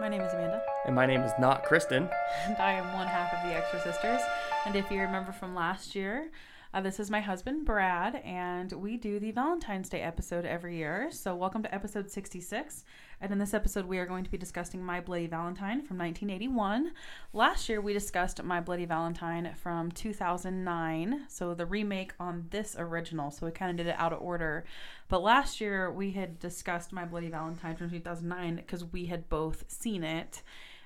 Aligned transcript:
My 0.00 0.08
name 0.08 0.20
is 0.20 0.32
Amanda, 0.34 0.62
And 0.84 0.94
my 0.94 1.06
name 1.06 1.22
is 1.22 1.32
not 1.38 1.64
Kristen. 1.64 2.08
and 2.46 2.56
I 2.58 2.72
am 2.72 2.92
one 2.92 3.06
half 3.06 3.32
of 3.32 3.42
the 3.48 3.54
Extra 3.56 3.80
Sisters. 3.80 4.20
And 4.66 4.76
if 4.76 4.90
you 4.90 5.00
remember 5.00 5.32
from 5.32 5.54
last 5.54 5.94
year, 5.94 6.28
uh, 6.76 6.80
this 6.82 7.00
is 7.00 7.10
my 7.10 7.22
husband, 7.22 7.64
Brad, 7.64 8.16
and 8.16 8.70
we 8.70 8.98
do 8.98 9.18
the 9.18 9.30
Valentine's 9.30 9.88
Day 9.88 10.02
episode 10.02 10.44
every 10.44 10.76
year. 10.76 11.08
So, 11.10 11.34
welcome 11.34 11.62
to 11.62 11.74
episode 11.74 12.10
66. 12.10 12.84
And 13.22 13.32
in 13.32 13.38
this 13.38 13.54
episode, 13.54 13.86
we 13.86 13.96
are 13.96 14.04
going 14.04 14.24
to 14.24 14.30
be 14.30 14.36
discussing 14.36 14.84
My 14.84 15.00
Bloody 15.00 15.26
Valentine 15.26 15.80
from 15.80 15.96
1981. 15.96 16.92
Last 17.32 17.70
year, 17.70 17.80
we 17.80 17.94
discussed 17.94 18.42
My 18.42 18.60
Bloody 18.60 18.84
Valentine 18.84 19.54
from 19.54 19.90
2009. 19.90 21.24
So, 21.28 21.54
the 21.54 21.64
remake 21.64 22.12
on 22.20 22.44
this 22.50 22.76
original. 22.78 23.30
So, 23.30 23.46
we 23.46 23.52
kind 23.52 23.70
of 23.70 23.78
did 23.78 23.86
it 23.86 23.96
out 23.98 24.12
of 24.12 24.20
order. 24.20 24.66
But 25.08 25.22
last 25.22 25.62
year, 25.62 25.90
we 25.90 26.10
had 26.10 26.38
discussed 26.38 26.92
My 26.92 27.06
Bloody 27.06 27.30
Valentine 27.30 27.76
from 27.76 27.88
2009 27.88 28.56
because 28.56 28.84
we 28.84 29.06
had 29.06 29.30
both 29.30 29.64
seen 29.68 30.04
it. 30.04 30.42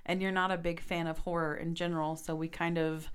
And 0.07 0.23
you're 0.23 0.31
not 0.31 0.53
a 0.53 0.57
big 0.57 0.79
fan 0.81 1.09
of 1.09 1.19
horror 1.19 1.57
in 1.57 1.75
general. 1.75 2.15
So, 2.15 2.37
we 2.37 2.47
kind 2.47 2.79
of 2.79 3.11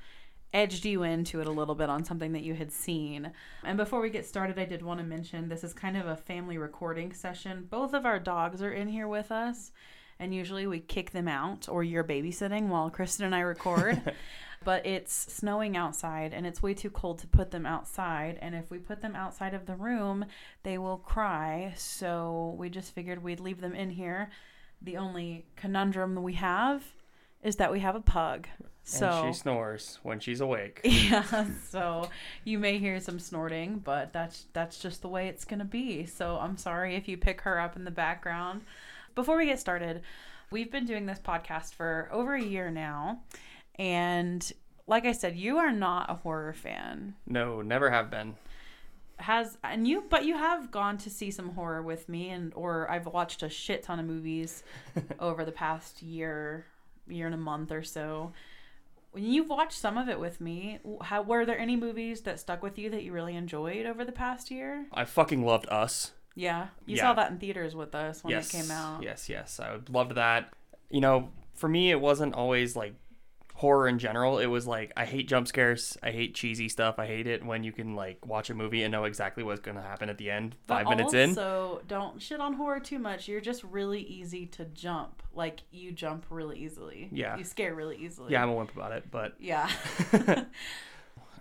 edged 0.55 0.85
you 0.85 1.03
into 1.03 1.41
it 1.41 1.47
a 1.47 1.51
little 1.51 1.75
bit 1.75 1.89
on 1.89 2.05
something 2.05 2.31
that 2.31 2.43
you 2.43 2.53
had 2.53 2.71
seen. 2.71 3.33
And 3.65 3.77
before 3.77 3.99
we 3.99 4.09
get 4.09 4.25
started, 4.25 4.57
I 4.57 4.63
did 4.63 4.81
want 4.81 5.01
to 5.01 5.05
mention 5.05 5.49
this 5.49 5.65
is 5.65 5.73
kind 5.73 5.97
of 5.97 6.07
a 6.07 6.15
family 6.15 6.57
recording 6.57 7.11
session. 7.11 7.67
Both 7.69 7.93
of 7.93 8.05
our 8.05 8.19
dogs 8.19 8.61
are 8.61 8.71
in 8.71 8.87
here 8.87 9.09
with 9.09 9.33
us, 9.33 9.73
and 10.17 10.33
usually 10.33 10.65
we 10.65 10.79
kick 10.79 11.11
them 11.11 11.27
out 11.27 11.67
or 11.67 11.83
you're 11.83 12.05
babysitting 12.05 12.69
while 12.69 12.89
Kristen 12.89 13.25
and 13.25 13.35
I 13.35 13.41
record. 13.41 14.13
but 14.63 14.85
it's 14.85 15.13
snowing 15.13 15.77
outside 15.77 16.33
and 16.33 16.47
it's 16.47 16.63
way 16.63 16.73
too 16.73 16.89
cold 16.89 17.19
to 17.19 17.27
put 17.27 17.51
them 17.51 17.65
outside. 17.65 18.39
And 18.41 18.55
if 18.55 18.71
we 18.71 18.79
put 18.79 19.01
them 19.01 19.13
outside 19.13 19.53
of 19.53 19.65
the 19.65 19.75
room, 19.75 20.25
they 20.63 20.77
will 20.77 20.97
cry. 20.97 21.73
So 21.75 22.55
we 22.57 22.69
just 22.69 22.95
figured 22.95 23.21
we'd 23.21 23.41
leave 23.41 23.59
them 23.59 23.75
in 23.75 23.91
here. 23.91 24.31
The 24.81 24.95
only 24.97 25.45
conundrum 25.57 26.23
we 26.23 26.33
have 26.33 26.83
is 27.45 27.57
that 27.57 27.71
we 27.71 27.79
have 27.79 27.95
a 27.95 28.01
pug. 28.01 28.47
So 28.83 29.07
and 29.07 29.33
she 29.33 29.39
snores 29.39 29.99
when 30.03 30.19
she's 30.19 30.41
awake. 30.41 30.81
yeah, 30.83 31.45
so 31.69 32.09
you 32.43 32.59
may 32.59 32.79
hear 32.79 32.99
some 32.99 33.19
snorting, 33.19 33.79
but 33.79 34.11
that's 34.11 34.45
that's 34.53 34.79
just 34.79 35.01
the 35.01 35.07
way 35.07 35.27
it's 35.27 35.45
gonna 35.45 35.63
be. 35.63 36.05
So 36.05 36.37
I'm 36.37 36.57
sorry 36.57 36.95
if 36.95 37.07
you 37.07 37.17
pick 37.17 37.41
her 37.41 37.59
up 37.59 37.75
in 37.75 37.85
the 37.85 37.91
background. 37.91 38.61
Before 39.13 39.37
we 39.37 39.45
get 39.45 39.59
started, 39.59 40.01
we've 40.51 40.71
been 40.71 40.85
doing 40.85 41.05
this 41.05 41.19
podcast 41.19 41.75
for 41.75 42.09
over 42.11 42.33
a 42.33 42.41
year 42.41 42.69
now, 42.69 43.21
and 43.75 44.51
like 44.87 45.05
I 45.05 45.13
said, 45.13 45.35
you 45.35 45.57
are 45.57 45.71
not 45.71 46.09
a 46.09 46.15
horror 46.15 46.53
fan. 46.53 47.15
No, 47.27 47.61
never 47.61 47.89
have 47.89 48.09
been. 48.09 48.35
Has 49.17 49.57
and 49.63 49.87
you 49.87 50.03
but 50.09 50.25
you 50.25 50.35
have 50.35 50.71
gone 50.71 50.97
to 50.99 51.09
see 51.09 51.31
some 51.31 51.49
horror 51.49 51.81
with 51.81 52.09
me 52.09 52.29
and 52.31 52.53
or 52.53 52.91
I've 52.91 53.05
watched 53.05 53.43
a 53.43 53.49
shit 53.49 53.83
ton 53.83 53.99
of 53.99 54.05
movies 54.05 54.63
over 55.19 55.45
the 55.45 55.51
past 55.51 56.01
year, 56.01 56.65
year 57.07 57.25
and 57.25 57.35
a 57.35 57.37
month 57.37 57.71
or 57.71 57.83
so 57.83 58.33
when 59.15 59.23
you've 59.23 59.47
watched 59.47 59.79
some 59.79 59.97
of 59.97 60.09
it 60.09 60.19
with 60.19 60.41
me, 60.41 60.79
how 61.03 61.21
were 61.21 61.45
there 61.45 61.57
any 61.57 61.77
movies 61.77 62.19
that 62.23 62.37
stuck 62.37 62.61
with 62.61 62.77
you 62.77 62.89
that 62.89 63.01
you 63.01 63.13
really 63.13 63.33
enjoyed 63.37 63.85
over 63.85 64.03
the 64.03 64.11
past 64.11 64.51
year? 64.51 64.87
I 64.91 65.05
fucking 65.05 65.45
loved 65.45 65.67
Us. 65.69 66.11
Yeah, 66.35 66.67
you 66.85 66.97
Yeah. 66.97 67.03
saw 67.03 67.13
that 67.13 67.31
in 67.31 67.37
theaters 67.39 67.75
with 67.77 67.95
us 67.95 68.25
when 68.25 68.31
yes. 68.31 68.53
it 68.53 68.57
came 68.57 68.71
out. 68.71 69.01
Yes, 69.03 69.29
yes. 69.29 69.57
I 69.57 69.77
loved 69.87 70.15
that. 70.15 70.51
You 70.89 70.99
know, 70.99 71.29
for 71.53 71.69
me, 71.69 71.91
it 71.91 72.01
wasn't 72.01 72.33
always 72.33 72.75
like 72.75 72.93
horror 73.55 73.87
in 73.87 73.97
general. 73.99 74.37
It 74.37 74.47
was 74.47 74.67
like, 74.67 74.91
I 74.97 75.05
hate 75.05 75.29
jump 75.29 75.47
scares. 75.47 75.97
I 76.03 76.11
hate 76.11 76.35
cheesy 76.35 76.67
stuff. 76.67 76.99
I 76.99 77.07
hate 77.07 77.25
it 77.25 77.43
when 77.43 77.63
you 77.63 77.71
can 77.71 77.95
like 77.95 78.25
watch 78.25 78.49
a 78.49 78.53
movie 78.53 78.83
and 78.83 78.91
know 78.91 79.05
exactly 79.05 79.43
what's 79.43 79.61
going 79.61 79.77
to 79.77 79.81
happen 79.81 80.09
at 80.09 80.17
the 80.17 80.29
end 80.29 80.55
But 80.67 80.83
five 80.83 80.89
minutes 80.89 81.13
in. 81.13 81.29
Also, 81.29 81.81
don't 81.87 82.21
shit 82.21 82.41
on 82.41 82.53
horror 82.53 82.81
too 82.81 82.99
much. 82.99 83.29
You're 83.29 83.41
just 83.41 83.63
really 83.63 84.01
easy 84.01 84.45
to 84.47 84.65
jump. 84.65 85.23
Like 85.33 85.61
you 85.71 85.93
jump 85.93 86.25
really 86.29 86.59
easily. 86.59 87.09
Yeah. 87.13 87.37
You 87.37 87.45
scare 87.45 87.73
really 87.73 87.95
easily. 87.97 88.33
Yeah, 88.33 88.43
I'm 88.43 88.49
a 88.49 88.53
wimp 88.53 88.75
about 88.75 88.91
it, 88.91 89.05
but 89.09 89.35
Yeah. 89.39 89.69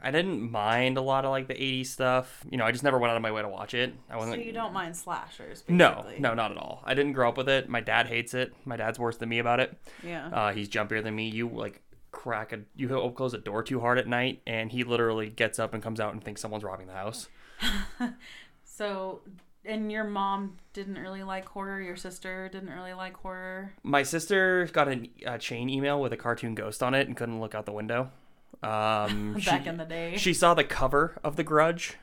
I 0.05 0.11
didn't 0.11 0.53
mind 0.53 0.99
a 0.99 1.01
lot 1.01 1.25
of 1.25 1.31
like 1.31 1.49
the 1.49 1.55
80s 1.55 1.87
stuff. 1.87 2.45
You 2.49 2.59
know, 2.59 2.65
I 2.65 2.73
just 2.73 2.85
never 2.85 2.99
went 2.99 3.11
out 3.11 3.17
of 3.17 3.23
my 3.23 3.33
way 3.33 3.41
to 3.41 3.49
watch 3.49 3.73
it. 3.73 3.95
I 4.11 4.17
wasn't 4.17 4.37
So 4.37 4.41
you 4.43 4.53
don't 4.53 4.75
mind 4.75 4.95
slashers, 4.95 5.63
basically. 5.63 5.77
No, 5.77 6.05
no, 6.19 6.35
not 6.35 6.53
at 6.53 6.59
all. 6.59 6.83
I 6.85 6.93
didn't 6.93 7.15
grow 7.15 7.29
up 7.31 7.39
with 7.39 7.49
it. 7.49 7.71
My 7.71 7.81
dad 7.81 8.07
hates 8.07 8.35
it. 8.35 8.55
My 8.67 8.77
dad's 8.77 8.99
worse 8.99 9.17
than 9.17 9.31
me 9.31 9.39
about 9.39 9.61
it. 9.61 9.77
Yeah. 10.05 10.29
Uh, 10.29 10.53
he's 10.53 10.69
jumpier 10.69 11.03
than 11.03 11.17
me. 11.17 11.31
You 11.31 11.49
like 11.49 11.81
crack 12.15 12.53
a 12.53 12.61
you 12.77 12.89
close 13.15 13.35
a 13.35 13.39
door 13.39 13.63
too 13.63 13.81
hard 13.81 13.99
at 13.99 14.07
night, 14.07 14.41
and 14.47 14.71
he 14.71 14.85
literally 14.85 15.29
gets 15.29 15.59
up 15.59 15.75
and 15.75 15.83
comes 15.83 15.99
out 16.01 16.13
and 16.13 16.23
thinks 16.23 16.41
someone's 16.41 16.63
robbing 16.65 16.87
the 16.87 16.95
house. 16.95 17.29
so, 18.65 19.21
and 19.65 19.91
your 19.91 20.05
mom 20.05 20.57
didn't 20.73 20.97
really 20.97 21.25
like 21.25 21.47
horror. 21.47 21.81
Your 21.81 21.97
sister 21.97 22.49
didn't 22.51 22.71
really 22.71 22.95
like 22.95 23.17
horror. 23.17 23.73
My 23.83 24.05
sister 24.05 24.67
got 24.73 24.89
a, 24.89 25.11
a 25.27 25.39
chain 25.39 25.69
email 25.69 26.01
with 26.01 26.13
a 26.13 26.17
cartoon 26.17 26.55
ghost 26.55 26.83
on 26.83 26.95
it 26.95 27.09
and 27.09 27.17
couldn't 27.17 27.41
look 27.41 27.55
out 27.55 27.67
the 27.67 27.73
window. 27.73 28.11
Um, 28.63 29.35
Back 29.45 29.65
she, 29.65 29.69
in 29.69 29.77
the 29.77 29.85
day. 29.85 30.17
she 30.17 30.33
saw 30.33 30.55
the 30.55 30.65
cover 30.65 31.19
of 31.25 31.35
The 31.37 31.45
Grudge 31.45 31.97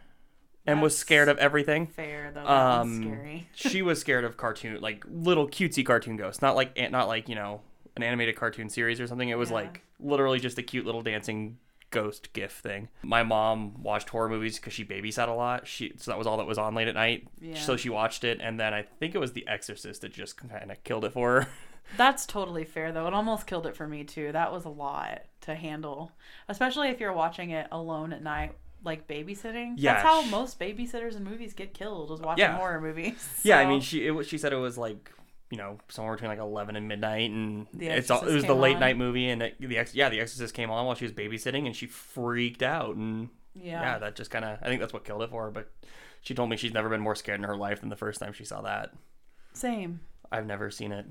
and 0.65 0.81
was 0.81 0.95
scared 0.97 1.29
of 1.29 1.37
everything. 1.37 1.87
fair 1.87 2.31
though. 2.33 2.45
Um, 2.45 3.01
scary. 3.01 3.47
she 3.55 3.81
was 3.81 3.99
scared 3.99 4.25
of 4.25 4.37
cartoon, 4.37 4.79
like 4.81 5.03
little 5.09 5.47
cutesy 5.47 5.85
cartoon 5.85 6.17
ghosts, 6.17 6.41
not 6.41 6.55
like 6.55 6.77
not 6.91 7.07
like 7.07 7.29
you 7.29 7.35
know 7.35 7.61
an 7.95 8.03
animated 8.03 8.35
cartoon 8.35 8.69
series 8.69 8.99
or 8.99 9.07
something. 9.07 9.29
It 9.29 9.37
was 9.37 9.49
Yeah. 9.49 9.55
like 9.55 9.81
literally 9.99 10.39
just 10.39 10.57
a 10.57 10.63
cute 10.63 10.85
little 10.85 11.01
dancing 11.01 11.57
ghost 11.89 12.31
gif 12.33 12.51
thing. 12.53 12.87
My 13.03 13.21
mom 13.23 13.83
watched 13.83 14.09
horror 14.09 14.29
movies 14.29 14.57
because 14.57 14.71
she 14.73 14.85
babysat 14.85 15.27
a 15.27 15.33
lot. 15.33 15.67
She 15.67 15.93
so 15.97 16.11
that 16.11 16.17
was 16.17 16.25
all 16.25 16.37
that 16.37 16.47
was 16.47 16.57
on 16.57 16.73
late 16.73 16.87
at 16.87 16.95
night. 16.95 17.27
Yeah. 17.41 17.55
So 17.55 17.75
she 17.75 17.89
watched 17.89 18.23
it, 18.23 18.39
and 18.41 18.59
then 18.59 18.73
I 18.73 18.83
think 18.83 19.13
it 19.13 19.17
was 19.19 19.33
The 19.33 19.45
Exorcist 19.47 20.01
that 20.01 20.13
just 20.13 20.37
kind 20.37 20.71
of 20.71 20.83
killed 20.83 21.03
it 21.05 21.11
for 21.13 21.41
her. 21.41 21.47
That's 21.97 22.25
totally 22.25 22.63
fair 22.63 22.93
though. 22.93 23.07
It 23.07 23.13
almost 23.13 23.45
killed 23.47 23.65
it 23.67 23.75
for 23.75 23.87
me 23.87 24.05
too. 24.05 24.31
That 24.31 24.53
was 24.53 24.63
a 24.63 24.69
lot 24.69 25.23
to 25.41 25.55
handle, 25.55 26.13
especially 26.47 26.87
if 26.89 26.99
you're 27.01 27.11
watching 27.11 27.49
it 27.49 27.67
alone 27.71 28.13
at 28.13 28.23
night, 28.23 28.53
like 28.85 29.07
babysitting. 29.07 29.73
Yeah, 29.75 29.93
That's 29.95 30.03
how 30.03 30.21
most 30.27 30.57
babysitters 30.59 31.17
in 31.17 31.25
movies 31.25 31.53
get 31.53 31.73
killed, 31.73 32.11
is 32.11 32.21
watching 32.21 32.43
Yeah. 32.43 32.55
horror 32.55 32.79
movies. 32.79 33.41
yeah, 33.43 33.57
I 33.59 33.65
mean 33.65 33.81
she 33.81 34.07
it, 34.07 34.11
was- 34.11 34.27
she 34.27 34.37
said 34.37 34.53
it 34.53 34.57
was 34.57 34.77
like. 34.77 35.11
You 35.51 35.57
know, 35.57 35.77
somewhere 35.89 36.15
between 36.15 36.29
like 36.29 36.39
eleven 36.39 36.75
and 36.75 36.87
midnight, 36.87 37.29
and 37.29 37.67
it's 37.77 38.09
all, 38.09 38.25
it 38.25 38.33
was 38.33 38.45
the 38.45 38.55
late 38.55 38.75
on. 38.75 38.79
night 38.79 38.97
movie, 38.97 39.29
and 39.29 39.43
it, 39.43 39.55
the 39.59 39.77
ex, 39.77 39.93
yeah, 39.93 40.09
the 40.09 40.19
Exorcist 40.19 40.53
came 40.53 40.71
on 40.71 40.85
while 40.85 40.95
she 40.95 41.05
was 41.05 41.11
babysitting, 41.11 41.65
and 41.65 41.75
she 41.75 41.87
freaked 41.87 42.63
out, 42.63 42.95
and 42.95 43.29
yeah. 43.53 43.81
yeah, 43.81 43.99
that 43.99 44.15
just 44.15 44.31
kind 44.31 44.45
of 44.45 44.57
I 44.61 44.67
think 44.67 44.79
that's 44.79 44.93
what 44.93 45.03
killed 45.03 45.21
it 45.21 45.29
for 45.29 45.43
her. 45.43 45.51
But 45.51 45.69
she 46.21 46.33
told 46.33 46.49
me 46.49 46.57
she's 46.57 46.73
never 46.73 46.89
been 46.89 47.01
more 47.01 47.15
scared 47.15 47.39
in 47.39 47.43
her 47.43 47.57
life 47.57 47.81
than 47.81 47.89
the 47.89 47.95
first 47.95 48.19
time 48.19 48.33
she 48.33 48.45
saw 48.45 48.61
that. 48.61 48.93
Same. 49.53 49.99
I've 50.31 50.45
never 50.45 50.71
seen 50.71 50.91
it. 50.91 51.05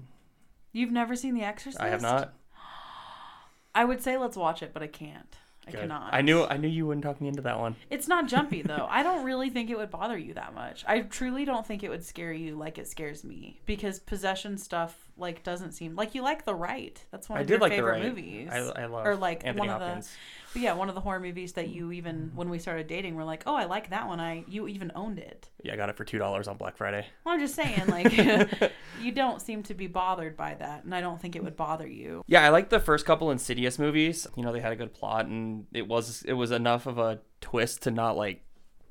You've 0.72 0.92
never 0.92 1.16
seen 1.16 1.34
The 1.34 1.42
Exorcist? 1.42 1.82
I 1.82 1.88
have 1.88 2.00
not. 2.00 2.32
I 3.74 3.84
would 3.84 4.02
say 4.02 4.16
let's 4.16 4.36
watch 4.36 4.62
it, 4.62 4.72
but 4.72 4.82
I 4.82 4.86
can't. 4.86 5.36
I 5.70 5.72
Good. 5.72 5.80
cannot. 5.82 6.12
I 6.12 6.20
knew 6.20 6.44
I 6.44 6.56
knew 6.56 6.68
you 6.68 6.86
wouldn't 6.86 7.04
talk 7.04 7.20
me 7.20 7.28
into 7.28 7.42
that 7.42 7.58
one. 7.58 7.76
It's 7.90 8.08
not 8.08 8.26
jumpy 8.28 8.62
though. 8.66 8.86
I 8.88 9.02
don't 9.02 9.24
really 9.24 9.50
think 9.50 9.70
it 9.70 9.76
would 9.78 9.90
bother 9.90 10.18
you 10.18 10.34
that 10.34 10.54
much. 10.54 10.84
I 10.86 11.00
truly 11.00 11.44
don't 11.44 11.66
think 11.66 11.82
it 11.82 11.88
would 11.88 12.04
scare 12.04 12.32
you 12.32 12.56
like 12.56 12.78
it 12.78 12.88
scares 12.88 13.24
me 13.24 13.60
because 13.66 13.98
possession 13.98 14.58
stuff 14.58 15.08
like 15.16 15.42
doesn't 15.42 15.72
seem 15.72 15.94
like 15.96 16.14
you 16.14 16.22
like 16.22 16.44
The 16.44 16.54
Right. 16.54 17.02
That's 17.10 17.28
one 17.28 17.38
I 17.38 17.42
of 17.42 17.50
your 17.50 17.58
like 17.58 17.72
favorite 17.72 17.92
right. 17.92 18.02
movies. 18.02 18.48
I, 18.50 18.56
I 18.58 18.86
love 18.86 19.06
or 19.06 19.16
like 19.16 19.44
Anthony 19.44 19.68
one 19.68 19.70
of 19.70 19.80
Hopkins. 19.82 20.06
the 20.08 20.12
but 20.52 20.62
yeah, 20.62 20.72
one 20.72 20.88
of 20.88 20.94
the 20.94 21.00
horror 21.00 21.20
movies 21.20 21.52
that 21.54 21.68
you 21.68 21.92
even 21.92 22.32
when 22.34 22.50
we 22.50 22.58
started 22.58 22.86
dating 22.86 23.14
we're 23.16 23.24
like, 23.24 23.42
"Oh, 23.46 23.54
I 23.54 23.64
like 23.66 23.90
that 23.90 24.06
one. 24.08 24.20
I 24.20 24.44
you 24.48 24.66
even 24.68 24.90
owned 24.94 25.18
it." 25.18 25.48
Yeah, 25.62 25.74
I 25.74 25.76
got 25.76 25.88
it 25.88 25.96
for 25.96 26.04
two 26.04 26.18
dollars 26.18 26.48
on 26.48 26.56
Black 26.56 26.76
Friday. 26.76 27.06
Well, 27.24 27.34
I'm 27.34 27.40
just 27.40 27.54
saying 27.54 27.86
like 27.88 28.12
you 29.00 29.12
don't 29.12 29.40
seem 29.40 29.62
to 29.64 29.74
be 29.74 29.86
bothered 29.86 30.36
by 30.36 30.54
that, 30.54 30.84
and 30.84 30.94
I 30.94 31.00
don't 31.00 31.20
think 31.20 31.36
it 31.36 31.44
would 31.44 31.56
bother 31.56 31.86
you. 31.86 32.22
Yeah, 32.26 32.42
I 32.44 32.48
like 32.50 32.68
the 32.70 32.80
first 32.80 33.06
couple 33.06 33.30
Insidious 33.30 33.78
movies. 33.78 34.26
You 34.36 34.42
know, 34.42 34.52
they 34.52 34.60
had 34.60 34.72
a 34.72 34.76
good 34.76 34.92
plot, 34.94 35.26
and 35.26 35.66
it 35.72 35.86
was 35.88 36.22
it 36.22 36.32
was 36.34 36.50
enough 36.50 36.86
of 36.86 36.98
a 36.98 37.20
twist 37.40 37.82
to 37.82 37.90
not 37.90 38.16
like 38.16 38.42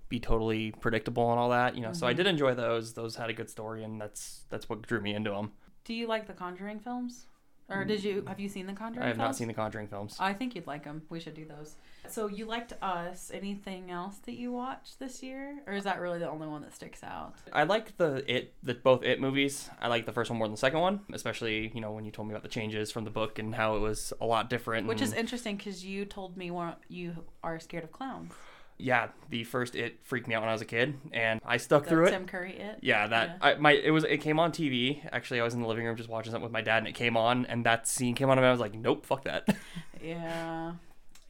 be 0.08 0.20
totally 0.20 0.72
predictable 0.72 1.30
and 1.30 1.40
all 1.40 1.50
that. 1.50 1.76
You 1.76 1.82
know, 1.82 1.94
so 1.94 2.08
I 2.08 2.12
Mm-hmm. 2.12 2.18
did 2.18 2.28
enjoy 2.28 2.54
those. 2.56 2.94
Those 2.94 3.16
had 3.16 3.30
a 3.30 3.34
good 3.34 3.50
story, 3.50 3.84
and 3.84 4.00
that's 4.02 4.46
that's 4.50 4.68
what 4.70 4.82
drew 4.82 5.02
me 5.02 5.14
into 5.14 5.32
them. 5.32 5.52
Do 5.84 5.94
you 5.94 6.08
like 6.08 6.26
the 6.28 6.34
Conjuring 6.34 6.80
films? 6.80 7.26
Or 7.70 7.78
mm-hmm. 7.78 7.88
did 7.88 8.04
you 8.04 8.24
have 8.28 8.40
you 8.40 8.50
seen 8.50 8.66
the 8.66 8.74
Conjuring 8.74 9.04
I 9.04 9.08
have 9.08 9.18
films? 9.18 9.28
not 9.28 9.36
seen 9.36 9.48
the 9.48 9.54
Conjuring 9.54 9.88
films. 9.88 10.18
I 10.20 10.34
think 10.34 10.56
you'd 10.56 10.68
like 10.68 10.84
them. 10.84 11.04
We 11.10 11.20
should 11.20 11.36
do 11.36 11.46
those. 11.46 11.76
So 12.08 12.28
you 12.28 12.46
liked 12.46 12.74
Us. 12.82 13.32
Anything 13.34 13.92
else 13.92 14.18
that 14.26 14.34
you 14.34 14.52
watched 14.52 15.00
this 15.00 15.22
year, 15.22 15.60
or 15.68 15.74
is 15.74 15.84
that 15.84 16.00
really 16.00 16.20
the 16.20 16.30
only 16.30 16.48
one 16.48 16.62
that 16.62 16.74
sticks 16.74 17.04
out? 17.04 17.36
I 17.54 17.64
like 17.64 17.98
the 17.98 18.24
it 18.28 18.54
the 18.64 18.74
both 18.74 19.04
it 19.04 19.22
movies. 19.22 19.70
I 19.80 19.88
like 19.88 20.06
the 20.06 20.12
first 20.12 20.30
one 20.30 20.40
more 20.40 20.48
than 20.48 20.54
the 20.54 20.60
second 20.60 20.80
one, 20.80 21.02
especially 21.14 21.72
you 21.74 21.82
know 21.82 21.92
when 21.92 22.06
you 22.06 22.12
told 22.12 22.28
me 22.28 22.34
about 22.34 22.44
the 22.44 22.50
changes 22.50 22.92
from 22.92 23.04
the 23.04 23.12
book 23.12 23.38
and 23.38 23.54
how 23.54 23.76
it 23.76 23.80
was 23.80 24.14
a 24.20 24.26
lot 24.26 24.50
different. 24.50 24.88
Which 24.88 25.02
is 25.02 25.14
interesting 25.14 25.58
because 25.58 25.86
you 25.86 26.06
told 26.06 26.38
me 26.38 26.52
you 26.88 27.16
are 27.44 27.60
scared 27.60 27.84
of 27.84 27.92
clowns. 27.92 28.34
Yeah, 28.80 29.10
the 29.30 29.44
first 29.44 29.76
it 29.76 30.00
freaked 30.04 30.28
me 30.28 30.34
out 30.36 30.42
when 30.42 30.50
I 30.50 30.54
was 30.54 30.62
a 30.62 30.66
kid, 30.66 30.96
and 31.12 31.40
I 31.46 31.58
stuck 31.58 31.84
The 31.84 31.90
through 31.90 32.06
it. 32.08 32.12
Tim 32.12 32.26
Curry 32.26 32.58
it. 32.58 32.80
Yeah, 32.82 33.08
that 33.08 33.38
I, 33.42 33.56
my 33.56 33.74
it 33.74 33.92
was 33.92 34.04
it 34.06 34.18
came 34.20 34.40
on 34.40 34.52
TV. 34.52 35.02
Actually, 35.12 35.42
I 35.42 35.44
was 35.44 35.54
in 35.54 35.62
the 35.62 35.68
living 35.68 35.86
room 35.86 35.96
just 35.98 36.10
watching 36.10 36.32
something 36.32 36.44
with 36.44 36.52
my 36.54 36.62
dad, 36.62 36.78
and 36.80 36.88
it 36.88 36.96
came 36.96 37.16
on, 37.18 37.46
and 37.48 37.66
that 37.66 37.88
scene 37.88 38.16
came 38.16 38.30
on, 38.30 38.38
and 38.38 38.48
I 38.48 38.52
was 38.52 38.60
like, 38.60 38.74
nope, 38.74 39.06
fuck 39.06 39.26
that. 39.26 39.44
I 39.50 39.54
Yeah. 40.04 40.74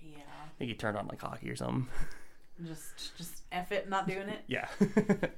Yeah. 0.02 0.18
think 0.60 0.70
he 0.70 0.76
turned 0.76 0.96
on 0.98 1.08
like 1.08 1.22
hockey 1.22 1.50
or 1.50 1.56
something. 1.56 1.88
Just 2.66 3.18
just 3.18 3.42
F 3.54 3.72
it, 3.72 3.90
not 3.90 4.08
doing 4.08 4.28
it. 4.30 4.42
Yeah. 4.48 4.68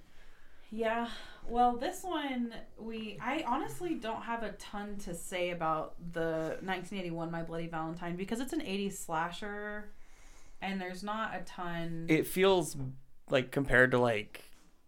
Yeah. 0.72 1.10
Well, 1.48 1.76
this 1.76 2.02
one 2.04 2.54
we 2.80 3.18
I 3.22 3.44
honestly 3.46 3.96
don't 3.96 4.22
have 4.22 4.44
a 4.44 4.54
ton 4.54 4.96
to 5.04 5.14
say 5.14 5.50
about 5.50 5.96
the 6.14 6.58
1981 6.62 7.30
My 7.30 7.44
Bloody 7.44 7.68
Valentine 7.68 8.16
because 8.16 8.40
it's 8.40 8.54
an 8.54 8.62
80s 8.62 8.94
slasher 8.94 9.92
and 10.62 10.80
there's 10.80 11.04
not 11.04 11.36
a 11.36 11.42
ton 11.42 12.06
It 12.10 12.28
feels 12.28 12.78
like 13.30 13.52
compared 13.52 13.92
to 13.92 14.00
like 14.00 14.44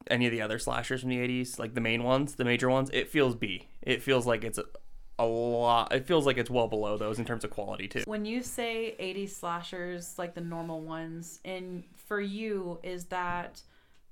any 0.10 0.26
of 0.26 0.32
the 0.32 0.42
other 0.42 0.60
slashers 0.60 1.02
from 1.02 1.10
the 1.10 1.18
80s, 1.18 1.58
like 1.58 1.74
the 1.74 1.82
main 1.82 2.04
ones, 2.04 2.36
the 2.36 2.46
major 2.46 2.70
ones, 2.70 2.90
it 2.94 3.10
feels 3.10 3.36
B. 3.36 3.68
It 3.82 4.02
feels 4.02 4.26
like 4.26 4.44
it's 4.44 4.58
a, 4.58 4.66
a 5.18 5.26
lot. 5.26 5.94
It 5.94 6.06
feels 6.06 6.26
like 6.26 6.38
it's 6.38 6.50
well 6.50 6.68
below 6.68 6.98
those 6.98 7.20
in 7.20 7.26
terms 7.26 7.44
of 7.44 7.52
quality 7.52 7.88
too. 7.88 8.04
When 8.06 8.26
you 8.26 8.44
say 8.44 8.96
80s 9.00 9.30
slashers 9.30 10.16
like 10.18 10.34
the 10.34 10.42
normal 10.42 10.82
ones 10.82 11.40
and 11.46 11.84
for 11.96 12.20
you 12.20 12.80
is 12.84 13.06
that 13.06 13.62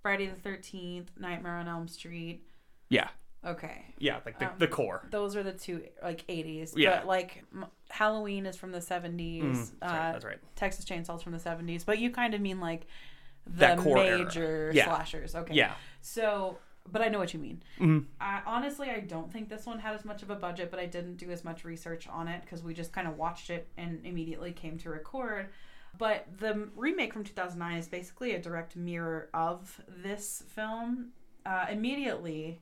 Friday 0.01 0.27
the 0.27 0.49
13th, 0.49 1.07
Nightmare 1.19 1.57
on 1.57 1.67
Elm 1.67 1.87
Street? 1.87 2.47
Yeah. 2.89 3.09
Okay. 3.45 3.85
Yeah, 3.97 4.19
like 4.25 4.37
the, 4.39 4.45
Um, 4.51 4.53
the 4.59 4.67
core. 4.67 5.07
Those 5.09 5.35
are 5.35 5.41
the 5.43 5.53
two 5.53 5.83
like 6.03 6.25
80s. 6.27 6.73
Yeah. 6.75 6.97
But 6.99 7.07
like 7.07 7.43
m- 7.53 7.65
Halloween 7.89 8.45
is 8.45 8.55
from 8.55 8.71
the 8.71 8.79
70s. 8.81 9.41
Mm, 9.41 9.55
that's, 9.55 9.71
uh, 9.81 9.85
right, 9.95 10.11
that's 10.13 10.25
right. 10.25 10.37
Texas 10.55 10.85
Chainsaw's 10.85 11.23
from 11.23 11.31
the 11.33 11.39
70s, 11.39 11.83
but 11.85 11.97
you 11.99 12.11
kind 12.11 12.33
of 12.35 12.41
mean 12.41 12.59
like 12.59 12.85
the 13.47 13.75
core 13.77 13.95
major 13.95 14.71
Yeah. 14.73 14.85
slashers. 14.85 15.35
Okay. 15.35 15.55
Yeah. 15.55 15.73
So, 16.01 16.59
but 16.91 17.01
I 17.01 17.07
know 17.07 17.17
what 17.17 17.33
you 17.33 17.39
mean. 17.39 17.63
Mhm. 17.79 18.05
I, 18.19 18.41
honestly, 18.45 18.89
I 18.91 18.99
don't 18.99 19.31
think 19.33 19.49
this 19.49 19.65
one 19.65 19.79
had 19.79 19.95
as 19.95 20.05
much 20.05 20.21
of 20.21 20.29
a 20.29 20.35
budget, 20.35 20.69
but 20.69 20.79
I 20.79 20.85
didn't 20.85 21.15
do 21.17 21.31
as 21.31 21.43
much 21.43 21.63
research 21.65 22.07
on 22.07 22.27
it 22.27 22.41
because 22.41 22.61
we 22.63 22.75
just 22.75 22.93
kind 22.93 23.07
of 23.07 23.17
watched 23.17 23.49
it 23.49 23.67
and 23.77 24.05
immediately 24.05 24.51
came 24.51 24.77
to 24.79 24.89
record. 24.91 25.49
But 25.97 26.27
the 26.37 26.69
remake 26.75 27.11
from 27.13 27.23
2009 27.23 27.77
is 27.77 27.87
basically 27.87 28.33
a 28.35 28.39
direct 28.39 28.75
mirror 28.75 29.29
of 29.33 29.81
this 29.89 30.43
film. 30.47 31.11
Uh, 31.45 31.65
immediately, 31.69 32.59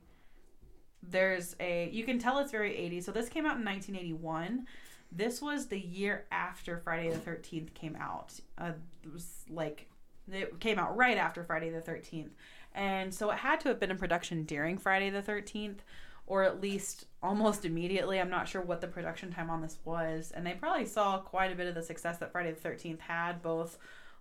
there's 1.02 1.56
a 1.60 1.88
you 1.90 2.04
can 2.04 2.18
tell 2.18 2.38
it's 2.38 2.52
very 2.52 2.70
80s. 2.72 3.04
So 3.04 3.12
this 3.12 3.28
came 3.28 3.46
out 3.46 3.58
in 3.58 3.64
1981. 3.64 4.66
This 5.12 5.42
was 5.42 5.66
the 5.66 5.78
year 5.78 6.26
after 6.30 6.78
Friday 6.78 7.10
the 7.10 7.18
13th 7.18 7.74
came 7.74 7.96
out. 7.96 8.32
Uh, 8.58 8.72
it 9.02 9.12
was 9.12 9.44
like 9.48 9.88
it 10.30 10.60
came 10.60 10.78
out 10.78 10.96
right 10.96 11.16
after 11.16 11.42
Friday 11.42 11.70
the 11.70 11.80
13th. 11.80 12.30
And 12.74 13.12
so 13.12 13.30
it 13.30 13.38
had 13.38 13.60
to 13.60 13.68
have 13.68 13.80
been 13.80 13.90
in 13.90 13.98
production 13.98 14.44
during 14.44 14.78
Friday 14.78 15.10
the 15.10 15.22
13th 15.22 15.78
or 16.26 16.44
at 16.44 16.60
least 16.60 17.06
almost 17.24 17.64
immediately. 17.64 18.20
I'm 18.20 18.30
not 18.30 18.46
sure 18.46 18.62
what 18.62 18.80
the 18.80 18.86
production 18.86 19.32
time 19.32 19.50
on 19.50 19.62
this 19.62 19.78
was. 19.84 20.32
And 20.32 20.46
they 20.46 20.52
probably 20.52 20.86
saw 20.86 21.18
quite 21.18 21.52
a 21.52 21.56
bit 21.56 21.66
of 21.66 21.74
the 21.74 21.82
success 21.82 22.18
that 22.18 22.30
Friday 22.30 22.52
the 22.52 22.68
13th 22.68 23.00
had, 23.00 23.42
both 23.42 23.78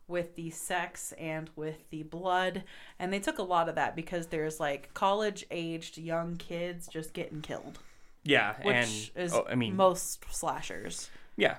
with 0.09 0.35
the 0.35 0.49
sex 0.49 1.13
and 1.17 1.49
with 1.55 1.89
the 1.91 2.03
blood. 2.03 2.63
And 2.97 3.13
they 3.13 3.19
took 3.19 3.37
a 3.37 3.43
lot 3.43 3.69
of 3.69 3.75
that 3.75 3.95
because 3.95 4.27
there's 4.27 4.59
like 4.59 4.93
college 4.93 5.45
aged 5.51 5.97
young 5.97 6.35
kids 6.35 6.87
just 6.87 7.13
getting 7.13 7.41
killed, 7.41 7.79
Yeah, 8.23 8.55
which 8.63 8.75
and 8.75 9.25
is 9.25 9.33
oh, 9.33 9.45
I 9.49 9.55
mean, 9.55 9.75
most 9.75 10.25
slashers. 10.31 11.09
yeah, 11.37 11.57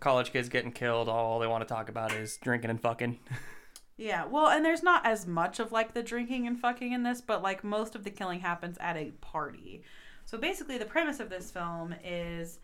college 0.00 0.32
kids 0.32 0.48
getting 0.48 0.72
killed. 0.72 1.08
All 1.08 1.38
they 1.38 1.46
want 1.46 1.66
to 1.66 1.72
talk 1.72 1.88
about 1.88 2.12
is 2.12 2.36
drinking 2.38 2.70
and 2.70 2.80
fucking. 2.80 3.18
Yeah, 3.98 4.24
well, 4.24 4.48
and 4.48 4.64
there's 4.64 4.82
not 4.82 5.06
as 5.06 5.26
much 5.26 5.60
of 5.60 5.70
like 5.70 5.92
the 5.92 6.02
drinking 6.02 6.46
and 6.46 6.58
fucking 6.58 6.92
in 6.92 7.02
this, 7.04 7.20
but 7.20 7.42
like 7.42 7.62
most 7.62 7.94
of 7.94 8.02
the 8.02 8.10
killing 8.10 8.40
happens 8.40 8.76
at 8.80 8.96
a 8.96 9.12
party. 9.20 9.82
So 10.24 10.38
basically, 10.38 10.78
the 10.78 10.86
premise 10.86 11.20
of 11.20 11.28
this 11.28 11.50
film 11.50 11.94
is 12.02 12.58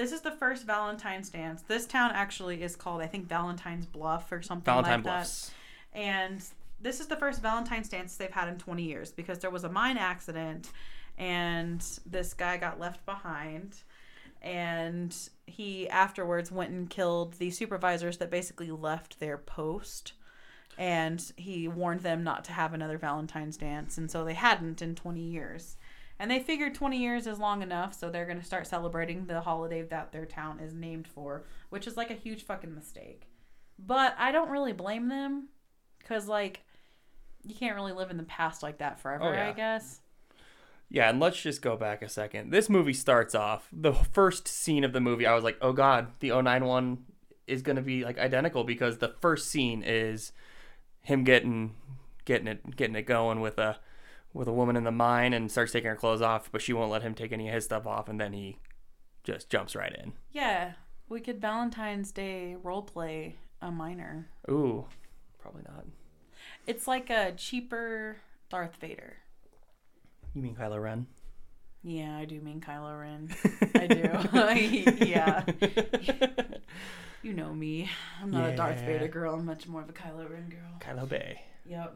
this 0.00 0.12
is 0.12 0.22
the 0.22 0.30
first 0.30 0.66
Valentine's 0.66 1.28
dance. 1.28 1.60
This 1.68 1.86
town 1.86 2.12
actually 2.14 2.62
is 2.62 2.74
called, 2.74 3.02
I 3.02 3.06
think, 3.06 3.28
Valentine's 3.28 3.84
Bluff 3.84 4.32
or 4.32 4.40
something 4.40 4.64
Valentine 4.64 4.92
like 4.94 5.02
Bluffs. 5.02 5.52
that. 5.92 5.98
And 5.98 6.42
this 6.80 7.00
is 7.00 7.06
the 7.06 7.16
first 7.16 7.42
Valentine's 7.42 7.90
dance 7.90 8.16
they've 8.16 8.30
had 8.30 8.48
in 8.48 8.56
20 8.56 8.82
years 8.82 9.12
because 9.12 9.40
there 9.40 9.50
was 9.50 9.64
a 9.64 9.68
mine 9.68 9.98
accident 9.98 10.70
and 11.18 11.84
this 12.06 12.32
guy 12.32 12.56
got 12.56 12.80
left 12.80 13.04
behind. 13.04 13.76
And 14.40 15.14
he 15.46 15.86
afterwards 15.90 16.50
went 16.50 16.70
and 16.70 16.88
killed 16.88 17.34
the 17.34 17.50
supervisors 17.50 18.16
that 18.18 18.30
basically 18.30 18.70
left 18.70 19.20
their 19.20 19.36
post 19.36 20.14
and 20.78 21.32
he 21.36 21.68
warned 21.68 22.00
them 22.00 22.24
not 22.24 22.42
to 22.44 22.52
have 22.52 22.72
another 22.72 22.96
Valentine's 22.96 23.58
dance, 23.58 23.98
and 23.98 24.10
so 24.10 24.24
they 24.24 24.32
hadn't 24.32 24.80
in 24.80 24.94
20 24.94 25.20
years. 25.20 25.76
And 26.20 26.30
they 26.30 26.38
figured 26.38 26.74
20 26.74 26.98
years 26.98 27.26
is 27.26 27.38
long 27.38 27.62
enough, 27.62 27.98
so 27.98 28.10
they're 28.10 28.26
going 28.26 28.38
to 28.38 28.44
start 28.44 28.66
celebrating 28.66 29.24
the 29.24 29.40
holiday 29.40 29.80
that 29.80 30.12
their 30.12 30.26
town 30.26 30.60
is 30.60 30.74
named 30.74 31.08
for, 31.08 31.46
which 31.70 31.86
is 31.86 31.96
like 31.96 32.10
a 32.10 32.14
huge 32.14 32.44
fucking 32.44 32.74
mistake. 32.74 33.26
But 33.78 34.14
I 34.18 34.30
don't 34.30 34.50
really 34.50 34.74
blame 34.74 35.08
them 35.08 35.48
cuz 36.04 36.28
like 36.28 36.60
you 37.42 37.54
can't 37.54 37.74
really 37.74 37.92
live 37.92 38.10
in 38.10 38.18
the 38.18 38.22
past 38.24 38.62
like 38.62 38.78
that 38.78 39.00
forever, 39.00 39.24
Oh, 39.24 39.32
yeah. 39.32 39.48
I 39.48 39.52
guess. 39.52 40.02
Yeah, 40.90 41.08
and 41.08 41.20
let's 41.20 41.40
just 41.40 41.62
go 41.62 41.74
back 41.76 42.02
a 42.02 42.08
second. 42.08 42.50
This 42.50 42.68
movie 42.68 42.92
starts 42.92 43.34
off 43.34 43.68
the 43.72 43.94
first 43.94 44.46
scene 44.46 44.84
of 44.84 44.92
the 44.92 45.00
movie. 45.00 45.24
I 45.26 45.34
was 45.34 45.44
like, 45.44 45.56
oh 45.62 45.72
god, 45.72 46.08
the 46.20 46.30
09 46.42 46.66
one 46.66 46.98
is 47.46 47.62
gonna 47.62 47.80
be 47.80 48.04
like 48.04 48.18
identical 48.18 48.64
because 48.64 48.98
the 48.98 49.14
first 49.22 49.48
scene 49.48 49.82
is 49.82 50.32
him 51.00 51.24
getting 51.24 51.74
getting 52.26 52.46
it 52.46 52.76
getting 52.76 52.96
it 52.96 53.06
going 53.06 53.40
with 53.40 53.58
a 53.58 53.78
with 54.32 54.48
a 54.48 54.52
woman 54.52 54.76
in 54.76 54.84
the 54.84 54.92
mine 54.92 55.32
and 55.32 55.50
starts 55.50 55.72
taking 55.72 55.90
her 55.90 55.96
clothes 55.96 56.22
off, 56.22 56.50
but 56.52 56.62
she 56.62 56.72
won't 56.72 56.90
let 56.90 57.02
him 57.02 57.14
take 57.14 57.32
any 57.32 57.48
of 57.48 57.54
his 57.54 57.64
stuff 57.64 57.86
off, 57.86 58.08
and 58.08 58.20
then 58.20 58.32
he 58.32 58.58
just 59.24 59.50
jumps 59.50 59.74
right 59.74 59.94
in. 59.94 60.12
Yeah, 60.32 60.72
we 61.08 61.20
could 61.20 61.40
Valentine's 61.40 62.12
Day 62.12 62.56
role 62.62 62.82
play 62.82 63.36
a 63.60 63.70
minor. 63.70 64.28
Ooh, 64.50 64.86
probably 65.38 65.62
not. 65.68 65.86
It's 66.66 66.86
like 66.86 67.10
a 67.10 67.32
cheaper 67.32 68.18
Darth 68.48 68.76
Vader. 68.76 69.16
You 70.34 70.42
mean 70.42 70.54
Kylo 70.54 70.82
Ren? 70.82 71.06
Yeah, 71.82 72.16
I 72.16 72.24
do 72.24 72.40
mean 72.40 72.60
Kylo 72.60 73.00
Ren. 73.00 73.34
I 73.74 73.86
do. 73.86 75.04
yeah. 75.06 75.44
You 77.22 77.34
know 77.34 77.52
me. 77.52 77.88
I'm 78.22 78.30
not 78.30 78.50
a 78.50 78.56
Darth 78.56 78.80
Vader 78.80 79.08
girl. 79.08 79.34
I'm 79.34 79.44
much 79.44 79.66
more 79.68 79.82
of 79.82 79.90
a 79.90 79.92
Kylo 79.92 80.30
Ren 80.30 80.48
girl. 80.48 80.80
Kylo 80.80 81.06
Bay. 81.06 81.42
Yep. 81.66 81.94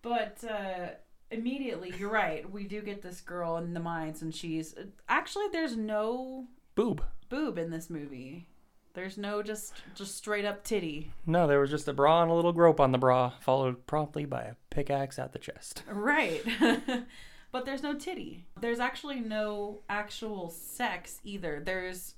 But 0.00 0.44
uh, 0.48 0.90
immediately, 1.30 1.92
you're 1.98 2.10
right. 2.10 2.50
We 2.50 2.64
do 2.64 2.80
get 2.82 3.02
this 3.02 3.20
girl 3.20 3.56
in 3.58 3.74
the 3.74 3.80
mines, 3.80 4.22
and 4.22 4.34
she's 4.34 4.74
actually 5.08 5.46
there's 5.52 5.76
no 5.76 6.46
Boob. 6.74 7.02
boob 7.28 7.58
in 7.58 7.70
this 7.70 7.90
movie. 7.90 8.46
There's 8.94 9.16
no 9.18 9.42
just 9.42 9.74
just 9.94 10.16
straight 10.16 10.44
up 10.44 10.64
titty. 10.64 11.12
No, 11.26 11.46
there 11.46 11.60
was 11.60 11.70
just 11.70 11.86
a 11.88 11.92
bra 11.92 12.22
and 12.22 12.30
a 12.30 12.34
little 12.34 12.52
grope 12.52 12.80
on 12.80 12.90
the 12.92 12.98
bra, 12.98 13.32
followed 13.40 13.86
promptly 13.86 14.24
by 14.24 14.42
a 14.42 14.54
pickaxe 14.70 15.18
at 15.18 15.32
the 15.32 15.38
chest. 15.38 15.82
Right. 15.88 16.42
but 17.52 17.64
there's 17.64 17.82
no 17.82 17.94
titty. 17.94 18.44
There's 18.60 18.80
actually 18.80 19.20
no 19.20 19.80
actual 19.88 20.50
sex 20.50 21.20
either. 21.22 21.62
There's 21.64 22.14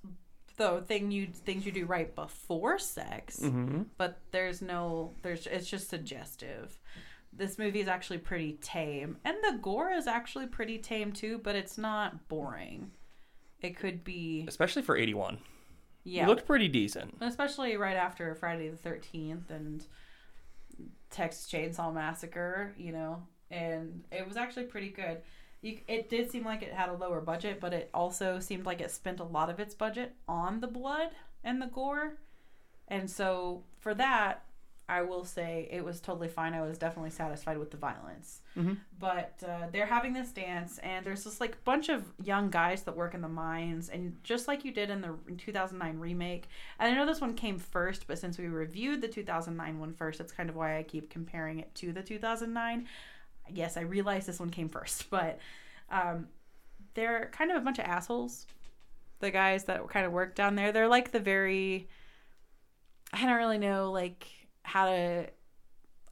the 0.57 0.81
thing 0.83 1.11
you 1.11 1.27
things 1.27 1.67
you 1.67 1.73
do 1.73 1.85
right 1.87 2.15
before 2.15 2.79
sex, 2.79 3.41
Mm-hmm. 3.41 3.83
but 3.99 4.19
there's 4.31 4.63
no 4.63 5.13
there's 5.23 5.47
it's 5.47 5.69
just 5.69 5.89
suggestive. 5.91 6.79
This 7.33 7.59
movie 7.59 7.81
is 7.81 7.89
actually 7.89 8.19
pretty 8.19 8.55
tame, 8.61 9.17
and 9.25 9.37
the 9.43 9.59
gore 9.63 9.91
is 9.93 10.07
actually 10.07 10.47
pretty 10.47 10.79
tame 10.79 11.13
too, 11.13 11.39
but 11.43 11.55
it's 11.55 11.79
not 11.79 12.29
boring. 12.29 12.91
It 13.63 13.77
could 13.77 14.03
be 14.05 14.45
Especially 14.49 14.83
for 14.83 14.97
81. 14.97 15.39
yeah, 16.05 16.25
It 16.25 16.29
looked 16.29 16.47
pretty 16.47 16.69
decent. 16.69 17.15
especially 17.21 17.77
right 17.77 17.97
after 17.97 18.35
Friday 18.35 18.69
the 18.69 18.77
Thirteenth 18.77 19.51
and 19.51 19.87
Texas 21.11 21.51
Chainsaw 21.51 21.93
Massacre, 21.93 22.75
you 22.77 22.93
know, 22.93 23.23
and 23.51 24.05
it 24.13 24.27
was 24.27 24.37
actually 24.37 24.65
pretty 24.65 24.89
good. 24.91 25.19
You, 25.63 25.79
it 25.89 26.09
did 26.09 26.31
seem 26.31 26.45
like 26.45 26.63
it 26.63 26.73
had 26.73 26.89
a 26.89 26.95
lower 26.95 27.21
budget, 27.21 27.61
but 27.61 27.73
it 27.75 27.91
also 27.93 28.39
seemed 28.41 28.65
like 28.65 28.81
it 28.81 28.91
spent 28.91 29.21
a 29.21 29.25
lot 29.25 29.51
of 29.51 29.61
its 29.61 29.75
budget 29.75 30.15
on 30.27 30.61
the 30.61 30.67
blood 30.67 31.11
and 31.45 31.61
the 31.61 31.67
gore, 31.67 32.15
and 32.89 33.11
so 33.11 33.63
for 33.79 33.93
that, 33.95 34.45
I 34.91 35.03
will 35.03 35.25
say 35.25 35.69
it 35.71 35.85
was 35.85 36.01
totally 36.01 36.27
fine. 36.27 36.53
I 36.53 36.63
was 36.63 36.77
definitely 36.77 37.11
satisfied 37.11 37.59
with 37.59 37.71
the 37.71 37.77
violence. 37.77 38.41
Mhm. 38.57 38.79
But 38.99 39.41
uh, 39.47 39.69
they're 39.71 39.87
having 39.87 40.13
this 40.13 40.33
dance, 40.33 40.79
and 40.79 41.07
there's 41.07 41.23
this 41.23 41.41
like 41.41 41.63
bunch 41.63 41.89
of 41.89 42.13
young 42.21 42.51
guys 42.51 42.83
that 42.83 42.97
work 42.97 43.15
in 43.15 43.21
the 43.21 43.29
mines, 43.29 43.89
and 43.89 44.17
just 44.25 44.49
like 44.49 44.65
you 44.65 44.73
did 44.73 44.91
in 44.91 45.01
the 45.01 45.15
2009 45.39 46.01
remake, 46.01 46.49
and 46.81 46.93
I 46.93 46.97
know 46.97 47.07
this 47.07 47.21
one 47.21 47.35
came 47.35 47.57
first, 47.57 48.09
but 48.09 48.19
since 48.19 48.37
we 48.37 48.49
reviewed 48.49 49.01
the 49.01 49.07
2009 49.07 49.79
one 49.79 49.93
first, 49.93 50.19
that's 50.19 50.33
kind 50.33 50.51
of 50.51 50.57
why 50.57 50.77
I 50.77 50.83
keep 50.83 51.09
comparing 51.09 51.61
it 51.61 51.73
to 51.77 51.93
the 51.93 52.03
2009. 52.03 52.89
Yes, 53.49 53.77
I 53.77 53.83
realize 53.83 54.27
this 54.27 54.41
one 54.41 54.51
came 54.51 54.69
first, 54.69 55.09
but 55.11 55.39
um, 55.89 56.27
they're 56.95 57.31
kind 57.33 57.53
of 57.53 57.57
a 57.57 57.61
bunch 57.61 57.79
of 57.79 57.85
assholes. 57.85 58.49
The 59.21 59.31
guys 59.31 59.65
that 59.67 59.89
kind 59.89 60.05
of 60.05 60.11
work 60.11 60.35
down 60.35 60.57
there, 60.57 60.73
they're 60.73 60.89
like 60.89 61.13
the 61.13 61.21
very. 61.21 61.89
I 63.13 63.25
don't 63.25 63.37
really 63.37 63.59
know 63.59 63.93
like 63.93 64.27
how 64.71 64.87
to. 64.87 65.27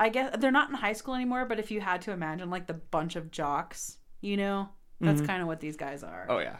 I 0.01 0.09
guess 0.11 0.37
they're 0.39 0.53
not 0.53 0.69
in 0.71 0.77
high 0.77 0.93
school 0.93 1.15
anymore, 1.15 1.45
but 1.45 1.59
if 1.59 1.71
you 1.71 1.81
had 1.81 2.03
to 2.03 2.13
imagine 2.13 2.51
like 2.51 2.67
the 2.69 2.75
bunch 2.75 3.17
of 3.17 3.31
jocks, 3.33 3.99
you 4.21 4.37
know, 4.37 4.69
that's 5.01 5.21
Mhm. 5.21 5.27
kind 5.27 5.43
of 5.43 5.49
what 5.49 5.59
these 5.61 5.77
guys 5.77 6.03
are. 6.05 6.27
Oh, 6.29 6.39
yeah. 6.39 6.57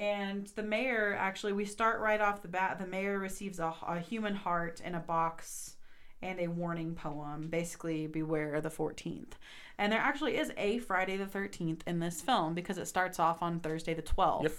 And 0.00 0.46
the 0.48 0.62
mayor 0.62 1.14
actually, 1.18 1.52
we 1.52 1.64
start 1.64 2.00
right 2.00 2.20
off 2.20 2.42
the 2.42 2.48
bat. 2.48 2.78
The 2.78 2.86
mayor 2.86 3.18
receives 3.18 3.58
a, 3.58 3.74
a 3.86 3.98
human 4.00 4.34
heart 4.34 4.80
in 4.80 4.94
a 4.94 5.00
box 5.00 5.76
and 6.20 6.40
a 6.40 6.48
warning 6.48 6.94
poem, 6.94 7.48
basically 7.48 8.06
beware 8.08 8.60
the 8.60 8.70
14th. 8.70 9.34
And 9.76 9.92
there 9.92 10.00
actually 10.00 10.36
is 10.36 10.52
a 10.56 10.78
Friday 10.80 11.16
the 11.16 11.26
13th 11.26 11.82
in 11.86 12.00
this 12.00 12.20
film 12.20 12.54
because 12.54 12.78
it 12.78 12.86
starts 12.88 13.20
off 13.20 13.40
on 13.42 13.60
Thursday 13.60 13.94
the 13.94 14.02
12th. 14.02 14.42
Yep. 14.42 14.52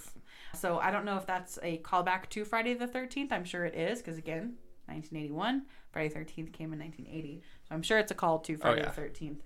So 0.54 0.78
I 0.78 0.90
don't 0.90 1.04
know 1.04 1.16
if 1.18 1.26
that's 1.26 1.58
a 1.62 1.78
callback 1.78 2.28
to 2.30 2.44
Friday 2.46 2.72
the 2.74 2.86
13th. 2.88 3.30
I'm 3.30 3.44
sure 3.44 3.64
it 3.66 3.74
is 3.74 3.98
because 3.98 4.16
again, 4.18 4.56
1981. 4.86 5.66
Friday 5.92 6.08
the 6.08 6.20
13th 6.20 6.52
came 6.52 6.72
in 6.72 6.78
1980. 6.78 7.42
So 7.68 7.74
I'm 7.74 7.82
sure 7.82 7.98
it's 7.98 8.10
a 8.10 8.14
call 8.14 8.38
to 8.40 8.54
oh, 8.54 8.58
Friday 8.58 8.82
Oh, 8.82 8.84
yeah. 8.84 8.90
the 8.90 9.00
13th 9.00 9.36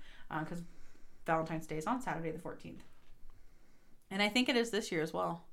because 0.40 0.60
uh, 0.60 0.64
Valentine's 1.26 1.66
Day 1.66 1.78
is 1.78 1.86
on 1.86 2.00
Saturday 2.00 2.30
the 2.30 2.38
14th. 2.38 2.80
And 4.10 4.22
I 4.22 4.28
think 4.28 4.48
it 4.48 4.56
is 4.56 4.70
this 4.70 4.92
year 4.92 5.02
as 5.02 5.12
well. 5.12 5.44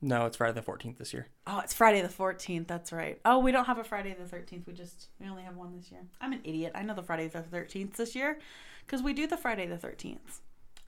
No, 0.00 0.26
it's 0.26 0.36
Friday 0.36 0.52
the 0.52 0.66
14th 0.66 0.98
this 0.98 1.14
year. 1.14 1.28
Oh, 1.46 1.60
it's 1.60 1.72
Friday 1.72 2.02
the 2.02 2.08
14th. 2.08 2.66
That's 2.66 2.92
right. 2.92 3.18
Oh, 3.24 3.38
we 3.38 3.52
don't 3.52 3.64
have 3.64 3.78
a 3.78 3.84
Friday 3.84 4.14
the 4.18 4.24
13th. 4.24 4.66
We 4.66 4.72
just, 4.72 5.08
we 5.18 5.28
only 5.28 5.42
have 5.42 5.56
one 5.56 5.76
this 5.76 5.90
year. 5.90 6.02
I'm 6.20 6.32
an 6.32 6.40
idiot. 6.44 6.72
I 6.74 6.82
know 6.82 6.94
the 6.94 7.02
Friday 7.02 7.28
the 7.28 7.40
13th 7.40 7.94
this 7.94 8.14
year 8.14 8.38
because 8.86 9.02
we 9.02 9.12
do 9.12 9.26
the 9.26 9.36
Friday 9.36 9.66
the 9.66 9.76
13th. 9.76 10.40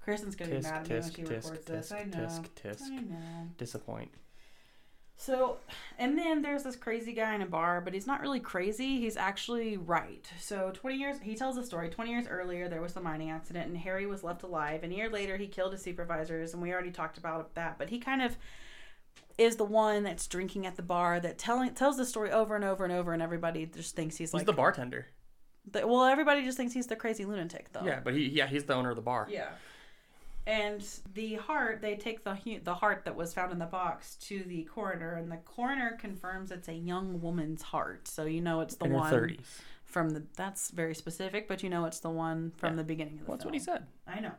Kristen's 0.02 0.36
going 0.36 0.50
to 0.50 0.56
be 0.58 0.62
mad 0.62 0.82
at 0.82 0.88
me 0.88 0.94
when 0.94 1.02
tisk, 1.02 1.16
she 1.16 1.22
tisk, 1.22 1.44
records 1.44 1.64
this. 1.64 1.92
I 1.92 2.04
know. 2.04 2.18
tisk, 2.18 2.48
tisk. 2.62 2.82
I 2.82 2.96
know. 2.96 3.48
Disappoint. 3.58 4.10
So, 5.18 5.56
and 5.98 6.18
then 6.18 6.42
there's 6.42 6.62
this 6.62 6.76
crazy 6.76 7.12
guy 7.14 7.34
in 7.34 7.40
a 7.42 7.46
bar, 7.46 7.80
but 7.80 7.94
he's 7.94 8.06
not 8.06 8.20
really 8.20 8.38
crazy. 8.40 9.00
He's 9.00 9.16
actually 9.16 9.76
right. 9.78 10.26
So, 10.38 10.70
20 10.74 10.96
years, 10.96 11.16
he 11.22 11.34
tells 11.34 11.56
a 11.56 11.64
story. 11.64 11.88
20 11.88 12.10
years 12.10 12.26
earlier, 12.28 12.68
there 12.68 12.82
was 12.82 12.92
the 12.92 13.00
mining 13.00 13.30
accident, 13.30 13.66
and 13.66 13.76
Harry 13.78 14.06
was 14.06 14.22
left 14.22 14.42
alive. 14.42 14.80
And 14.82 14.92
a 14.92 14.96
year 14.96 15.08
later, 15.08 15.36
he 15.38 15.46
killed 15.46 15.72
his 15.72 15.80
supervisors, 15.82 16.52
and 16.52 16.62
we 16.62 16.70
already 16.72 16.90
talked 16.90 17.16
about 17.16 17.54
that. 17.54 17.78
But 17.78 17.88
he 17.88 17.98
kind 17.98 18.20
of 18.20 18.36
is 19.38 19.56
the 19.56 19.64
one 19.64 20.02
that's 20.02 20.26
drinking 20.26 20.66
at 20.66 20.76
the 20.76 20.82
bar 20.82 21.18
that 21.20 21.38
telling 21.38 21.72
tells 21.74 21.96
the 21.96 22.04
story 22.06 22.30
over 22.30 22.54
and 22.54 22.64
over 22.64 22.84
and 22.84 22.92
over, 22.92 23.12
and 23.14 23.22
everybody 23.22 23.64
just 23.66 23.96
thinks 23.96 24.16
he's 24.16 24.28
He's 24.32 24.34
like 24.34 24.46
the 24.46 24.52
bartender. 24.52 25.06
the- 25.70 25.86
well, 25.86 26.04
everybody 26.04 26.42
just 26.44 26.56
thinks 26.58 26.74
he's 26.74 26.86
the 26.88 26.96
crazy 26.96 27.24
lunatic, 27.24 27.72
though. 27.72 27.84
Yeah, 27.84 28.00
but 28.04 28.14
he 28.14 28.28
yeah 28.28 28.46
he's 28.46 28.64
the 28.64 28.74
owner 28.74 28.90
of 28.90 28.96
the 28.96 29.02
bar. 29.02 29.26
Yeah. 29.30 29.48
And 30.46 30.86
the 31.14 31.34
heart, 31.34 31.80
they 31.82 31.96
take 31.96 32.22
the 32.24 32.38
the 32.62 32.74
heart 32.74 33.04
that 33.04 33.16
was 33.16 33.34
found 33.34 33.50
in 33.52 33.58
the 33.58 33.66
box 33.66 34.14
to 34.28 34.44
the 34.44 34.62
coroner, 34.64 35.14
and 35.14 35.30
the 35.30 35.38
coroner 35.38 35.96
confirms 36.00 36.52
it's 36.52 36.68
a 36.68 36.74
young 36.74 37.20
woman's 37.20 37.62
heart. 37.62 38.06
So 38.06 38.24
you 38.26 38.40
know 38.40 38.60
it's 38.60 38.76
the 38.76 38.84
in 38.84 38.90
her 38.92 38.96
one 38.98 39.10
thirties. 39.10 39.60
from 39.84 40.10
the. 40.10 40.22
That's 40.36 40.70
very 40.70 40.94
specific, 40.94 41.48
but 41.48 41.62
you 41.64 41.68
know 41.70 41.84
it's 41.84 41.98
the 41.98 42.10
one 42.10 42.52
from 42.58 42.74
Yeah. 42.74 42.76
the 42.76 42.84
beginning 42.84 43.14
of 43.14 43.20
the 43.20 43.24
Well, 43.26 43.36
that's 43.38 43.44
film. 43.44 43.52
what 43.54 43.58
he 43.58 43.64
said. 43.64 43.86
I 44.06 44.20
know. 44.20 44.32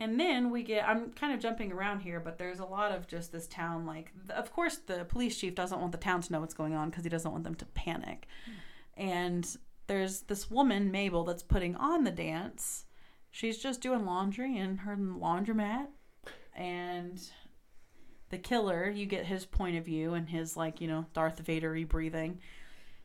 And 0.00 0.18
then 0.18 0.50
we 0.50 0.64
get. 0.64 0.88
I'm 0.88 1.12
kind 1.12 1.32
of 1.32 1.38
jumping 1.40 1.70
around 1.72 2.00
here, 2.00 2.18
but 2.18 2.36
there's 2.38 2.58
a 2.58 2.64
lot 2.64 2.90
of 2.90 3.06
just 3.06 3.30
this 3.30 3.46
town. 3.46 3.86
Like, 3.86 4.12
of 4.30 4.52
course, 4.52 4.78
the 4.78 5.04
police 5.04 5.38
chief 5.38 5.54
doesn't 5.54 5.80
want 5.80 5.92
the 5.92 5.98
town 5.98 6.20
to 6.22 6.32
know 6.32 6.40
what's 6.40 6.54
going 6.54 6.74
on 6.74 6.90
because 6.90 7.04
he 7.04 7.10
doesn't 7.10 7.30
want 7.30 7.44
them 7.44 7.54
to 7.56 7.64
panic. 7.66 8.26
Hmm. 8.44 9.00
And 9.00 9.56
there's 9.86 10.22
this 10.22 10.50
woman, 10.50 10.90
Mabel, 10.90 11.22
that's 11.24 11.42
putting 11.44 11.76
on 11.76 12.02
the 12.04 12.10
dance. 12.10 12.86
She's 13.30 13.58
just 13.58 13.80
doing 13.80 14.04
laundry 14.04 14.56
in 14.56 14.78
her 14.78 14.96
laundromat. 14.96 15.88
And 16.54 17.20
the 18.30 18.38
killer, 18.38 18.88
you 18.88 19.06
get 19.06 19.26
his 19.26 19.44
point 19.44 19.76
of 19.76 19.84
view 19.84 20.14
and 20.14 20.28
his, 20.28 20.56
like, 20.56 20.80
you 20.80 20.88
know, 20.88 21.06
Darth 21.14 21.38
Vader 21.38 21.78
breathing. 21.86 22.40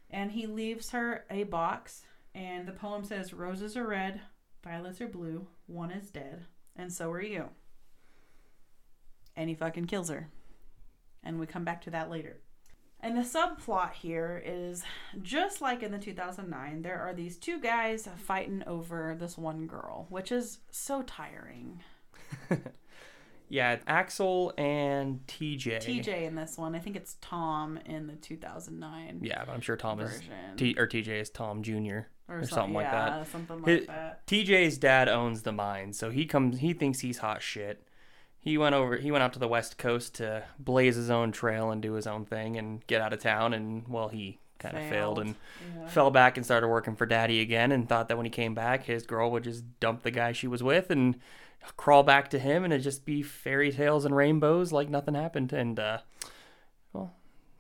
And 0.10 0.32
he 0.32 0.48
leaves 0.48 0.92
her 0.92 1.26
a 1.30 1.44
box. 1.44 2.04
And 2.36 2.68
the 2.68 2.74
poem 2.74 3.04
says, 3.04 3.34
Roses 3.34 3.78
are 3.78 3.88
red, 3.88 4.22
violets 4.64 5.02
are 5.02 5.08
blue, 5.08 5.48
one 5.68 5.92
is 5.92 6.10
dead, 6.10 6.46
and 6.76 6.92
so 6.92 7.12
are 7.12 7.22
you. 7.22 7.50
And 9.36 9.50
he 9.50 9.56
fucking 9.56 9.86
kills 9.86 10.10
her. 10.10 10.30
And 11.24 11.40
we 11.40 11.46
come 11.46 11.64
back 11.64 11.82
to 11.84 11.92
that 11.92 12.10
later. 12.10 12.40
And 13.04 13.18
the 13.18 13.22
subplot 13.22 13.92
here 13.94 14.42
is 14.46 14.84
just 15.22 15.62
like 15.62 15.84
in 15.84 15.92
the 15.92 15.98
2009, 16.00 16.82
there 16.84 17.00
are 17.02 17.14
these 17.14 17.38
two 17.38 17.60
guys 17.60 18.08
fighting 18.18 18.64
over 18.66 19.16
this 19.20 19.38
one 19.38 19.68
girl, 19.68 20.08
which 20.10 20.32
is 20.32 20.60
so 20.72 21.02
tiring. 21.04 21.82
Yeah, 23.50 23.78
Axel 23.86 24.52
and 24.58 25.20
TJ. 25.28 25.78
TJ 25.84 26.24
in 26.24 26.34
this 26.34 26.58
one, 26.58 26.74
I 26.74 26.80
think 26.80 26.96
it's 26.96 27.18
Tom 27.22 27.78
in 27.86 28.08
the 28.08 28.14
2009 28.16 29.20
Yeah, 29.22 29.44
but 29.46 29.52
I'm 29.52 29.62
sure 29.62 29.76
Tom 29.78 30.00
is. 30.00 30.22
T 30.58 30.74
or 30.76 30.88
TJ 30.88 31.08
is 31.22 31.30
Tom 31.30 31.62
Jr. 31.62 32.08
or 32.28 32.42
some- 32.42 32.48
something 32.48 32.74
like 32.74 32.90
that. 32.90 33.10
yeah, 33.10 33.24
Something 33.26 33.58
like 33.62 33.68
His- 33.80 33.88
that. 33.88 34.26
TJ's 34.26 34.80
dad 34.80 35.08
owns 35.08 35.44
the 35.44 35.52
mine, 35.52 35.94
so 35.94 36.10
he 36.10 36.26
comes. 36.26 36.60
He 36.60 36.74
thinks 36.74 37.02
he's 37.02 37.20
hot 37.20 37.44
shit. 37.44 37.86
He 38.44 38.58
went 38.58 38.76
over. 38.76 38.98
He 38.98 39.10
went 39.12 39.24
out 39.24 39.32
to 39.34 39.40
the 39.40 39.48
west 39.48 39.78
coast 39.78 40.16
to 40.16 40.44
blaze 40.60 40.96
his 40.98 41.10
own 41.10 41.32
trail 41.32 41.72
and 41.72 41.82
do 41.82 41.94
his 41.94 42.06
own 42.08 42.26
thing 42.26 42.58
and 42.58 42.86
get 42.88 43.00
out 43.02 43.14
of 43.14 43.20
town. 43.22 43.54
And 43.54 43.88
well, 43.88 44.10
he 44.10 44.40
kind 44.60 44.76
of 44.78 44.84
failed 44.84 45.18
Failed. 45.18 45.20
and 45.20 45.36
Yeah. 45.78 45.88
fell 45.88 46.12
back 46.12 46.36
and 46.38 46.46
started 46.46 46.68
working 46.68 46.96
for 46.96 47.06
daddy 47.06 47.40
again. 47.40 47.72
And 47.72 47.88
thought 47.88 48.10
that 48.10 48.18
when 48.18 48.26
he 48.26 48.30
came 48.30 48.54
back, 48.54 48.84
his 48.84 49.06
girl 49.06 49.32
would 49.32 49.46
just 49.46 49.64
dump 49.80 50.04
the 50.04 50.12
guy 50.12 50.34
she 50.34 50.48
was 50.48 50.62
with 50.62 50.90
and 50.92 51.20
crawl 51.78 52.04
back 52.04 52.30
to 52.32 52.40
him, 52.40 52.66
and 52.66 52.74
it'd 52.74 52.84
just 52.84 53.06
be 53.06 53.22
fairy 53.22 53.72
tales 53.72 54.04
and 54.04 54.14
rainbows 54.14 54.74
like 54.74 54.90
nothing 54.90 55.14
happened. 55.16 55.54
And 55.54 55.80
uh, 55.80 56.00
well, 56.92 57.14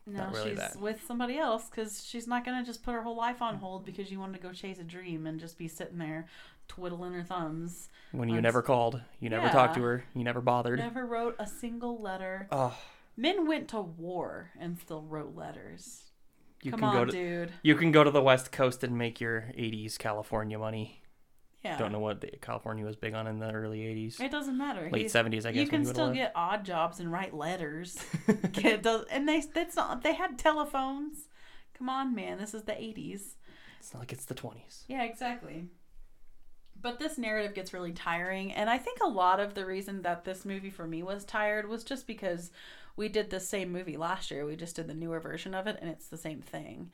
No, 0.05 0.29
really 0.33 0.49
she's 0.49 0.59
that. 0.59 0.75
with 0.81 1.01
somebody 1.07 1.37
else 1.37 1.69
because 1.69 2.03
she's 2.05 2.27
not 2.27 2.43
gonna 2.43 2.65
just 2.65 2.83
put 2.83 2.91
her 2.93 3.03
whole 3.03 3.15
life 3.15 3.41
on 3.41 3.55
hold 3.55 3.85
because 3.85 4.11
you 4.11 4.19
wanted 4.19 4.33
to 4.41 4.43
go 4.45 4.51
chase 4.51 4.79
a 4.79 4.83
dream 4.83 5.25
and 5.25 5.39
just 5.39 5.57
be 5.57 5.69
sitting 5.69 5.97
there 5.97 6.27
twiddling 6.67 7.13
her 7.13 7.23
thumbs. 7.23 7.89
when 8.11 8.29
you 8.29 8.37
um, 8.37 8.41
never 8.43 8.61
called, 8.61 9.01
you 9.19 9.29
never 9.29 9.49
talked 9.49 9.75
to 9.75 9.81
her, 9.83 10.03
you 10.15 10.23
never 10.23 10.41
bothered. 10.41 10.79
Never 10.79 11.05
wrote 11.05 11.35
a 11.39 11.47
single 11.47 12.01
letter. 12.01 12.47
Oh, 12.51 12.77
Men 13.15 13.47
went 13.47 13.67
to 13.69 13.81
war 13.81 14.49
and 14.59 14.79
still 14.79 15.03
wrote 15.03 15.35
letters. 15.35 16.03
you 16.63 16.71
Come 16.71 16.79
can 16.79 16.89
on, 16.89 16.95
go 16.95 17.05
to 17.05 17.11
dude. 17.11 17.51
you 17.61 17.75
can 17.75 17.91
go 17.91 18.03
to 18.03 18.09
the 18.11 18.21
west 18.23 18.51
coast 18.51 18.83
and 18.83 18.97
make 18.97 19.21
your 19.21 19.51
'80s 19.57 19.97
California 19.99 20.57
money. 20.57 20.99
Yeah. 21.63 21.77
Don't 21.77 21.91
know 21.93 21.99
what 21.99 22.19
the, 22.19 22.27
California 22.41 22.83
was 22.85 22.97
big 22.97 23.13
on 23.13 23.25
in 23.25 23.39
the 23.39 23.49
early 23.49 23.79
80s. 23.79 24.19
It 24.19 24.31
doesn't 24.31 24.57
matter. 24.57 24.89
Late 24.91 25.03
He's- 25.03 25.13
70s, 25.13 25.45
I 25.45 25.53
guess. 25.53 25.61
you 25.61 25.67
can 25.69 25.85
still 25.85 26.11
get 26.11 26.33
odd 26.35 26.65
jobs 26.65 26.99
and 26.99 27.09
write 27.09 27.33
letters. 27.33 27.97
Get 28.51 28.83
those- 28.83 29.05
and 29.09 29.29
they 29.29 29.39
that's 29.41 29.77
not 29.77 30.03
they 30.03 30.13
had 30.13 30.37
telephones. 30.37 31.29
Come 31.77 31.87
on, 31.87 32.13
man. 32.13 32.37
This 32.37 32.53
is 32.53 32.63
the 32.63 32.73
80s. 32.73 33.35
It's 33.79 33.93
not 33.93 34.01
like 34.01 34.11
it's 34.11 34.25
the 34.25 34.35
20s. 34.35 34.83
Yeah, 34.89 35.03
exactly. 35.03 35.67
But 36.83 36.99
this 36.99 37.17
narrative 37.17 37.55
gets 37.55 37.73
really 37.73 37.93
tiring, 37.93 38.51
and 38.53 38.69
I 38.69 38.77
think 38.77 38.99
a 39.01 39.07
lot 39.07 39.39
of 39.39 39.55
the 39.55 39.65
reason 39.65 40.03
that 40.03 40.25
this 40.25 40.45
movie 40.45 40.69
for 40.69 40.85
me 40.85 41.01
was 41.01 41.25
tired 41.25 41.67
was 41.67 41.83
just 41.83 42.05
because 42.05 42.51
we 42.95 43.09
did 43.09 43.31
the 43.31 43.39
same 43.39 43.71
movie 43.71 43.97
last 43.97 44.29
year. 44.29 44.45
We 44.45 44.55
just 44.55 44.75
did 44.75 44.87
the 44.87 44.93
newer 44.93 45.19
version 45.19 45.55
of 45.55 45.65
it, 45.65 45.79
and 45.81 45.89
it's 45.89 46.09
the 46.09 46.17
same 46.17 46.41
thing. 46.41 46.91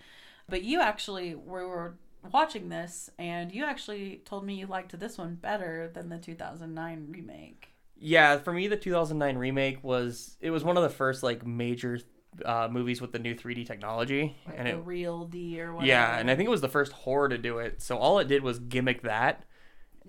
But 0.47 0.63
you 0.63 0.79
actually 0.79 1.35
we 1.35 1.63
were 1.63 1.95
watching 2.31 2.69
this, 2.69 3.09
and 3.19 3.51
you 3.51 3.65
actually 3.65 4.21
told 4.25 4.45
me 4.45 4.55
you 4.55 4.67
liked 4.67 4.97
this 4.97 5.17
one 5.17 5.35
better 5.35 5.89
than 5.93 6.09
the 6.09 6.17
2009 6.19 7.07
remake. 7.09 7.73
Yeah, 8.01 8.37
for 8.37 8.53
me, 8.53 8.67
the 8.67 8.77
2009 8.77 9.37
remake 9.37 9.83
was 9.83 10.37
it 10.39 10.51
was 10.51 10.63
one 10.63 10.77
of 10.77 10.83
the 10.83 10.89
first 10.89 11.23
like 11.23 11.45
major 11.45 11.99
uh, 12.45 12.67
movies 12.71 13.01
with 13.01 13.11
the 13.11 13.19
new 13.19 13.35
3D 13.35 13.65
technology, 13.65 14.35
Like 14.45 14.55
and 14.59 14.67
the 14.67 14.71
it 14.73 14.85
RealD 14.85 15.35
or 15.59 15.73
whatever. 15.73 15.87
yeah, 15.87 16.17
and 16.17 16.29
I 16.31 16.35
think 16.35 16.47
it 16.47 16.51
was 16.51 16.61
the 16.61 16.69
first 16.69 16.91
horror 16.93 17.27
to 17.29 17.37
do 17.37 17.59
it. 17.59 17.81
So 17.81 17.97
all 17.97 18.19
it 18.19 18.27
did 18.27 18.43
was 18.43 18.59
gimmick 18.59 19.01
that, 19.01 19.43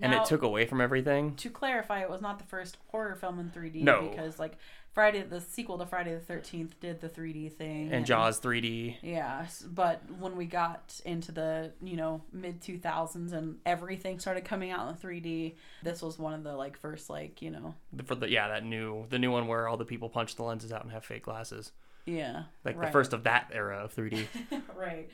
and 0.01 0.13
Now- 0.13 0.23
it 0.23 0.27
took 0.29 0.43
away 0.43 0.67
from 0.67 0.81
everything. 0.81 1.35
to 1.37 1.51
clarify, 1.51 2.01
it 2.03 2.11
was 2.11 2.21
not 2.21 2.39
the 2.39 2.45
first 2.47 2.79
horror 2.89 3.15
film 3.17 3.39
in 3.39 3.51
3D 3.51 3.83
No. 3.83 4.09
because 4.09 4.39
like 4.39 4.57
Friday, 4.93 5.23
the 5.23 5.41
sequel 5.41 5.79
to 5.79 5.87
Friday 5.87 6.13
the 6.17 6.21
13th 6.33 6.73
did 6.81 7.01
the 7.01 7.09
3D 7.09 7.49
thing, 7.53 7.93
And 7.93 8.05
Jaws 8.05 8.41
3D. 8.41 8.97
Yeah, 9.03 9.47
but 9.65 10.03
when 10.19 10.37
we 10.37 10.47
got 10.47 11.01
into 11.05 11.31
the 11.31 11.73
you 11.81 11.97
know 11.97 12.23
mid 12.33 12.61
2000s 12.61 13.33
and 13.33 13.59
everything 13.65 14.19
started 14.19 14.45
coming 14.45 14.73
out 14.73 14.89
in 14.89 14.97
3D, 14.97 15.55
this 15.85 16.03
was 16.03 16.19
one 16.19 16.35
of 16.35 16.43
the 16.43 16.57
like 16.57 16.77
first 16.77 17.09
like 17.09 17.41
you 17.41 17.51
know 17.51 17.75
For 18.05 18.17
the 18.17 18.29
yeah, 18.29 18.49
that 18.49 18.65
new 18.65 19.07
the 19.11 19.19
new 19.21 19.31
one 19.31 19.47
where 19.47 19.69
all 19.69 19.77
the 19.77 19.85
people 19.85 20.09
punch 20.09 20.35
the 20.35 20.43
lenses 20.43 20.73
out 20.73 20.83
and 20.83 20.91
have 20.91 21.05
fake 21.05 21.23
glasses, 21.23 21.71
yeah 22.05 22.45
like 22.65 22.81
the 22.81 22.89
first 22.89 23.13
of 23.13 23.23
that 23.25 23.51
era 23.53 23.77
of 23.85 23.95
3D. 23.95 24.27
right. 24.77 25.09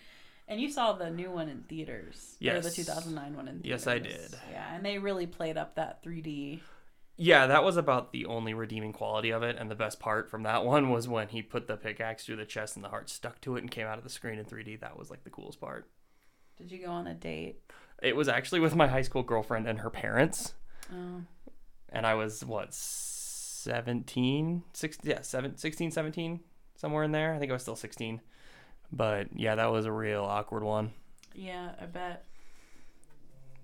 And 0.49 0.61
you 0.61 0.71
saw 0.71 0.93
the 0.93 1.11
new 1.11 1.31
one 1.31 1.49
in 1.49 1.63
theaters. 1.63 2.37
Or 2.47 2.61
the 2.61 2.71
2009 2.71 3.37
one 3.37 3.49
in 3.49 3.61
theaters. 3.61 3.85
Yes, 3.85 3.87
I 3.87 3.99
did. 3.99 4.37
Yeah, 4.53 4.75
and 4.75 4.85
they 4.85 4.99
really 4.99 5.27
played 5.27 5.57
up 5.57 5.75
that 5.75 6.05
3D. 6.05 6.61
Yeah, 7.17 7.47
that 7.47 7.65
was 7.65 7.77
about 7.77 8.13
the 8.13 8.27
only 8.27 8.53
redeeming 8.55 8.93
quality 8.93 9.31
of 9.31 9.43
it, 9.43 9.57
and 9.59 9.71
the 9.71 9.75
best 9.75 9.99
part 9.99 10.31
from 10.31 10.43
that 10.45 10.65
one 10.67 10.91
was 10.91 11.09
when 11.09 11.29
he 11.29 11.43
put 11.43 11.67
the 11.67 11.77
pickaxe 11.77 12.25
through 12.25 12.37
the 12.37 12.45
chest 12.45 12.77
and 12.77 12.85
the 12.85 12.91
heart 12.91 13.09
stuck 13.11 13.41
to 13.41 13.57
it 13.57 13.63
and 13.63 13.71
came 13.71 13.87
out 13.87 13.99
of 13.99 14.05
the 14.05 14.11
screen 14.11 14.39
in 14.39 14.45
3D. 14.45 14.81
That 14.81 14.99
was 14.99 15.11
like 15.11 15.25
the 15.25 15.31
coolest 15.31 15.61
part. 15.61 15.89
Did 16.57 16.71
you 16.71 16.79
go 16.85 16.91
on 16.91 17.07
a 17.07 17.15
date? 17.15 17.61
It 18.03 18.15
was 18.15 18.29
actually 18.29 18.61
with 18.61 18.75
my 18.75 18.87
high 18.87 19.03
school 19.03 19.23
girlfriend 19.23 19.67
and 19.67 19.81
her 19.81 19.91
parents, 19.91 20.55
Oh, 20.93 21.23
and 21.89 22.07
I 22.07 22.15
was 22.15 22.45
what 22.45 22.73
17, 22.73 24.63
16, 24.73 25.11
yeah, 25.11 25.23
7, 25.23 25.57
16, 25.57 25.91
17, 25.91 26.41
somewhere 26.77 27.03
in 27.03 27.13
there. 27.13 27.35
I 27.35 27.39
think 27.39 27.51
I 27.51 27.55
was 27.55 27.63
still 27.63 27.77
16. 27.77 28.21
But 28.93 29.29
yeah, 29.35 29.57
that 29.57 29.71
was 29.73 29.87
a 29.87 29.93
real 29.93 30.25
awkward 30.25 30.63
one. 30.63 30.93
yeah, 31.35 31.73
I 31.81 31.87
bet. 31.87 32.25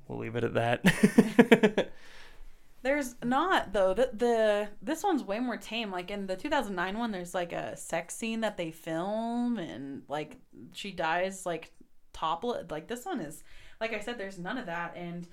We'll 0.09 0.19
leave 0.19 0.37
it 0.37 0.45
at 0.45 0.55
that. 0.55 1.89
There's 2.83 3.15
not 3.23 3.73
though. 3.73 3.95
The, 3.95 4.11
the 4.13 4.69
this 4.83 5.05
one's 5.05 5.23
way 5.23 5.39
more 5.39 5.57
tame. 5.57 5.91
Like 5.93 6.11
in 6.11 6.27
the 6.27 6.37
2009 6.37 6.99
one, 6.99 7.13
there's 7.13 7.35
like 7.35 7.53
a 7.53 7.77
sex 7.77 8.17
scene 8.17 8.41
that 8.41 8.57
they 8.57 8.73
film, 8.73 9.59
and 9.59 10.03
like 10.09 10.39
she 10.73 10.91
dies 10.91 11.47
like 11.47 11.73
topless. 12.13 12.71
Like 12.71 12.89
this 12.89 13.05
one 13.05 13.21
is, 13.21 13.45
like 13.81 13.95
I 13.95 14.01
said, 14.01 14.19
there's 14.19 14.39
none 14.39 14.59
of 14.59 14.67
that. 14.67 14.95
And 14.97 15.29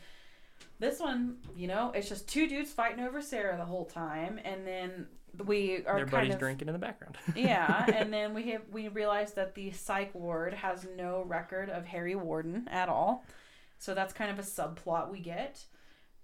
this 0.77 0.99
one, 0.99 1.37
you 1.55 1.67
know, 1.67 1.91
it's 1.95 2.07
just 2.07 2.29
two 2.29 2.47
dudes 2.47 2.71
fighting 2.71 3.03
over 3.03 3.19
Sarah 3.19 3.57
the 3.57 3.65
whole 3.65 3.85
time, 3.85 4.39
and 4.45 4.65
then 4.65 5.07
we 5.45 5.85
are 5.85 5.97
Their 5.97 6.07
kind 6.07 6.31
of 6.31 6.39
drinking 6.39 6.67
in 6.67 6.73
the 6.73 6.79
background. 6.79 7.17
yeah, 7.35 7.85
and 7.93 8.13
then 8.13 8.33
we 8.33 8.51
have 8.51 8.61
we 8.71 8.87
realize 8.87 9.33
that 9.33 9.55
the 9.55 9.71
psych 9.71 10.13
ward 10.13 10.53
has 10.53 10.87
no 10.97 11.23
record 11.23 11.69
of 11.69 11.85
Harry 11.85 12.15
Warden 12.15 12.67
at 12.69 12.89
all. 12.89 13.25
So 13.77 13.93
that's 13.93 14.13
kind 14.13 14.29
of 14.31 14.39
a 14.39 14.43
subplot 14.43 15.09
we 15.09 15.19
get. 15.19 15.63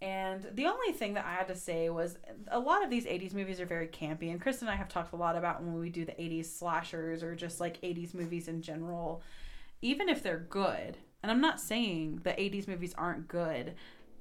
And 0.01 0.45
the 0.53 0.65
only 0.65 0.91
thing 0.91 1.13
that 1.13 1.25
I 1.25 1.33
had 1.33 1.47
to 1.47 1.55
say 1.55 1.89
was 1.89 2.17
a 2.49 2.59
lot 2.59 2.83
of 2.83 2.89
these 2.89 3.05
80s 3.05 3.33
movies 3.33 3.61
are 3.61 3.65
very 3.65 3.87
campy. 3.87 4.29
And 4.29 4.41
Chris 4.41 4.61
and 4.61 4.69
I 4.69 4.75
have 4.75 4.89
talked 4.89 5.13
a 5.13 5.15
lot 5.15 5.37
about 5.37 5.63
when 5.63 5.79
we 5.79 5.89
do 5.89 6.05
the 6.05 6.11
80s 6.11 6.45
slashers 6.45 7.23
or 7.23 7.33
just 7.33 7.61
like 7.61 7.81
80s 7.81 8.13
movies 8.13 8.47
in 8.47 8.61
general, 8.61 9.23
even 9.81 10.09
if 10.09 10.21
they're 10.21 10.45
good. 10.49 10.97
And 11.23 11.31
I'm 11.31 11.41
not 11.41 11.61
saying 11.61 12.21
the 12.23 12.31
80s 12.31 12.67
movies 12.67 12.93
aren't 12.97 13.27
good. 13.27 13.75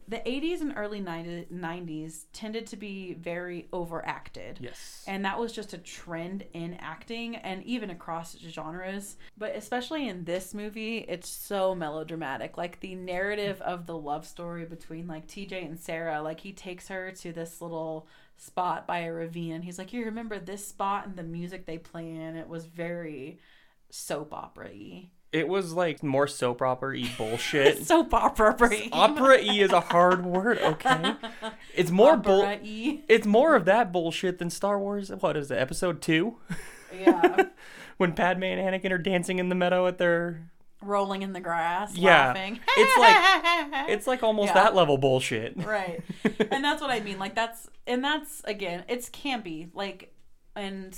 The 0.06 0.18
80s 0.18 0.60
and 0.60 0.74
early 0.76 1.00
90s 1.00 1.46
90s 1.50 2.24
tended 2.32 2.66
to 2.68 2.76
be 2.76 3.14
very 3.14 3.68
overacted. 3.72 4.58
yes. 4.60 5.04
And 5.06 5.24
that 5.24 5.38
was 5.38 5.52
just 5.52 5.72
a 5.72 5.78
trend 5.78 6.44
in 6.52 6.74
acting 6.74 7.36
and 7.36 7.62
even 7.64 7.90
across 7.90 8.36
genres. 8.38 9.16
But 9.38 9.56
especially 9.56 10.08
in 10.08 10.24
this 10.24 10.52
movie, 10.52 10.98
it's 11.08 11.28
so 11.28 11.74
melodramatic. 11.74 12.58
Like 12.58 12.80
the 12.80 12.94
narrative 12.94 13.60
of 13.62 13.86
the 13.86 13.96
love 13.96 14.26
story 14.26 14.64
between 14.64 15.06
like 15.06 15.26
TJ 15.26 15.64
and 15.64 15.80
Sarah, 15.80 16.20
like 16.20 16.40
he 16.40 16.52
takes 16.52 16.88
her 16.88 17.10
to 17.12 17.32
this 17.32 17.60
little 17.60 18.06
spot 18.36 18.86
by 18.86 19.00
a 19.00 19.12
ravine 19.12 19.52
and 19.54 19.64
he's 19.64 19.78
like, 19.78 19.92
You 19.92 20.04
remember 20.04 20.38
this 20.38 20.66
spot 20.66 21.06
and 21.06 21.16
the 21.16 21.22
music 21.22 21.66
they 21.66 21.78
play 21.78 22.10
in? 22.10 22.36
It 22.36 22.48
was 22.48 22.66
very 22.66 23.38
soap 23.90 24.34
opera 24.34 24.70
y. 24.72 25.08
it 25.34 25.48
was 25.48 25.72
like 25.72 26.02
more 26.02 26.26
soap 26.26 26.62
opera 26.62 26.96
y 26.96 27.10
bullshit. 27.18 27.86
soap 27.86 28.14
opera 28.14 28.56
y. 28.60 28.88
opera 28.92 29.38
y 29.42 29.54
is 29.60 29.72
a 29.72 29.80
hard 29.80 30.24
word, 30.24 30.58
okay? 30.58 31.14
It's 31.74 31.90
more 31.90 32.16
bull. 32.16 32.44
It's 32.62 33.26
more 33.26 33.56
of 33.56 33.64
that 33.64 33.92
bullshit 33.92 34.38
than 34.38 34.48
Star 34.48 34.78
Wars. 34.78 35.10
What 35.10 35.36
is 35.36 35.50
it? 35.50 35.58
Episode 35.58 36.00
two, 36.00 36.36
Yeah. 36.96 37.46
when 37.96 38.12
Padme 38.12 38.44
and 38.44 38.60
Anakin 38.60 38.92
are 38.92 38.98
dancing 38.98 39.38
in 39.40 39.48
the 39.48 39.54
meadow 39.56 39.86
at 39.88 39.98
their. 39.98 40.50
Rolling 40.80 41.22
in 41.22 41.32
the 41.32 41.40
grass, 41.40 41.96
Yeah. 41.96 42.26
laughing. 42.28 42.60
It's 42.76 42.96
like 42.98 43.88
it's 43.90 44.06
like 44.06 44.22
almost 44.22 44.48
Yeah. 44.54 44.62
that 44.64 44.74
level 44.74 44.98
bullshit. 44.98 45.56
right 45.64 46.02
and 46.50 46.62
that's 46.64 46.80
what 46.82 46.90
i 46.90 47.00
mean 47.00 47.18
like 47.18 47.34
that's 47.34 47.68
and 47.86 48.04
that's 48.04 48.42
again 48.44 48.84
it's 48.88 49.08
campy 49.08 49.70
like 49.74 50.12
and 50.54 50.94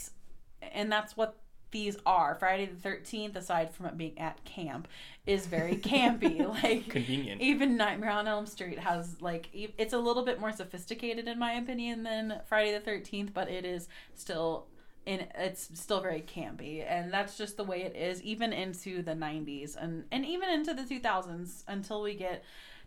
and 0.73 0.91
that's 0.91 1.17
what 1.17 1.37
these 1.77 1.99
are 2.07 2.35
friday 2.37 2.65
the 2.65 2.89
13th 2.89 3.37
aside 3.37 3.71
from 3.75 3.85
it 3.85 3.99
being 3.99 4.19
at 4.19 4.43
camp 4.45 4.89
is 5.27 5.47
very 5.47 5.77
campy. 5.77 6.37
Like 6.63 6.89
Convenient. 6.89 7.41
even 7.43 7.77
nightmare 7.77 8.11
on 8.11 8.27
elm 8.27 8.47
street 8.47 8.79
has 8.79 9.21
like 9.21 9.49
it's 9.53 9.93
a 9.93 9.99
little 9.99 10.25
bit 10.25 10.41
more 10.41 10.53
sophisticated 10.53 11.29
in 11.29 11.39
my 11.39 11.53
opinion 11.53 12.03
than 12.03 12.41
friday 12.47 12.73
the 12.79 12.91
13th 12.91 13.35
but 13.35 13.51
it 13.51 13.65
is 13.65 13.89
still 14.15 14.67
in 15.05 15.27
it's 15.37 15.69
still 15.75 16.01
very 16.01 16.23
campy. 16.23 16.85
And 16.87 17.13
that's 17.13 17.39
just 17.39 17.57
the 17.57 17.65
way 17.65 17.83
it 17.83 17.95
is 17.95 18.21
even 18.23 18.53
into 18.53 19.03
the 19.03 19.13
90s 19.13 19.77
and 19.77 20.05
and 20.11 20.27
even 20.27 20.49
into 20.51 20.75
the 20.75 20.83
2000s 20.83 21.63
until 21.69 22.03
we 22.03 22.15
get 22.15 22.43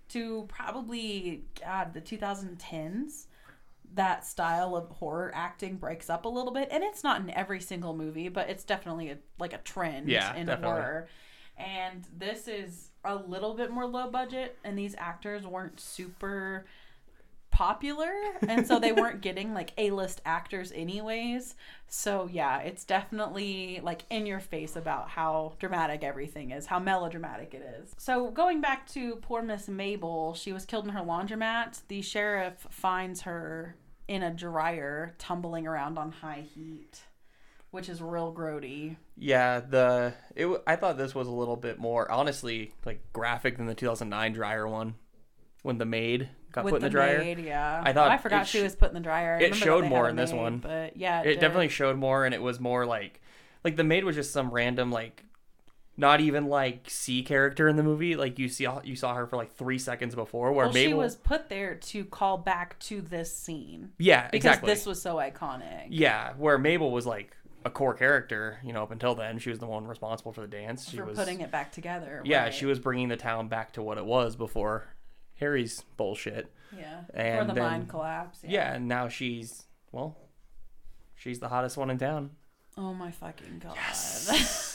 to 0.09 0.45
probably 0.49 1.43
god 1.61 1.93
the 1.93 2.01
2010s 2.01 3.25
that 3.95 4.25
style 4.25 4.75
of 4.75 4.89
horror 4.89 5.31
acting 5.33 5.75
breaks 5.77 6.09
up 6.09 6.25
a 6.25 6.29
little 6.29 6.53
bit 6.53 6.69
and 6.71 6.83
it's 6.83 7.03
not 7.03 7.21
in 7.21 7.29
every 7.31 7.59
single 7.59 7.95
movie 7.95 8.29
but 8.29 8.49
it's 8.49 8.63
definitely 8.63 9.09
a, 9.09 9.17
like 9.39 9.53
a 9.53 9.57
trend 9.59 10.07
Yeah, 10.07 10.35
in 10.35 10.45
definitely. 10.45 10.75
horror. 10.81 11.07
And 11.57 12.05
this 12.17 12.47
is 12.47 12.91
a 13.03 13.15
little 13.15 13.53
bit 13.55 13.71
more 13.71 13.85
low 13.85 14.09
budget 14.09 14.57
and 14.63 14.77
these 14.77 14.95
actors 14.97 15.45
weren't 15.45 15.79
super 15.79 16.65
popular 17.51 18.11
and 18.47 18.65
so 18.65 18.79
they 18.79 18.91
weren't 18.93 19.21
getting 19.21 19.53
like 19.53 19.71
a-list 19.77 20.21
actors 20.23 20.71
anyways. 20.73 21.55
So 21.87 22.29
yeah 22.31 22.59
it's 22.59 22.85
definitely 22.85 23.79
like 23.83 24.03
in 24.11 24.25
your 24.27 24.39
face 24.39 24.75
about 24.75 25.09
how 25.09 25.53
dramatic 25.59 26.03
everything 26.03 26.51
is 26.51 26.67
how 26.67 26.79
melodramatic 26.79 27.53
it 27.55 27.63
is. 27.81 27.93
So 27.97 28.29
going 28.29 28.61
back 28.61 28.87
to 28.91 29.15
poor 29.17 29.41
miss 29.41 29.67
mabel 29.67 30.35
she 30.35 30.53
was 30.53 30.63
killed 30.65 30.85
in 30.85 30.91
her 30.93 31.01
laundromat. 31.03 31.81
The 31.87 32.01
sheriff 32.03 32.67
finds 32.69 33.21
her 33.21 33.75
in 34.09 34.23
a 34.23 34.31
dryer 34.33 35.13
tumbling 35.19 35.67
around 35.67 35.97
on 35.97 36.11
high 36.11 36.43
heat 36.55 37.03
which 37.71 37.87
is 37.87 38.01
real 38.01 38.33
grody 38.33 38.95
Yeah, 39.15 39.59
the 39.59 40.13
it. 40.35 40.47
I 40.65 40.75
thought 40.75 40.97
this 40.97 41.13
was 41.13 41.27
a 41.27 41.31
little 41.31 41.55
bit 41.55 41.77
more 41.77 42.11
honestly 42.11 42.73
like 42.85 43.01
graphic 43.13 43.57
than 43.57 43.67
the 43.67 43.75
2009 43.75 44.33
dryer 44.33 44.67
one, 44.67 44.95
when 45.61 45.77
the 45.77 45.85
maid 45.85 46.29
got 46.51 46.65
with 46.65 46.71
put 46.73 46.77
in 46.77 46.81
the, 46.81 46.89
the 46.89 46.93
dryer. 46.93 47.19
maid, 47.19 47.37
yeah. 47.37 47.83
I 47.85 47.93
thought 47.93 48.09
oh, 48.09 48.13
I 48.13 48.17
forgot 48.17 48.41
it 48.41 48.47
she 48.47 48.63
was 48.63 48.75
put 48.75 48.87
in 48.89 48.95
the 48.95 48.99
dryer. 48.99 49.37
I 49.39 49.43
it 49.43 49.55
showed 49.55 49.85
more 49.85 50.09
in 50.09 50.15
this 50.15 50.33
one. 50.33 50.57
but 50.57 50.97
yeah, 50.97 51.21
It 51.21 51.25
did. 51.25 51.39
definitely 51.41 51.69
showed 51.69 51.95
more, 51.97 52.25
and 52.25 52.33
it 52.33 52.41
was 52.41 52.59
more 52.59 52.87
like 52.87 53.21
like 53.63 53.75
the 53.75 53.83
maid 53.83 54.03
was 54.03 54.15
just 54.15 54.33
some 54.33 54.49
random 54.49 54.91
like. 54.91 55.23
Not 55.99 56.21
even 56.21 56.45
like 56.47 56.89
C 56.89 57.23
character 57.23 57.67
in 57.67 57.75
the 57.75 57.83
movie. 57.83 58.15
Like 58.15 58.39
you 58.39 58.47
see, 58.47 58.65
you 58.85 58.95
saw 58.95 59.13
her 59.15 59.27
for 59.27 59.35
like 59.35 59.53
three 59.53 59.77
seconds 59.77 60.15
before. 60.15 60.53
Where 60.53 60.65
Well, 60.67 60.73
she 60.73 60.93
was 60.93 61.17
put 61.17 61.49
there 61.49 61.75
to 61.75 62.05
call 62.05 62.37
back 62.37 62.79
to 62.81 63.01
this 63.01 63.35
scene 63.35 63.91
yeah, 63.97 64.29
because 64.31 64.45
exactly. 64.51 64.71
this 64.73 64.85
was 64.85 65.01
so 65.01 65.17
iconic. 65.17 65.87
Yeah, 65.89 66.33
where 66.37 66.57
Mabel 66.57 66.91
was 66.91 67.05
like 67.05 67.35
a 67.65 67.69
core 67.69 67.93
character, 67.93 68.59
you 68.63 68.71
know, 68.71 68.81
up 68.83 68.91
until 68.91 69.13
then, 69.13 69.39
she 69.39 69.49
was 69.49 69.59
the 69.59 69.65
one 69.65 69.85
responsible 69.85 70.31
for 70.31 70.39
the 70.39 70.47
dance. 70.47 70.89
She 70.89 70.95
for 70.95 71.05
was 71.05 71.17
putting 71.17 71.41
it 71.41 71.51
back 71.51 71.73
together. 71.73 72.21
Yeah, 72.23 72.43
right. 72.43 72.53
she 72.53 72.65
was 72.65 72.79
bringing 72.79 73.09
the 73.09 73.17
town 73.17 73.49
back 73.49 73.73
to 73.73 73.81
what 73.81 73.97
it 73.97 74.05
was 74.05 74.37
before 74.37 74.87
Harry's 75.35 75.83
bullshit. 75.97 76.49
Yeah, 76.77 77.01
And 77.13 77.39
for 77.39 77.45
the 77.47 77.53
then- 77.59 77.63
mind 77.71 77.89
collapse. 77.89 78.39
Yeah. 78.43 78.49
Yeah, 78.51 78.73
and 78.75 78.87
now 78.87 79.09
she's 79.09 79.65
well, 79.91 80.15
she's 81.15 81.39
the 81.39 81.49
hottest 81.49 81.75
one 81.75 81.89
in 81.89 81.97
town. 81.97 82.29
Oh 82.77 82.93
my 82.93 83.11
fucking 83.11 83.61
god. 83.61 83.75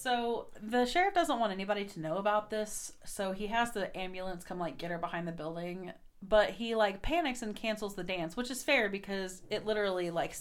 so 0.00 0.46
the 0.62 0.86
sheriff 0.86 1.12
doesn't 1.12 1.38
want 1.38 1.52
anybody 1.52 1.84
to 1.84 2.00
know 2.00 2.16
about 2.16 2.48
this, 2.48 2.94
so 3.04 3.32
he 3.32 3.48
has 3.48 3.72
the 3.72 3.94
ambulance 3.94 4.44
come 4.44 4.58
like 4.58 4.78
get 4.78 4.90
her 4.90 4.96
behind 4.96 5.28
the 5.28 5.32
building. 5.32 5.92
But 6.22 6.52
he 6.52 6.74
like 6.74 7.02
panics 7.02 7.42
and 7.42 7.54
cancels 7.54 7.96
the 7.96 8.02
dance, 8.02 8.34
which 8.34 8.50
is 8.50 8.62
fair 8.62 8.88
because 8.88 9.42
it 9.50 9.66
literally 9.66 10.10
like 10.10 10.34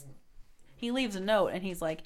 he 0.77 0.91
leaves 0.91 1.17
a 1.17 1.19
note 1.19 1.49
and 1.49 1.61
he's 1.61 1.81
like, 1.81 2.03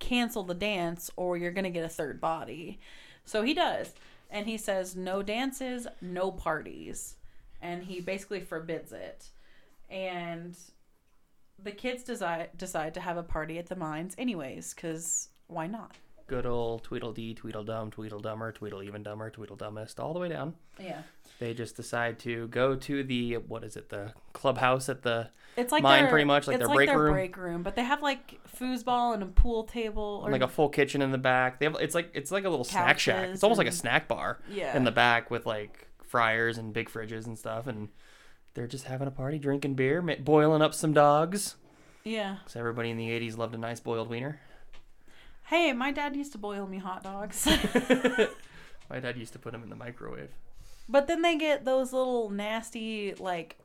cancel 0.00 0.42
the 0.42 0.54
dance 0.54 1.08
or 1.14 1.36
you're 1.36 1.52
gonna 1.52 1.70
get 1.70 1.84
a 1.84 1.88
third 1.88 2.20
body. 2.20 2.80
So 3.24 3.42
he 3.42 3.54
does, 3.54 3.94
and 4.28 4.48
he 4.48 4.58
says 4.58 4.96
no 4.96 5.22
dances, 5.22 5.86
no 6.00 6.32
parties, 6.32 7.14
and 7.62 7.84
he 7.84 8.00
basically 8.00 8.40
forbids 8.40 8.90
it. 8.90 9.30
And 9.88 10.56
the 11.62 11.70
kids 11.70 12.02
decide 12.02 12.50
decide 12.56 12.94
to 12.94 13.00
have 13.00 13.16
a 13.16 13.22
party 13.22 13.58
at 13.58 13.66
the 13.66 13.76
mines 13.76 14.16
anyways 14.18 14.74
because 14.74 15.28
why 15.46 15.68
not 15.68 15.94
Good 16.28 16.44
old 16.46 16.82
Tweedledee, 16.82 17.34
Tweedledum, 17.34 17.90
Tweedledummer, 17.92 18.52
Tweedle 18.52 18.82
even 18.82 19.02
dumber, 19.04 19.30
Tweedledumbest, 19.30 20.00
all 20.00 20.12
the 20.12 20.18
way 20.18 20.28
down. 20.28 20.54
yeah 20.80 21.02
They 21.38 21.54
just 21.54 21.76
decide 21.76 22.18
to 22.20 22.48
go 22.48 22.74
to 22.74 23.04
the 23.04 23.34
what 23.36 23.62
is 23.62 23.76
it, 23.76 23.90
the 23.90 24.12
clubhouse 24.32 24.88
at 24.88 25.02
the 25.02 25.30
it's 25.56 25.70
like 25.72 25.82
Mine 25.84 26.02
their, 26.02 26.10
pretty 26.10 26.24
much, 26.24 26.46
like 26.48 26.58
their 26.58 26.68
break 26.68 26.88
their 26.88 26.98
room. 26.98 27.12
break 27.12 27.36
room 27.36 27.62
but 27.62 27.76
they 27.76 27.84
have 27.84 28.02
like 28.02 28.40
foosball 28.58 29.14
and 29.14 29.22
a 29.22 29.26
pool 29.26 29.64
table 29.64 30.22
or 30.24 30.30
like 30.32 30.42
a 30.42 30.48
full 30.48 30.68
kitchen 30.68 31.00
in 31.00 31.12
the 31.12 31.18
back. 31.18 31.60
They 31.60 31.66
have 31.66 31.76
it's 31.80 31.94
like 31.94 32.10
it's 32.12 32.30
like 32.32 32.44
a 32.44 32.50
little 32.50 32.64
snack 32.64 32.98
shack. 32.98 33.28
It's 33.28 33.44
almost 33.44 33.58
like 33.58 33.68
a 33.68 33.72
snack 33.72 34.08
bar 34.08 34.38
yeah 34.50 34.76
in 34.76 34.82
the 34.84 34.90
back 34.92 35.30
with 35.30 35.46
like 35.46 35.86
fryers 36.02 36.58
and 36.58 36.72
big 36.72 36.88
fridges 36.90 37.26
and 37.26 37.38
stuff 37.38 37.66
and 37.68 37.88
they're 38.54 38.66
just 38.66 38.86
having 38.86 39.06
a 39.06 39.10
party, 39.10 39.38
drinking 39.38 39.74
beer, 39.74 40.00
boiling 40.02 40.62
up 40.62 40.74
some 40.74 40.92
dogs. 40.94 41.56
yeah 42.04 42.36
Because 42.42 42.56
everybody 42.56 42.90
in 42.90 42.96
the 42.96 43.08
80s 43.10 43.36
loved 43.36 43.54
a 43.54 43.58
nice 43.58 43.80
boiled 43.80 44.08
wiener. 44.08 44.40
Hey 45.46 45.72
my 45.72 45.90
dad 45.92 46.14
used 46.16 46.32
to 46.32 46.38
boil 46.38 46.66
me 46.66 46.78
hot 46.78 47.02
dogs 47.02 47.46
My 48.90 49.00
dad 49.00 49.16
used 49.16 49.32
to 49.32 49.38
put 49.40 49.50
them 49.52 49.64
in 49.64 49.68
the 49.70 49.74
microwave. 49.76 50.30
but 50.88 51.08
then 51.08 51.22
they 51.22 51.36
get 51.36 51.64
those 51.64 51.92
little 51.92 52.30
nasty 52.30 53.14
like 53.14 53.58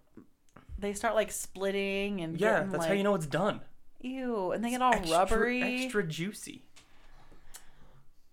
they 0.79 0.93
start 0.93 1.13
like 1.13 1.31
splitting 1.31 2.21
and 2.21 2.39
Yeah, 2.39 2.53
getting, 2.53 2.69
that's 2.71 2.79
like, 2.79 2.87
how 2.89 2.93
you 2.95 3.03
know 3.03 3.13
it's 3.15 3.27
done. 3.27 3.61
ew 4.01 4.51
and 4.51 4.63
they 4.65 4.71
get 4.71 4.81
all 4.81 4.93
Extra- 4.93 5.17
rubbery 5.17 5.83
Extra 5.85 6.03
juicy. 6.07 6.63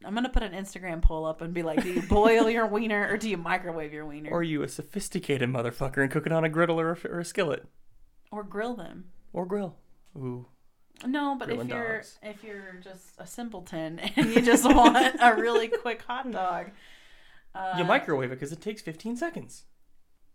i'm 0.04 0.14
gonna 0.14 0.28
put 0.30 0.42
an 0.42 0.52
instagram 0.52 1.02
poll 1.02 1.26
up 1.26 1.42
and 1.42 1.52
be 1.52 1.62
like 1.62 1.82
do 1.82 1.92
you 1.92 2.02
boil 2.02 2.48
your 2.48 2.66
wiener 2.66 3.06
or 3.10 3.16
do 3.18 3.28
you 3.28 3.36
microwave 3.36 3.92
your 3.92 4.06
wiener 4.06 4.30
Or 4.30 4.38
are 4.38 4.42
you 4.42 4.62
a 4.62 4.68
sophisticated 4.68 5.50
motherfucker 5.50 5.98
and 6.02 6.10
cook 6.10 6.24
it 6.26 6.32
on 6.32 6.44
a 6.44 6.48
griddle 6.48 6.80
or 6.80 6.92
a, 6.92 7.08
or 7.08 7.20
a 7.20 7.24
skillet? 7.24 7.66
or 8.30 8.42
grill 8.44 8.74
them 8.76 9.06
Or 9.32 9.44
grill. 9.46 9.76
Ooh. 10.16 10.46
No, 11.06 11.36
but 11.38 11.50
if 11.50 11.66
you're 11.68 11.96
dogs. 11.98 12.18
if 12.22 12.42
you're 12.42 12.74
just 12.82 13.10
a 13.18 13.26
simpleton 13.26 13.98
and 14.16 14.34
you 14.34 14.42
just 14.42 14.64
want 14.64 14.96
a 15.20 15.34
really 15.36 15.68
quick 15.68 16.02
hot 16.02 16.30
dog, 16.30 16.70
uh, 17.54 17.74
you 17.78 17.84
microwave 17.84 18.30
it 18.32 18.36
because 18.36 18.52
it 18.52 18.60
takes 18.60 18.82
15 18.82 19.16
seconds. 19.16 19.64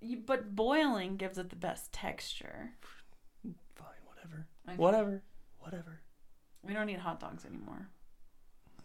you- 0.02 0.18
but 0.26 0.56
boiling 0.56 1.18
gives 1.18 1.38
it 1.38 1.50
the 1.50 1.56
best 1.56 1.92
texture. 1.92 2.72
Fine, 3.76 3.88
whatever. 4.06 4.48
Okay. 4.68 4.78
Whatever. 4.78 5.24
Whatever. 5.60 6.02
We 6.62 6.74
don't 6.74 6.86
need 6.88 7.00
hot 7.00 7.20
dogs 7.20 7.46
anymore. 7.46 7.90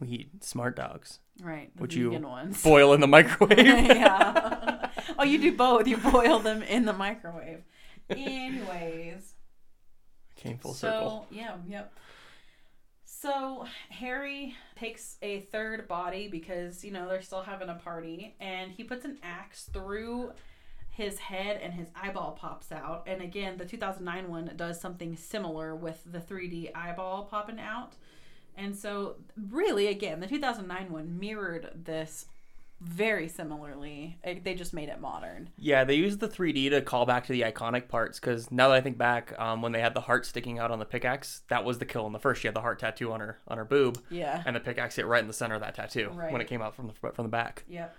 We 0.00 0.08
eat 0.08 0.44
smart 0.44 0.76
dogs. 0.76 1.18
Right. 1.40 1.74
The 1.76 1.80
Would 1.82 1.94
you 1.94 2.10
vegan 2.10 2.28
ones. 2.28 2.62
Boil 2.62 2.92
in 2.92 3.00
the 3.00 3.06
microwave. 3.08 3.58
yeah. 3.66 4.90
oh, 5.18 5.24
you 5.24 5.38
do 5.38 5.56
both. 5.56 5.86
You 5.88 5.96
boil 5.96 6.38
them 6.38 6.62
in 6.62 6.84
the 6.84 6.92
microwave. 6.92 7.62
Anyways. 8.10 9.34
Came 10.38 10.58
full 10.58 10.72
so, 10.72 10.88
circle. 10.88 11.26
yeah, 11.30 11.56
yep. 11.68 11.92
So 13.04 13.66
Harry 13.90 14.54
takes 14.78 15.16
a 15.22 15.40
third 15.40 15.88
body 15.88 16.28
because, 16.28 16.84
you 16.84 16.92
know, 16.92 17.08
they're 17.08 17.22
still 17.22 17.42
having 17.42 17.68
a 17.68 17.74
party 17.74 18.36
and 18.38 18.70
he 18.70 18.84
puts 18.84 19.04
an 19.04 19.18
axe 19.22 19.68
through 19.72 20.32
his 20.90 21.18
head 21.18 21.60
and 21.62 21.72
his 21.72 21.88
eyeball 22.00 22.32
pops 22.32 22.70
out. 22.70 23.04
And 23.06 23.20
again, 23.20 23.56
the 23.56 23.64
2009 23.64 24.28
one 24.28 24.52
does 24.56 24.80
something 24.80 25.16
similar 25.16 25.74
with 25.74 26.00
the 26.06 26.18
3D 26.18 26.70
eyeball 26.74 27.24
popping 27.24 27.58
out. 27.58 27.94
And 28.56 28.76
so, 28.76 29.16
really, 29.50 29.88
again, 29.88 30.20
the 30.20 30.26
2009 30.26 30.92
one 30.92 31.18
mirrored 31.18 31.70
this 31.84 32.26
very 32.80 33.26
similarly. 33.28 34.18
It- 34.22 34.44
they 34.44 34.54
just 34.54 34.72
made 34.72 34.88
it 34.88 35.00
modern. 35.00 35.50
Yeah, 35.56 35.84
they 35.84 35.94
used 35.94 36.20
the 36.20 36.28
3D 36.28 36.70
to 36.70 36.80
call 36.82 37.06
back 37.06 37.26
to 37.26 37.32
the 37.32 37.42
iconic 37.42 37.88
parts 37.88 38.20
because 38.20 38.50
now 38.52 38.68
that 38.68 38.74
I 38.76 38.80
think 38.80 38.96
back, 38.98 39.34
um, 39.38 39.62
when 39.62 39.72
they 39.72 39.80
had 39.80 39.94
the 39.94 40.02
heart 40.02 40.24
sticking 40.26 40.58
out 40.58 40.70
on 40.70 40.78
the 40.78 40.84
pickaxe, 40.84 41.42
that 41.48 41.64
was 41.64 41.78
the 41.78 41.84
kill 41.86 42.06
in 42.06 42.12
the 42.12 42.18
first. 42.20 42.40
She 42.40 42.46
had 42.48 42.54
the 42.54 42.60
heart 42.60 42.78
tattoo 42.78 43.12
on 43.12 43.20
her 43.20 43.38
on 43.48 43.58
her 43.58 43.64
boob, 43.64 44.00
Yeah. 44.10 44.42
and 44.46 44.54
the 44.54 44.60
pickaxe 44.60 44.96
hit 44.96 45.06
right 45.06 45.20
in 45.20 45.26
the 45.26 45.32
center 45.32 45.54
of 45.56 45.60
that 45.62 45.74
tattoo 45.74 46.10
when 46.10 46.40
it 46.40 46.46
came 46.46 46.62
out 46.62 46.74
from 46.74 46.86
the 46.88 46.92
from 47.12 47.24
the 47.24 47.30
back. 47.30 47.64
Yep. 47.68 47.94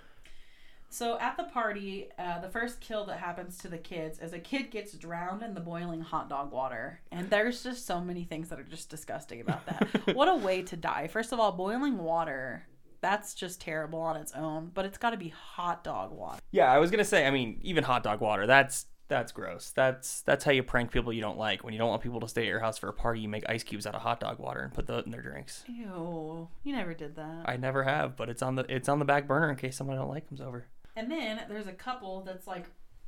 So 0.92 1.20
at 1.20 1.38
the 1.38 1.44
party, 1.44 2.08
uh, 2.18 2.40
the 2.40 2.50
first 2.50 2.80
kill 2.82 3.06
that 3.06 3.20
happens 3.20 3.60
to 3.60 3.68
the 3.68 3.78
kids 3.78 4.18
is 4.18 4.34
a 4.34 4.40
kid 4.40 4.72
gets 4.72 4.94
drowned 4.94 5.44
in 5.44 5.54
the 5.54 5.60
boiling 5.60 6.02
hot 6.02 6.30
dog 6.30 6.52
water. 6.52 7.02
And 7.12 7.30
there's 7.30 7.62
just 7.62 7.86
so 7.86 8.02
many 8.02 8.24
things 8.24 8.50
that 8.50 8.60
are 8.60 8.64
just 8.64 8.90
disgusting 8.90 9.40
about 9.40 9.68
that. 9.68 10.16
what 10.16 10.28
a 10.28 10.36
way 10.36 10.64
to 10.64 10.76
die. 10.76 11.06
First 11.08 11.32
of 11.32 11.40
all, 11.40 11.52
boiling 11.52 12.00
water, 12.00 12.66
that's 13.02 13.34
just 13.34 13.62
terrible 13.62 14.00
on 14.00 14.16
its 14.16 14.32
own, 14.34 14.72
but 14.74 14.86
it's 14.86 14.98
got 14.98 15.12
to 15.12 15.18
be 15.18 15.30
hot 15.30 15.84
dog 15.84 16.12
water. 16.12 16.40
Yeah, 16.52 16.72
I 16.72 16.80
was 16.80 16.92
gonna 16.92 17.06
say. 17.06 17.26
I 17.26 17.32
mean, 17.32 17.60
even 17.62 17.84
hot 17.84 18.04
dog 18.04 18.22
water. 18.22 18.46
That's 18.46 18.86
that's 19.08 19.32
gross. 19.32 19.72
That's 19.72 20.22
that's 20.22 20.44
how 20.44 20.52
you 20.52 20.64
prank 20.64 20.92
people 20.92 21.12
you 21.12 21.22
don't 21.22 21.38
like. 21.38 21.64
When 21.64 21.74
you 21.74 21.80
don't 21.80 21.90
want 21.90 22.02
people 22.02 22.20
to 22.22 22.28
stay 22.28 22.44
at 22.44 22.48
your 22.48 22.60
house 22.60 22.78
for 22.78 22.88
a 22.88 22.94
party, 22.94 23.20
you 23.20 23.28
make 23.28 23.44
ice 23.50 23.64
cubes 23.64 23.86
out 23.86 23.96
of 23.96 24.02
hot 24.02 24.20
dog 24.20 24.40
water 24.40 24.62
and 24.62 24.74
put 24.74 24.88
that 24.88 25.06
in 25.06 25.12
their 25.12 25.22
drinks. 25.22 25.64
Ew, 25.68 26.48
you 26.64 26.76
never 26.76 26.94
did 26.94 27.16
that. 27.16 27.44
I 27.46 27.58
never 27.58 27.84
have, 27.84 28.16
but 28.16 28.30
it's 28.30 28.42
on 28.42 28.56
the 28.56 28.66
it's 28.74 28.88
on 28.88 29.00
the 29.00 29.06
back 29.06 29.28
burner 29.28 29.50
in 29.50 29.56
case 29.56 29.76
someone 29.76 29.98
I 29.98 30.00
don't 30.00 30.10
like 30.10 30.30
comes 30.30 30.42
over. 30.42 30.66
And 30.96 31.12
then 31.12 31.42
there's 31.50 31.68
a 31.68 31.74
couple 31.74 32.22
that's 32.22 32.48
like 32.48 32.66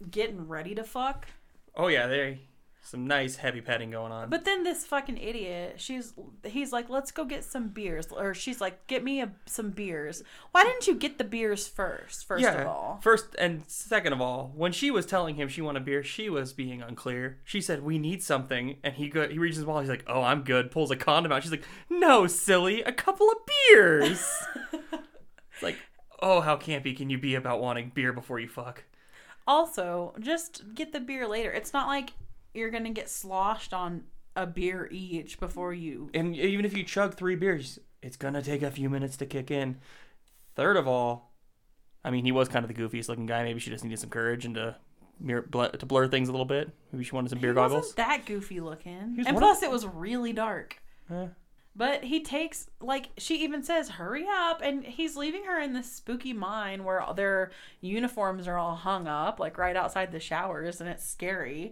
getting 0.09 0.47
ready 0.47 0.75
to 0.75 0.83
fuck. 0.83 1.27
Oh 1.75 1.87
yeah, 1.87 2.07
they 2.07 2.41
some 2.83 3.05
nice 3.05 3.35
heavy 3.35 3.61
petting 3.61 3.91
going 3.91 4.11
on. 4.11 4.29
But 4.29 4.43
then 4.43 4.63
this 4.63 4.85
fucking 4.85 5.17
idiot, 5.17 5.75
she's 5.77 6.13
he's 6.43 6.71
like, 6.71 6.89
let's 6.89 7.11
go 7.11 7.23
get 7.25 7.43
some 7.43 7.69
beers, 7.69 8.07
or 8.07 8.33
she's 8.33 8.59
like, 8.59 8.87
get 8.87 9.03
me 9.03 9.21
a, 9.21 9.31
some 9.45 9.69
beers. 9.69 10.23
Why 10.51 10.63
didn't 10.63 10.87
you 10.87 10.95
get 10.95 11.17
the 11.17 11.23
beers 11.23 11.67
first? 11.67 12.25
First 12.25 12.45
of 12.45 12.67
all, 12.67 12.99
First 13.01 13.35
and 13.37 13.63
second 13.67 14.13
of 14.13 14.21
all, 14.21 14.51
when 14.55 14.71
she 14.71 14.89
was 14.89 15.05
telling 15.05 15.35
him 15.35 15.47
she 15.47 15.61
wanted 15.61 15.85
beer, 15.85 16.03
she 16.03 16.29
was 16.29 16.53
being 16.53 16.81
unclear. 16.81 17.37
She 17.43 17.61
said, 17.61 17.83
"We 17.83 17.99
need 17.99 18.23
something," 18.23 18.77
and 18.83 18.95
he 18.95 19.09
go, 19.09 19.27
he 19.27 19.37
reaches 19.37 19.57
his 19.57 19.65
wallet. 19.65 19.83
He's 19.83 19.89
like, 19.89 20.05
"Oh, 20.07 20.23
I'm 20.23 20.41
good." 20.41 20.71
Pulls 20.71 20.91
a 20.91 20.95
condom 20.95 21.31
out. 21.31 21.43
She's 21.43 21.51
like, 21.51 21.65
"No, 21.89 22.25
silly, 22.27 22.81
a 22.81 22.91
couple 22.91 23.29
of 23.29 23.37
beers." 23.45 24.31
it's 24.73 25.63
like, 25.63 25.77
oh, 26.19 26.41
how 26.41 26.57
campy 26.57 26.97
can 26.97 27.09
you 27.09 27.17
be 27.17 27.35
about 27.35 27.61
wanting 27.61 27.91
beer 27.93 28.11
before 28.13 28.39
you 28.39 28.47
fuck? 28.47 28.83
also 29.47 30.13
just 30.19 30.63
get 30.75 30.93
the 30.93 30.99
beer 30.99 31.27
later. 31.27 31.51
It's 31.51 31.73
not 31.73 31.87
like 31.87 32.13
you're 32.53 32.69
gonna 32.69 32.91
get 32.91 33.09
sloshed 33.09 33.73
on 33.73 34.03
a 34.35 34.45
beer 34.45 34.87
each 34.91 35.39
before 35.39 35.73
you. 35.73 36.09
And 36.13 36.35
even 36.35 36.65
if 36.65 36.75
you 36.75 36.83
chug 36.83 37.15
three 37.15 37.35
beers, 37.35 37.79
it's 38.01 38.17
gonna 38.17 38.41
take 38.41 38.61
a 38.61 38.71
few 38.71 38.89
minutes 38.89 39.17
to 39.17 39.25
kick 39.25 39.51
in. 39.51 39.77
Third 40.55 40.77
of 40.77 40.87
all, 40.87 41.33
I 42.03 42.11
mean, 42.11 42.25
he 42.25 42.31
was 42.31 42.47
kind 42.47 42.63
of 42.65 42.73
the 42.73 42.81
goofiest 42.81 43.09
looking 43.09 43.25
guy. 43.25 43.43
Maybe 43.43 43.59
she 43.59 43.69
just 43.69 43.83
needed 43.83 43.99
some 43.99 44.09
courage 44.09 44.45
and 44.45 44.55
to 44.55 44.75
mirror, 45.19 45.43
bl- 45.43 45.65
to 45.65 45.85
blur 45.85 46.07
things 46.07 46.29
a 46.29 46.31
little 46.31 46.45
bit. 46.45 46.69
Maybe 46.91 47.03
she 47.03 47.11
wanted 47.11 47.29
some 47.29 47.39
beer 47.39 47.51
he 47.51 47.55
goggles. 47.55 47.81
wasn't 47.83 47.97
that 47.97 48.25
goofy 48.25 48.59
looking, 48.59 48.91
and 48.93 49.17
one 49.25 49.35
of- 49.35 49.39
plus 49.41 49.63
it 49.63 49.69
was 49.71 49.85
really 49.85 50.33
dark. 50.33 50.77
Eh. 51.09 51.27
But 51.73 52.03
he 52.03 52.21
takes 52.21 52.69
like 52.81 53.09
she 53.17 53.43
even 53.43 53.63
says, 53.63 53.89
"Hurry 53.89 54.25
up!" 54.29 54.61
and 54.61 54.83
he's 54.83 55.15
leaving 55.15 55.45
her 55.45 55.57
in 55.61 55.71
this 55.73 55.89
spooky 55.91 56.33
mine 56.33 56.83
where 56.83 57.01
their 57.15 57.51
uniforms 57.79 58.45
are 58.47 58.57
all 58.57 58.75
hung 58.75 59.07
up, 59.07 59.39
like 59.39 59.57
right 59.57 59.75
outside 59.77 60.11
the 60.11 60.19
showers, 60.19 60.81
and 60.81 60.89
it's 60.89 61.05
scary. 61.05 61.71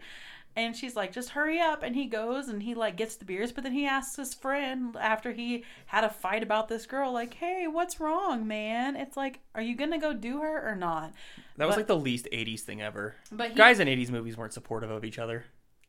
And 0.59 0.75
she's 0.75 0.95
like, 0.95 1.11
"Just 1.13 1.29
hurry 1.29 1.59
up!" 1.59 1.83
And 1.83 1.95
he 1.95 2.05
goes 2.05 2.47
and 2.49 2.61
he 2.63 2.75
like 2.75 2.97
gets 2.97 3.15
the 3.15 3.25
beers, 3.25 3.51
but 3.51 3.63
then 3.63 3.71
he 3.73 3.85
asks 3.85 4.15
his 4.17 4.33
friend 4.33 4.95
after 4.99 5.31
he 5.31 5.63
had 5.87 6.03
a 6.03 6.09
fight 6.09 6.43
about 6.43 6.67
this 6.67 6.85
girl, 6.85 7.13
like, 7.13 7.33
"Hey, 7.35 7.65
what's 7.67 7.99
wrong, 7.99 8.45
man?" 8.47 8.95
It's 8.95 9.15
like, 9.15 9.39
"Are 9.55 9.61
you 9.61 9.75
gonna 9.75 9.99
go 9.99 10.13
do 10.13 10.41
her 10.41 10.69
or 10.69 10.75
not?" 10.75 11.13
That 11.57 11.65
was 11.65 11.75
But- 11.75 11.79
like 11.81 11.87
the 11.87 11.97
least 11.97 12.27
80s 12.31 12.61
thing 12.63 12.81
ever. 12.81 13.15
But 13.31 13.51
he, 13.51 13.55
Guys 13.55 13.79
in 13.79 13.87
80s 13.87 14.11
movies 14.11 14.35
weren't 14.37 14.53
supportive 14.53 14.89
of 14.91 15.05
each 15.05 15.17
other. 15.19 15.45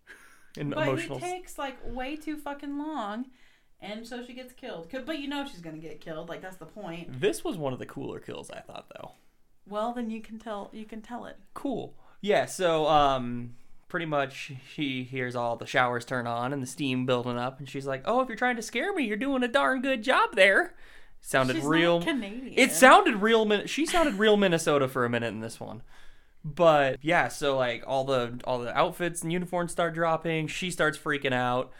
In 0.56 0.70
but 0.70 0.82
emotional. 0.88 1.18
he 1.18 1.24
takes 1.24 1.58
like 1.58 1.78
way 1.84 2.16
too 2.16 2.36
fucking 2.36 2.76
long, 2.78 3.26
and 3.80 4.06
so 4.06 4.24
she 4.24 4.32
gets 4.34 4.52
killed 4.52 4.88
But 5.06 5.18
you 5.18 5.28
know 5.28 5.46
she's 5.46 5.60
gonna 5.60 5.78
get 5.78 6.00
killed. 6.00 6.28
Like 6.28 6.42
that's 6.42 6.56
the 6.58 6.66
point. 6.66 7.20
This 7.20 7.42
was 7.44 7.56
one 7.56 7.72
of 7.72 7.78
the 7.78 7.86
cooler 7.86 8.20
kills, 8.20 8.50
I 8.50 8.60
thought, 8.60 8.86
though. 8.94 9.12
Well, 9.66 9.92
then 9.92 10.10
you 10.10 10.20
can 10.20 10.38
tell. 10.38 10.70
You 10.72 10.84
can 10.84 11.02
tell 11.02 11.24
it. 11.26 11.36
Cool. 11.54 11.94
Yeah, 12.22 12.44
so, 12.46 12.86
um, 12.86 13.54
pretty 13.90 14.06
much 14.06 14.52
she 14.72 15.04
hears 15.04 15.36
all 15.36 15.56
the 15.56 15.66
showers 15.66 16.06
turn 16.06 16.26
on 16.26 16.52
and 16.54 16.62
the 16.62 16.66
steam 16.66 17.04
building 17.04 17.36
up, 17.36 17.58
and 17.58 17.68
she's 17.68 17.86
like, 17.86 18.02
oh, 18.06 18.20
if 18.20 18.28
you're 18.28 18.36
trying 18.36 18.56
to 18.56 18.62
scare 18.62 18.94
me, 18.94 19.04
you're 19.04 19.16
doing 19.16 19.42
a 19.42 19.48
darn 19.48 19.82
good 19.82 20.02
job 20.02 20.34
there. 20.34 20.74
Sounded 21.20 21.56
She's 21.56 21.64
real. 21.64 22.00
Canadian. 22.00 22.54
It 22.56 22.72
sounded 22.72 23.16
real. 23.16 23.66
She 23.66 23.84
sounded 23.84 24.14
real 24.14 24.38
Minnesota 24.38 24.88
for 24.88 25.04
a 25.04 25.10
minute 25.10 25.34
in 25.34 25.40
this 25.40 25.60
one. 25.60 25.82
But 26.42 26.98
yeah, 27.02 27.28
so 27.28 27.58
like 27.58 27.84
all 27.86 28.04
the 28.04 28.40
all 28.44 28.58
the 28.60 28.74
outfits 28.76 29.22
and 29.22 29.30
uniforms 29.30 29.72
start 29.72 29.92
dropping. 29.92 30.46
She 30.46 30.70
starts 30.70 30.96
freaking 30.96 31.34
out, 31.34 31.72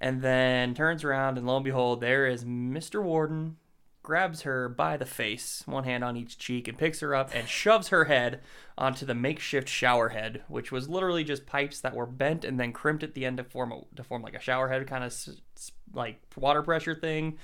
and 0.00 0.22
then 0.22 0.74
turns 0.74 1.04
around 1.04 1.38
and 1.38 1.46
lo 1.46 1.56
and 1.56 1.64
behold, 1.64 2.00
there 2.00 2.26
is 2.26 2.44
Mr. 2.44 3.00
Warden. 3.00 3.56
Grabs 4.02 4.42
her 4.42 4.68
by 4.68 4.96
the 4.96 5.04
face, 5.04 5.62
one 5.66 5.84
hand 5.84 6.02
on 6.02 6.16
each 6.16 6.38
cheek, 6.38 6.66
and 6.66 6.78
picks 6.78 7.00
her 7.00 7.14
up 7.14 7.30
and 7.34 7.46
shoves 7.46 7.88
her 7.88 8.06
head 8.06 8.40
onto 8.78 9.04
the 9.04 9.14
makeshift 9.14 9.68
shower 9.68 10.08
head, 10.08 10.42
which 10.48 10.72
was 10.72 10.88
literally 10.88 11.22
just 11.22 11.44
pipes 11.46 11.80
that 11.80 11.94
were 11.94 12.06
bent 12.06 12.42
and 12.44 12.58
then 12.58 12.72
crimped 12.72 13.02
at 13.02 13.14
the 13.14 13.26
end 13.26 13.36
to 13.36 13.44
form 13.44 13.72
a, 13.72 13.82
to 13.96 14.02
form 14.02 14.22
like 14.22 14.34
a 14.34 14.40
shower 14.40 14.68
head 14.70 14.86
kind 14.86 15.04
of 15.04 15.08
s- 15.12 15.40
s- 15.54 15.72
like 15.92 16.18
water 16.36 16.62
pressure 16.62 16.94
thing. 16.94 17.36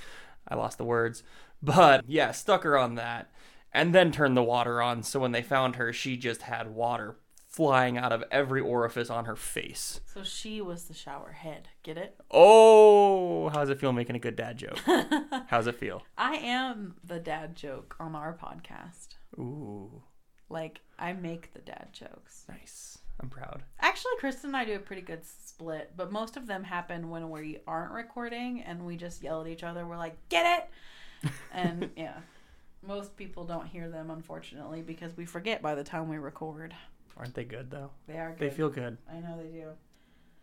I 0.49 0.55
lost 0.55 0.79
the 0.79 0.85
words, 0.85 1.23
but 1.63 2.05
yeah, 2.09 2.33
stuck 2.33 2.63
her 2.63 2.79
on 2.79 2.95
that, 2.95 3.31
and 3.73 3.95
then 3.95 4.11
turned 4.11 4.37
the 4.37 4.43
water 4.43 4.81
on. 4.81 5.03
So 5.03 5.21
when 5.21 5.33
they 5.33 5.43
found 5.43 5.77
her, 5.77 5.93
she 5.93 6.17
just 6.17 6.43
had 6.43 6.69
water 6.75 7.17
flying 7.57 7.97
out 7.97 8.13
of 8.13 8.23
every 8.31 8.61
orifice 8.61 9.09
on 9.09 9.25
her 9.25 9.35
face. 9.35 10.01
So 10.05 10.23
she 10.23 10.61
was 10.61 10.85
the 10.85 10.95
shower 10.95 11.33
head. 11.33 11.69
Get 11.83 11.97
it? 11.97 12.15
Oh, 12.31 13.49
how's 13.49 13.71
it 13.71 13.81
feel 13.81 13.93
making 13.95 14.15
a 14.15 14.19
good 14.19 14.37
dad 14.37 14.59
joke? 14.59 14.79
how's 15.49 15.67
it 15.67 15.77
feel? 15.77 16.03
I 16.19 16.35
am 16.37 16.97
the 17.03 17.19
dad 17.19 17.57
joke 17.57 17.97
on 17.99 18.15
our 18.15 18.37
podcast. 18.37 19.17
Ooh, 19.39 20.03
Like 20.51 20.81
I 20.99 21.15
make 21.15 21.55
the 21.55 21.61
dad 21.61 21.89
jokes. 21.93 22.45
nice. 22.49 22.99
I'm 23.19 23.31
proud. 23.31 23.63
Actually, 23.81 24.13
Kristen 24.19 24.51
and 24.51 24.57
I 24.59 24.67
do 24.67 24.75
a 24.75 24.79
pretty 24.79 25.01
good 25.01 25.25
split, 25.25 25.93
but 25.97 26.13
most 26.13 26.37
of 26.37 26.47
them 26.47 26.63
happen 26.63 27.09
when 27.09 27.31
we 27.31 27.61
aren't 27.67 27.93
recording 27.93 28.61
and 28.61 28.85
we 28.85 28.97
just 28.97 29.23
yell 29.23 29.41
at 29.41 29.47
each 29.47 29.63
other. 29.63 29.87
We're 29.87 29.97
like, 29.97 30.17
"Get 30.29 30.69
it!" 31.25 31.31
And 31.53 31.89
yeah, 31.97 32.19
most 32.87 33.17
people 33.17 33.45
don't 33.45 33.67
hear 33.67 33.89
them 33.89 34.11
unfortunately 34.11 34.83
because 34.83 35.17
we 35.17 35.25
forget 35.25 35.63
by 35.63 35.75
the 35.75 35.83
time 35.83 36.11
we 36.11 36.19
record. 36.19 36.75
Aren't 37.17 37.35
they 37.35 37.45
good 37.45 37.71
though? 37.71 37.91
They 38.07 38.19
are 38.19 38.31
good. 38.31 38.39
They 38.39 38.55
feel 38.55 38.69
good. 38.69 38.99
I 39.11 39.21
know 39.21 39.37
they 39.39 39.49
do. 39.49 39.69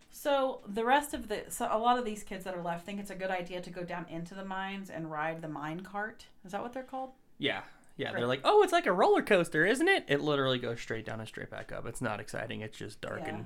So 0.10 0.62
the 0.68 0.86
rest 0.86 1.14
of 1.14 1.28
the 1.28 1.44
so 1.50 1.68
a 1.72 1.78
lot 1.78 1.98
of 1.98 2.06
these 2.06 2.24
kids 2.24 2.44
that 2.46 2.56
are 2.56 2.62
left 2.62 2.86
think 2.86 3.00
it's 3.00 3.10
a 3.12 3.16
good 3.16 3.32
idea 3.32 3.62
to 3.62 3.70
go 3.70 3.84
down 3.84 4.06
into 4.10 4.36
the 4.36 4.46
mines 4.46 4.90
and 4.90 5.10
ride 5.12 5.42
the 5.42 5.48
mine 5.48 5.82
cart. 5.82 6.28
Is 6.46 6.52
that 6.52 6.62
what 6.62 6.74
they're 6.74 6.84
called? 6.84 7.12
Yeah. 7.38 7.62
Yeah, 7.96 8.12
they're 8.12 8.26
like, 8.26 8.42
oh, 8.44 8.64
it's 8.64 8.74
like 8.74 8.88
a 8.88 8.92
roller 8.92 9.22
coaster, 9.22 9.68
isn't 9.68 9.88
it? 9.88 10.06
It 10.08 10.20
literally 10.22 10.58
goes 10.58 10.82
straight 10.82 11.06
down 11.06 11.20
and 11.20 11.28
straight 11.28 11.52
back 11.52 11.72
up. 11.72 11.86
It's 11.86 12.02
not 12.02 12.20
exciting. 12.20 12.62
It's 12.62 12.76
just 12.78 13.02
dark 13.02 13.22
Yeah. 13.24 13.36
and 13.36 13.46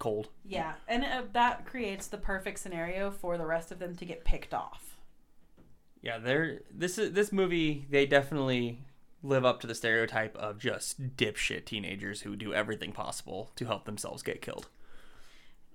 cold. 0.00 0.28
Yeah, 0.44 0.72
and 0.88 1.04
uh, 1.04 1.22
that 1.34 1.66
creates 1.66 2.08
the 2.08 2.18
perfect 2.18 2.58
scenario 2.58 3.12
for 3.12 3.38
the 3.38 3.46
rest 3.46 3.70
of 3.70 3.78
them 3.78 3.94
to 3.96 4.04
get 4.04 4.24
picked 4.24 4.52
off. 4.54 4.96
Yeah, 6.02 6.18
they're 6.18 6.62
this 6.72 6.98
is 6.98 7.12
this 7.12 7.30
movie. 7.30 7.86
They 7.90 8.06
definitely 8.06 8.80
live 9.22 9.44
up 9.44 9.60
to 9.60 9.66
the 9.66 9.74
stereotype 9.74 10.36
of 10.36 10.58
just 10.58 11.16
dipshit 11.16 11.64
teenagers 11.66 12.22
who 12.22 12.36
do 12.36 12.54
everything 12.54 12.92
possible 12.92 13.50
to 13.56 13.66
help 13.66 13.84
themselves 13.84 14.22
get 14.22 14.40
killed. 14.42 14.68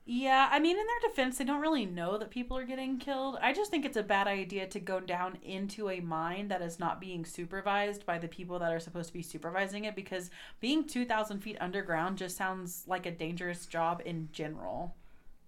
Yeah, 0.07 0.49
I 0.51 0.59
mean, 0.59 0.77
in 0.77 0.85
their 0.85 1.09
defense, 1.09 1.39
they 1.39 1.45
don't 1.45 1.61
really 1.61 1.87
know 1.87 2.19
that 2.19 2.29
people 2.29 2.55
are 2.57 2.65
getting 2.65 2.99
killed. 2.99 3.37
I 3.41 3.53
just 3.53 3.71
think 3.71 3.85
it's 3.85 3.97
a 3.97 4.03
bad 4.03 4.27
idea 4.27 4.67
to 4.67 4.79
go 4.79 4.99
down 4.99 5.39
into 5.41 5.89
a 5.89 5.99
mine 5.99 6.47
that 6.49 6.61
is 6.61 6.77
not 6.77 7.01
being 7.01 7.25
supervised 7.25 8.05
by 8.05 8.19
the 8.19 8.27
people 8.27 8.59
that 8.59 8.71
are 8.71 8.79
supposed 8.79 9.07
to 9.07 9.13
be 9.13 9.23
supervising 9.23 9.85
it 9.85 9.95
because 9.95 10.29
being 10.59 10.85
2,000 10.87 11.39
feet 11.39 11.57
underground 11.59 12.19
just 12.19 12.37
sounds 12.37 12.83
like 12.85 13.07
a 13.07 13.11
dangerous 13.11 13.65
job 13.65 13.99
in 14.05 14.29
general. 14.31 14.95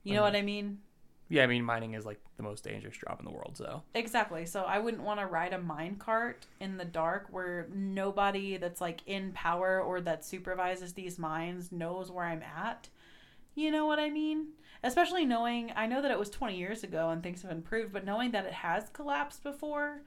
You 0.03 0.15
know 0.15 0.21
Mhm. 0.21 0.23
what 0.23 0.35
I 0.35 0.41
mean? 0.41 0.81
Yeah, 1.29 1.43
I 1.43 1.47
mean, 1.47 1.65
mining 1.65 1.93
is 1.93 2.05
like 2.05 2.19
the 2.37 2.43
most 2.43 2.63
dangerous 2.63 2.95
job 2.97 3.17
in 3.19 3.25
the 3.25 3.31
world, 3.31 3.57
so. 3.57 3.83
Exactly. 3.93 4.45
So 4.45 4.63
I 4.63 4.79
wouldn't 4.79 5.03
want 5.03 5.19
to 5.19 5.25
ride 5.25 5.53
a 5.53 5.59
mine 5.59 5.97
cart 5.97 6.45
in 6.59 6.77
the 6.77 6.85
dark 6.85 7.27
where 7.31 7.67
nobody 7.73 8.57
that's 8.57 8.79
like 8.79 9.01
in 9.05 9.33
power 9.33 9.81
or 9.81 9.99
that 10.01 10.23
supervises 10.23 10.93
these 10.93 11.19
mines 11.19 11.71
knows 11.71 12.09
where 12.09 12.25
I'm 12.25 12.43
at. 12.43 12.87
You 13.55 13.71
know 13.71 13.85
what 13.85 13.99
I 13.99 14.09
mean? 14.09 14.49
Especially 14.83 15.25
knowing, 15.25 15.73
I 15.75 15.87
know 15.87 16.01
that 16.01 16.11
it 16.11 16.19
was 16.19 16.29
20 16.29 16.55
years 16.55 16.83
ago 16.83 17.09
and 17.09 17.21
things 17.21 17.41
have 17.41 17.51
improved, 17.51 17.91
but 17.91 18.05
knowing 18.05 18.31
that 18.31 18.45
it 18.45 18.53
has 18.53 18.89
collapsed 18.93 19.43
before 19.43 20.01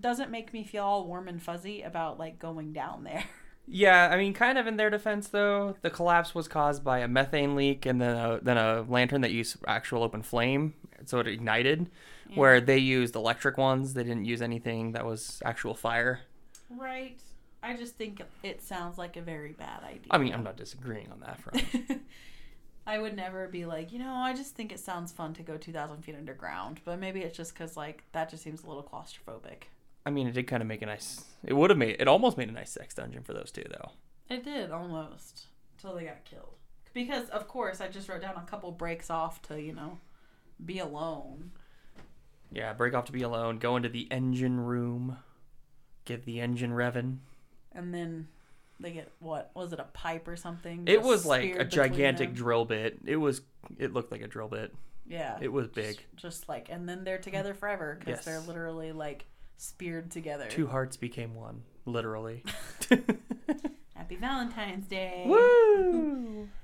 doesn't 0.00 0.30
make 0.30 0.52
me 0.52 0.64
feel 0.64 0.84
all 0.84 1.06
warm 1.06 1.26
and 1.28 1.42
fuzzy 1.42 1.82
about 1.82 2.18
like 2.18 2.38
going 2.38 2.72
down 2.72 3.04
there. 3.04 3.24
Yeah, 3.66 4.08
I 4.12 4.16
mean, 4.16 4.34
kind 4.34 4.58
of 4.58 4.66
in 4.66 4.76
their 4.76 4.90
defense, 4.90 5.28
though, 5.28 5.76
the 5.82 5.90
collapse 5.90 6.34
was 6.34 6.48
caused 6.48 6.82
by 6.82 6.98
a 6.98 7.08
methane 7.08 7.54
leak 7.54 7.86
and 7.86 8.00
then 8.00 8.16
a, 8.16 8.40
then 8.42 8.56
a 8.56 8.82
lantern 8.88 9.20
that 9.20 9.30
used 9.30 9.56
actual 9.66 10.02
open 10.02 10.22
flame, 10.22 10.74
so 11.06 11.20
it 11.20 11.28
ignited. 11.28 11.88
Yeah. 12.28 12.38
Where 12.38 12.60
they 12.60 12.78
used 12.78 13.14
electric 13.14 13.58
ones, 13.58 13.94
they 13.94 14.02
didn't 14.02 14.24
use 14.24 14.42
anything 14.42 14.92
that 14.92 15.04
was 15.04 15.40
actual 15.44 15.74
fire. 15.74 16.20
Right. 16.70 17.20
I 17.62 17.76
just 17.76 17.94
think 17.94 18.22
it 18.42 18.62
sounds 18.62 18.98
like 18.98 19.16
a 19.16 19.22
very 19.22 19.52
bad 19.52 19.84
idea. 19.84 20.08
I 20.10 20.18
mean, 20.18 20.34
I'm 20.34 20.42
not 20.42 20.56
disagreeing 20.56 21.08
on 21.12 21.20
that 21.20 21.40
front. 21.40 22.02
I 22.86 22.98
would 22.98 23.14
never 23.14 23.46
be 23.46 23.64
like, 23.64 23.92
you 23.92 24.00
know, 24.00 24.12
I 24.12 24.34
just 24.34 24.56
think 24.56 24.72
it 24.72 24.80
sounds 24.80 25.12
fun 25.12 25.34
to 25.34 25.42
go 25.42 25.56
2,000 25.56 26.02
feet 26.02 26.16
underground. 26.16 26.80
But 26.84 26.98
maybe 26.98 27.20
it's 27.20 27.36
just 27.36 27.54
because, 27.54 27.76
like, 27.76 28.02
that 28.10 28.28
just 28.28 28.42
seems 28.42 28.64
a 28.64 28.66
little 28.66 28.82
claustrophobic. 28.82 29.68
I 30.04 30.10
mean, 30.10 30.26
it 30.26 30.32
did 30.32 30.46
kind 30.46 30.62
of 30.62 30.66
make 30.68 30.82
a 30.82 30.86
nice. 30.86 31.24
It 31.44 31.54
would 31.54 31.70
have 31.70 31.78
made. 31.78 31.96
It 32.00 32.08
almost 32.08 32.36
made 32.36 32.48
a 32.48 32.52
nice 32.52 32.70
sex 32.70 32.94
dungeon 32.94 33.22
for 33.22 33.32
those 33.32 33.50
two, 33.50 33.64
though. 33.70 33.92
It 34.28 34.44
did, 34.44 34.70
almost. 34.70 35.46
Until 35.76 35.96
they 35.96 36.04
got 36.04 36.24
killed. 36.24 36.54
Because, 36.94 37.28
of 37.30 37.48
course, 37.48 37.80
I 37.80 37.88
just 37.88 38.08
wrote 38.08 38.20
down 38.20 38.36
a 38.36 38.42
couple 38.48 38.70
breaks 38.72 39.10
off 39.10 39.40
to, 39.42 39.60
you 39.60 39.72
know, 39.72 39.98
be 40.64 40.78
alone. 40.78 41.52
Yeah, 42.50 42.72
break 42.74 42.94
off 42.94 43.06
to 43.06 43.12
be 43.12 43.22
alone. 43.22 43.58
Go 43.58 43.76
into 43.76 43.88
the 43.88 44.08
engine 44.10 44.60
room. 44.60 45.16
Get 46.04 46.24
the 46.24 46.40
engine 46.40 46.72
revving. 46.72 47.18
And 47.72 47.94
then 47.94 48.28
they 48.78 48.90
get, 48.92 49.10
what? 49.20 49.50
Was 49.54 49.72
it 49.72 49.78
a 49.80 49.84
pipe 49.84 50.28
or 50.28 50.36
something? 50.36 50.84
It 50.86 51.00
was 51.02 51.24
like 51.24 51.56
a 51.56 51.64
gigantic 51.64 52.34
drill 52.34 52.64
bit. 52.64 52.98
It 53.06 53.16
was. 53.16 53.40
It 53.78 53.92
looked 53.94 54.12
like 54.12 54.20
a 54.22 54.28
drill 54.28 54.48
bit. 54.48 54.74
Yeah. 55.06 55.38
It 55.40 55.52
was 55.52 55.68
big. 55.68 55.96
Just, 55.96 56.38
just 56.38 56.48
like, 56.48 56.68
and 56.70 56.88
then 56.88 57.04
they're 57.04 57.18
together 57.18 57.54
forever 57.54 57.96
because 57.98 58.16
Yes. 58.18 58.24
they're 58.24 58.40
literally, 58.40 58.92
like, 58.92 59.24
speared 59.62 60.10
together. 60.10 60.46
Two 60.48 60.66
hearts 60.66 60.96
became 60.96 61.34
one, 61.34 61.62
literally. 61.86 62.42
Happy 63.94 64.16
Valentine's 64.16 64.86
Day. 64.86 65.24
Woo! 65.26 66.48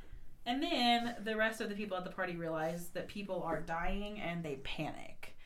And 0.46 0.62
then 0.62 1.14
the 1.24 1.36
rest 1.36 1.60
of 1.60 1.68
the 1.68 1.74
people 1.74 1.98
at 1.98 2.04
the 2.04 2.10
party 2.10 2.34
realize 2.34 2.88
that 2.94 3.06
people 3.06 3.42
are 3.42 3.60
dying 3.60 4.18
and 4.18 4.42
they 4.42 4.56
panic. 4.64 5.36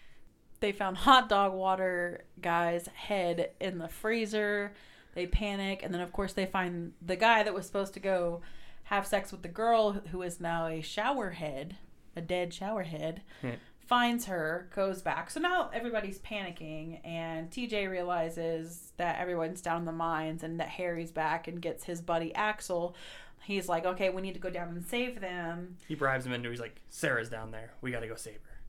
They 0.61 0.71
found 0.71 0.97
hot 0.97 1.29
dog 1.29 1.55
water 1.55 2.23
guy's 2.41 2.87
head 2.87 3.51
in 3.59 3.79
the 3.79 3.89
freezer. 3.89 4.75
They 5.17 5.27
panic, 5.27 5.83
and 5.83 5.93
then 5.93 6.03
of 6.03 6.13
course 6.13 6.35
they 6.35 6.47
find 6.47 6.93
the 7.05 7.17
guy 7.17 7.43
that 7.43 7.53
was 7.53 7.67
supposed 7.67 7.95
to 7.95 8.01
go 8.01 8.43
have 8.85 9.05
sex 9.05 9.33
with 9.33 9.43
the 9.43 9.49
girl 9.49 9.91
who 10.13 10.23
is 10.23 10.39
now 10.39 10.69
a 10.69 10.83
shower 10.83 11.31
head, 11.31 11.79
a 12.15 12.21
dead 12.21 12.55
shower 12.55 12.85
head. 12.85 13.23
Yeah. 13.43 13.57
Finds 13.93 14.25
her, 14.25 14.71
goes 14.75 15.03
back. 15.03 15.31
So 15.31 15.39
now 15.39 15.69
everybody's 15.71 16.19
panicking, 16.21 16.99
and 17.05 17.51
TJ 17.51 17.91
realizes 17.91 18.95
that 18.97 19.19
everyone's 19.19 19.61
down 19.61 19.81
in 19.81 19.85
the 19.85 19.93
mines 19.93 20.43
and 20.43 20.59
that 20.61 20.71
Harry's 20.71 21.11
back 21.11 21.47
and 21.47 21.61
gets 21.61 21.85
his 21.85 22.01
buddy 22.01 22.35
Axel. 22.35 22.97
He's 23.43 23.69
like, 23.69 23.85
okay, 23.85 24.09
we 24.09 24.23
need 24.23 24.33
to 24.33 24.41
go 24.41 24.49
down 24.49 24.69
and 24.69 24.83
save 24.83 25.21
them. 25.21 25.77
He 25.87 25.95
bribes 25.95 26.25
him 26.25 26.33
into. 26.33 26.49
He's 26.49 26.59
like, 26.59 26.81
Sarah's 26.89 27.29
down 27.29 27.51
there. 27.51 27.75
We 27.83 27.91
got 27.91 28.01
to 28.01 28.09
go 28.09 28.15
save 28.15 28.37
her. 28.37 28.61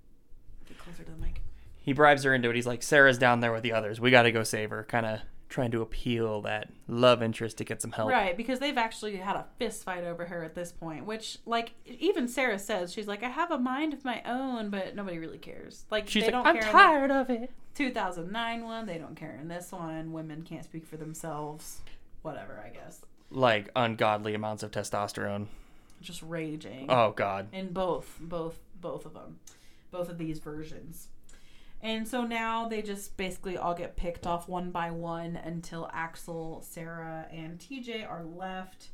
Get 0.67 0.77
closer 0.77 1.03
to 1.03 1.12
the 1.12 1.17
mic. 1.17 1.39
He 1.81 1.93
bribes 1.93 2.23
her 2.25 2.33
into 2.33 2.49
it. 2.49 2.55
He's 2.57 2.67
like, 2.67 2.83
Sarah's 2.83 3.17
down 3.17 3.39
there 3.39 3.53
with 3.53 3.63
the 3.63 3.71
others. 3.71 4.01
We 4.01 4.12
got 4.12 4.23
to 4.23 4.31
go 4.33 4.43
save 4.43 4.71
her. 4.71 4.83
Kind 4.83 5.05
of 5.05 5.21
trying 5.49 5.71
to 5.71 5.82
appeal 5.82 6.41
that 6.41 6.69
love 6.88 7.21
interest 7.21 7.58
to 7.60 7.63
get 7.63 7.82
some 7.82 7.91
help. 7.91 8.10
Right, 8.10 8.36
because 8.36 8.60
they've 8.60 8.77
actually 8.77 9.17
had 9.17 9.36
a 9.36 9.45
fist 9.60 9.84
fight 9.84 10.03
over 10.03 10.25
her 10.25 10.43
at 10.43 10.56
this 10.56 10.71
point, 10.71 11.06
which, 11.06 11.38
like, 11.45 11.73
even 11.86 12.27
Sarah 12.27 12.58
says, 12.58 12.91
she's 12.91 13.08
like, 13.08 13.21
I 13.23 13.29
have 13.29 13.51
a 13.51 13.60
mind 13.60 13.93
of 13.93 14.03
my 14.03 14.21
own, 14.25 14.69
but 14.69 14.95
nobody 14.95 15.19
really 15.19 15.38
cares. 15.38 15.86
Like, 15.91 16.10
She's 16.10 16.23
they 16.23 16.32
like, 16.32 16.43
don't 16.43 16.47
I'm 16.47 16.62
care. 16.62 16.71
tired 16.71 17.12
of 17.12 17.29
it. 17.29 17.51
2009 17.75 18.63
one, 18.63 18.86
they 18.86 18.97
don't 18.97 19.15
care 19.15 19.38
in 19.41 19.47
this 19.47 19.71
one. 19.71 20.12
Women 20.13 20.43
can't 20.43 20.63
speak 20.63 20.86
for 20.86 20.97
themselves. 20.97 21.82
Whatever, 22.21 22.63
I 22.63 22.69
guess. 22.69 23.01
Like 23.32 23.69
ungodly 23.75 24.36
amounts 24.36 24.62
of 24.63 24.71
testosterone. 24.71 25.47
Just 26.01 26.21
raging. 26.21 26.86
Oh 26.89 27.12
God. 27.12 27.47
in 27.51 27.73
both 27.73 28.17
both 28.19 28.60
both 28.79 29.06
of 29.06 29.13
them 29.13 29.39
both 29.91 30.10
of 30.10 30.17
these 30.17 30.39
versions 30.39 31.08
and 31.83 32.07
so 32.07 32.23
now 32.23 32.67
they 32.67 32.81
just 32.81 33.15
basically 33.17 33.57
all 33.57 33.73
get 33.75 33.95
picked 33.97 34.25
off 34.25 34.47
one 34.47 34.71
by 34.71 34.89
one 34.89 35.35
until 35.35 35.89
axel 35.93 36.63
sarah 36.67 37.27
and 37.31 37.59
tj 37.59 38.09
are 38.09 38.23
left 38.23 38.89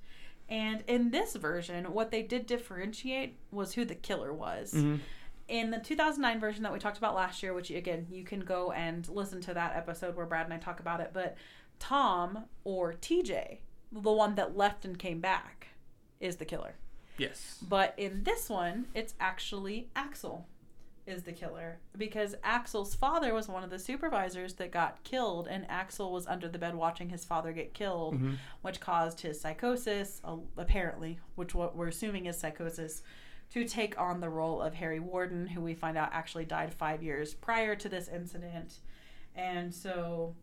and 0.49 0.84
in 0.88 1.12
this 1.12 1.36
version 1.36 1.86
what 1.93 2.10
they 2.12 2.21
did 2.23 2.45
differentiate 2.47 3.38
was 3.52 3.73
who 3.75 3.86
the 3.86 3.95
killer 3.95 4.34
was 4.34 4.73
Mhm. 4.73 4.99
in 5.47 5.69
the 5.71 5.80
2009 5.80 6.39
version 6.39 6.63
that 6.63 6.73
we 6.73 6.80
talked 6.80 6.97
about 6.97 7.15
last 7.15 7.41
year 7.43 7.54
which 7.54 7.69
again 7.69 8.08
you 8.10 8.23
can 8.23 8.39
go 8.41 8.71
and 8.71 9.08
listen 9.08 9.39
to 9.41 9.54
that 9.54 9.75
episode 9.75 10.15
where 10.15 10.25
brad 10.25 10.45
and 10.45 10.54
i 10.54 10.58
talk 10.58 10.80
about 10.80 10.99
it 10.99 11.12
but 11.13 11.38
tom 11.80 12.45
or 12.63 12.93
tj 12.93 13.60
the 13.91 14.12
one 14.12 14.36
that 14.36 14.58
left 14.58 14.84
and 14.86 14.97
came 14.99 15.19
back 15.19 15.67
is 16.19 16.38
the 16.38 16.45
killer 16.45 16.75
Yes. 17.17 17.62
but 17.67 17.93
in 17.97 18.23
this 18.23 18.49
one, 18.49 18.86
it's 18.95 19.13
actually 19.19 19.89
Axel 19.93 20.47
is 21.10 21.24
the 21.24 21.34
killer 21.34 21.80
because 21.98 22.36
Axel's 22.43 22.95
father 22.95 23.34
was 23.34 23.48
one 23.48 23.63
of 23.63 23.69
the 23.69 23.80
supervisors 23.80 24.54
that 24.56 24.72
got 24.72 25.04
killed, 25.04 25.48
and 25.48 25.65
Axel 25.69 26.12
was 26.12 26.28
under 26.28 26.48
the 26.48 26.60
bed 26.60 26.76
watching 26.76 27.10
his 27.10 27.26
father 27.26 27.52
get 27.52 27.74
killed, 27.74 28.15
Mhm. 28.22 28.38
which 28.62 28.80
caused 28.80 29.22
his 29.22 29.41
psychosis, 29.41 30.22
apparently, 30.56 31.19
which 31.36 31.54
what 31.56 31.76
we're 31.76 31.88
assuming 31.88 32.26
is 32.28 32.38
psychosis, 32.38 33.02
to 33.52 33.65
take 33.65 34.00
on 34.00 34.19
the 34.19 34.30
role 34.30 34.62
of 34.62 34.76
Harry 34.76 35.00
Warden, 35.00 35.48
who 35.48 35.62
we 35.62 35.74
find 35.74 35.98
out 35.98 36.10
actually 36.13 36.45
died 36.45 36.74
five 36.74 37.02
years 37.02 37.34
prior 37.34 37.76
to 37.76 37.89
this 37.89 38.08
incident. 38.08 38.80
And 39.36 39.74
so 39.74 40.36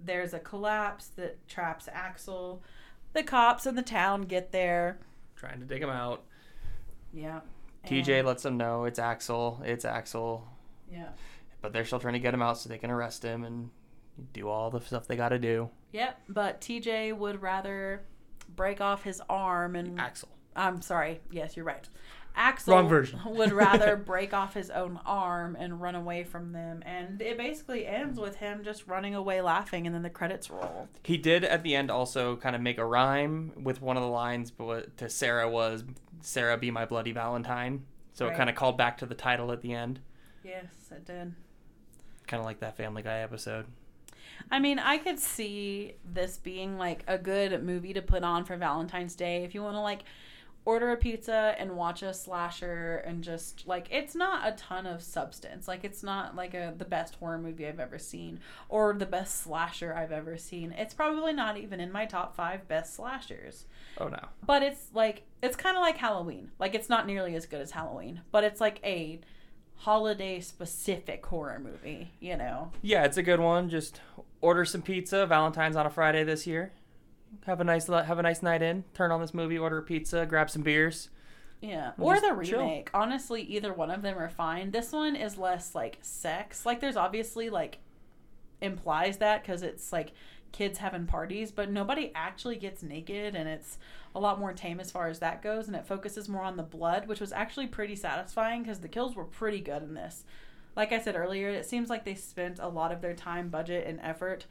there's 0.00 0.32
a 0.32 0.38
collapse 0.38 1.08
that 1.08 1.46
traps 1.46 1.88
Axel. 1.92 2.62
The 3.12 3.22
cops 3.22 3.66
and 3.66 3.76
the 3.76 3.82
town 3.82 4.22
get 4.22 4.52
there. 4.52 4.98
Trying 5.36 5.60
to 5.60 5.66
dig 5.66 5.82
him 5.82 5.90
out. 5.90 6.24
Yeah. 7.12 7.40
TJ 7.88 8.24
lets 8.24 8.42
them 8.42 8.56
know 8.56 8.84
it's 8.84 8.98
Axel. 8.98 9.62
It's 9.64 9.84
Axel. 9.84 10.46
Yeah. 10.92 11.08
But 11.60 11.72
they're 11.72 11.84
still 11.84 11.98
trying 11.98 12.14
to 12.14 12.20
get 12.20 12.34
him 12.34 12.42
out 12.42 12.58
so 12.58 12.68
they 12.68 12.78
can 12.78 12.90
arrest 12.90 13.22
him 13.22 13.44
and 13.44 13.70
do 14.32 14.48
all 14.48 14.70
the 14.70 14.80
stuff 14.80 15.06
they 15.06 15.16
got 15.16 15.30
to 15.30 15.38
do. 15.38 15.70
Yep. 15.92 16.20
But 16.28 16.60
TJ 16.60 17.16
would 17.16 17.42
rather 17.42 18.02
break 18.54 18.80
off 18.80 19.02
his 19.02 19.22
arm 19.28 19.76
and 19.76 20.00
Axel. 20.00 20.28
I'm 20.54 20.80
sorry. 20.82 21.20
Yes, 21.30 21.56
you're 21.56 21.64
right. 21.64 21.88
Axel 22.34 22.74
Wrong 22.74 22.88
version. 22.88 23.20
would 23.26 23.52
rather 23.52 23.96
break 24.06 24.32
off 24.32 24.54
his 24.54 24.70
own 24.70 25.00
arm 25.04 25.56
and 25.58 25.80
run 25.80 25.94
away 25.94 26.24
from 26.24 26.52
them. 26.52 26.82
And 26.86 27.20
it 27.20 27.36
basically 27.36 27.86
ends 27.86 28.18
with 28.18 28.36
him 28.36 28.62
just 28.64 28.86
running 28.86 29.14
away 29.14 29.40
laughing 29.40 29.86
and 29.86 29.94
then 29.94 30.02
the 30.02 30.10
credits 30.10 30.50
roll. 30.50 30.88
He 31.02 31.16
did 31.16 31.44
at 31.44 31.62
the 31.62 31.74
end 31.74 31.90
also 31.90 32.36
kind 32.36 32.54
of 32.54 32.62
make 32.62 32.78
a 32.78 32.84
rhyme 32.84 33.52
with 33.56 33.82
one 33.82 33.96
of 33.96 34.02
the 34.02 34.08
lines 34.08 34.50
but 34.50 34.96
to 34.98 35.08
Sarah 35.08 35.48
was 35.48 35.84
Sarah 36.20 36.56
be 36.56 36.70
my 36.70 36.84
bloody 36.84 37.12
valentine. 37.12 37.84
So 38.12 38.26
it 38.26 38.36
kind 38.36 38.50
of 38.50 38.56
called 38.56 38.76
back 38.76 38.98
to 38.98 39.06
the 39.06 39.14
title 39.14 39.52
at 39.52 39.60
the 39.60 39.72
end. 39.72 40.00
Yes, 40.42 40.64
it 40.90 41.04
did. 41.04 41.34
Kind 42.26 42.40
of 42.40 42.46
like 42.46 42.58
that 42.60 42.76
Family 42.76 43.00
Guy 43.02 43.18
episode. 43.18 43.66
I 44.50 44.58
mean, 44.58 44.78
I 44.78 44.98
could 44.98 45.18
see 45.18 45.94
this 46.04 46.36
being 46.38 46.78
like 46.78 47.04
a 47.06 47.18
good 47.18 47.62
movie 47.62 47.92
to 47.92 48.02
put 48.02 48.24
on 48.24 48.44
for 48.44 48.56
Valentine's 48.56 49.14
Day 49.14 49.44
if 49.44 49.54
you 49.54 49.62
want 49.62 49.76
to 49.76 49.80
like 49.80 50.04
order 50.68 50.90
a 50.90 50.96
pizza 50.98 51.54
and 51.58 51.78
watch 51.78 52.02
a 52.02 52.12
slasher 52.12 53.02
and 53.06 53.24
just 53.24 53.66
like 53.66 53.88
it's 53.90 54.14
not 54.14 54.46
a 54.46 54.52
ton 54.52 54.84
of 54.84 55.02
substance. 55.02 55.66
Like 55.66 55.82
it's 55.82 56.02
not 56.02 56.36
like 56.36 56.52
a 56.52 56.74
the 56.76 56.84
best 56.84 57.14
horror 57.14 57.38
movie 57.38 57.66
I've 57.66 57.80
ever 57.80 57.98
seen 57.98 58.40
or 58.68 58.92
the 58.92 59.06
best 59.06 59.40
slasher 59.40 59.94
I've 59.94 60.12
ever 60.12 60.36
seen. 60.36 60.72
It's 60.72 60.92
probably 60.92 61.32
not 61.32 61.56
even 61.56 61.80
in 61.80 61.90
my 61.90 62.04
top 62.04 62.36
5 62.36 62.68
best 62.68 62.94
slashers. 62.94 63.64
Oh 63.96 64.08
no. 64.08 64.20
But 64.44 64.62
it's 64.62 64.90
like 64.92 65.22
it's 65.42 65.56
kind 65.56 65.74
of 65.74 65.80
like 65.80 65.96
Halloween. 65.96 66.50
Like 66.58 66.74
it's 66.74 66.90
not 66.90 67.06
nearly 67.06 67.34
as 67.34 67.46
good 67.46 67.62
as 67.62 67.70
Halloween, 67.70 68.20
but 68.30 68.44
it's 68.44 68.60
like 68.60 68.78
a 68.84 69.20
holiday 69.74 70.38
specific 70.38 71.24
horror 71.24 71.58
movie, 71.58 72.10
you 72.20 72.36
know. 72.36 72.72
Yeah, 72.82 73.04
it's 73.04 73.16
a 73.16 73.22
good 73.22 73.40
one. 73.40 73.70
Just 73.70 74.02
order 74.42 74.66
some 74.66 74.82
pizza. 74.82 75.24
Valentine's 75.24 75.76
on 75.76 75.86
a 75.86 75.90
Friday 75.90 76.24
this 76.24 76.46
year. 76.46 76.72
Have 77.46 77.60
a 77.60 77.64
nice 77.64 77.86
have 77.86 78.18
a 78.18 78.22
nice 78.22 78.42
night 78.42 78.62
in. 78.62 78.84
Turn 78.94 79.10
on 79.10 79.20
this 79.20 79.34
movie, 79.34 79.58
order 79.58 79.78
a 79.78 79.82
pizza, 79.82 80.26
grab 80.26 80.50
some 80.50 80.62
beers. 80.62 81.10
Yeah. 81.60 81.92
And 81.96 82.04
Or 82.04 82.14
the 82.20 82.38
chill. 82.44 82.60
remake. 82.60 82.90
Honestly, 82.94 83.42
either 83.42 83.72
one 83.72 83.90
of 83.90 84.02
them 84.02 84.18
are 84.18 84.28
fine. 84.28 84.70
This 84.70 84.92
one 84.92 85.16
is 85.16 85.36
less 85.38 85.74
like 85.74 85.98
sex. 86.02 86.64
Like 86.66 86.80
there's 86.80 86.96
obviously 86.96 87.50
like 87.50 87.78
implies 88.60 89.18
that 89.18 89.44
cuz 89.44 89.62
it's 89.62 89.92
like 89.92 90.12
kids 90.52 90.78
having 90.78 91.06
parties, 91.06 91.50
but 91.52 91.70
nobody 91.70 92.10
actually 92.14 92.56
gets 92.56 92.82
naked 92.82 93.34
and 93.34 93.48
it's 93.48 93.78
a 94.14 94.20
lot 94.20 94.38
more 94.38 94.52
tame 94.52 94.80
as 94.80 94.90
far 94.90 95.08
as 95.08 95.18
that 95.18 95.42
goes 95.42 95.66
and 95.68 95.76
it 95.76 95.86
focuses 95.86 96.28
more 96.28 96.42
on 96.42 96.56
the 96.56 96.62
blood, 96.62 97.06
which 97.06 97.20
was 97.20 97.32
actually 97.32 97.66
pretty 97.66 97.94
satisfying 97.94 98.62
because 98.62 98.80
the 98.80 98.88
kills 98.88 99.14
were 99.14 99.24
pretty 99.24 99.60
good 99.60 99.82
in 99.82 99.94
this. 99.94 100.24
Like 100.74 100.92
I 100.92 101.00
said 101.00 101.16
earlier, 101.16 101.48
it 101.50 101.66
seems 101.66 101.90
like 101.90 102.04
they 102.04 102.14
spent 102.14 102.58
a 102.60 102.68
lot 102.68 102.92
of 102.92 103.00
their 103.00 103.14
time, 103.14 103.48
budget, 103.48 103.86
and 103.86 103.98
effort 104.00 104.46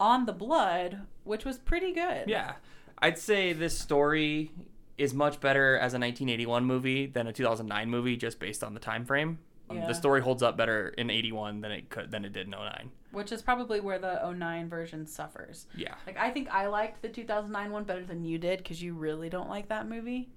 on 0.00 0.26
the 0.26 0.32
blood, 0.32 1.00
which 1.24 1.44
was 1.44 1.58
pretty 1.58 1.92
good. 1.92 2.24
Yeah. 2.28 2.52
I'd 3.00 3.18
say 3.18 3.52
this 3.52 3.78
story 3.78 4.50
is 4.96 5.14
much 5.14 5.40
better 5.40 5.74
as 5.76 5.94
a 5.94 5.98
1981 5.98 6.64
movie 6.64 7.06
than 7.06 7.26
a 7.26 7.32
2009 7.32 7.88
movie 7.88 8.16
just 8.16 8.40
based 8.40 8.64
on 8.64 8.74
the 8.74 8.80
time 8.80 9.04
frame. 9.04 9.38
Um, 9.70 9.76
Yeah. 9.78 9.86
The 9.86 9.94
story 9.94 10.20
holds 10.20 10.42
up 10.42 10.56
better 10.56 10.88
in 10.88 11.10
81 11.10 11.60
than 11.60 11.70
it 11.72 11.88
could 11.90 12.10
than 12.10 12.24
it 12.24 12.32
did 12.32 12.46
in 12.46 12.52
09. 12.54 12.90
Which 13.12 13.32
is 13.32 13.40
probably 13.42 13.80
where 13.80 13.98
the 13.98 14.20
09 14.32 14.68
version 14.68 15.06
suffers. 15.06 15.66
Yeah. 15.76 15.94
Like 16.06 16.16
I 16.18 16.30
think 16.30 16.48
I 16.50 16.66
liked 16.66 17.02
the 17.02 17.08
2009 17.08 17.70
one 17.70 17.84
better 17.84 18.04
than 18.04 18.24
you 18.24 18.38
did 18.38 18.58
because 18.58 18.82
you 18.82 18.94
really 18.94 19.28
don't 19.28 19.48
like 19.48 19.68
that 19.68 19.88
movie, 19.88 20.30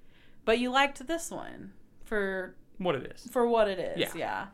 but 0.45 0.59
you 0.59 0.69
liked 0.69 1.05
this 1.07 1.31
one 1.31 1.71
for 2.05 2.55
What 2.77 2.95
it 2.95 3.11
is. 3.15 3.27
for 3.31 3.47
what 3.47 3.67
it 3.67 3.79
is. 3.79 3.97
Yeah. 3.99 4.11
Yeah. 4.15 4.45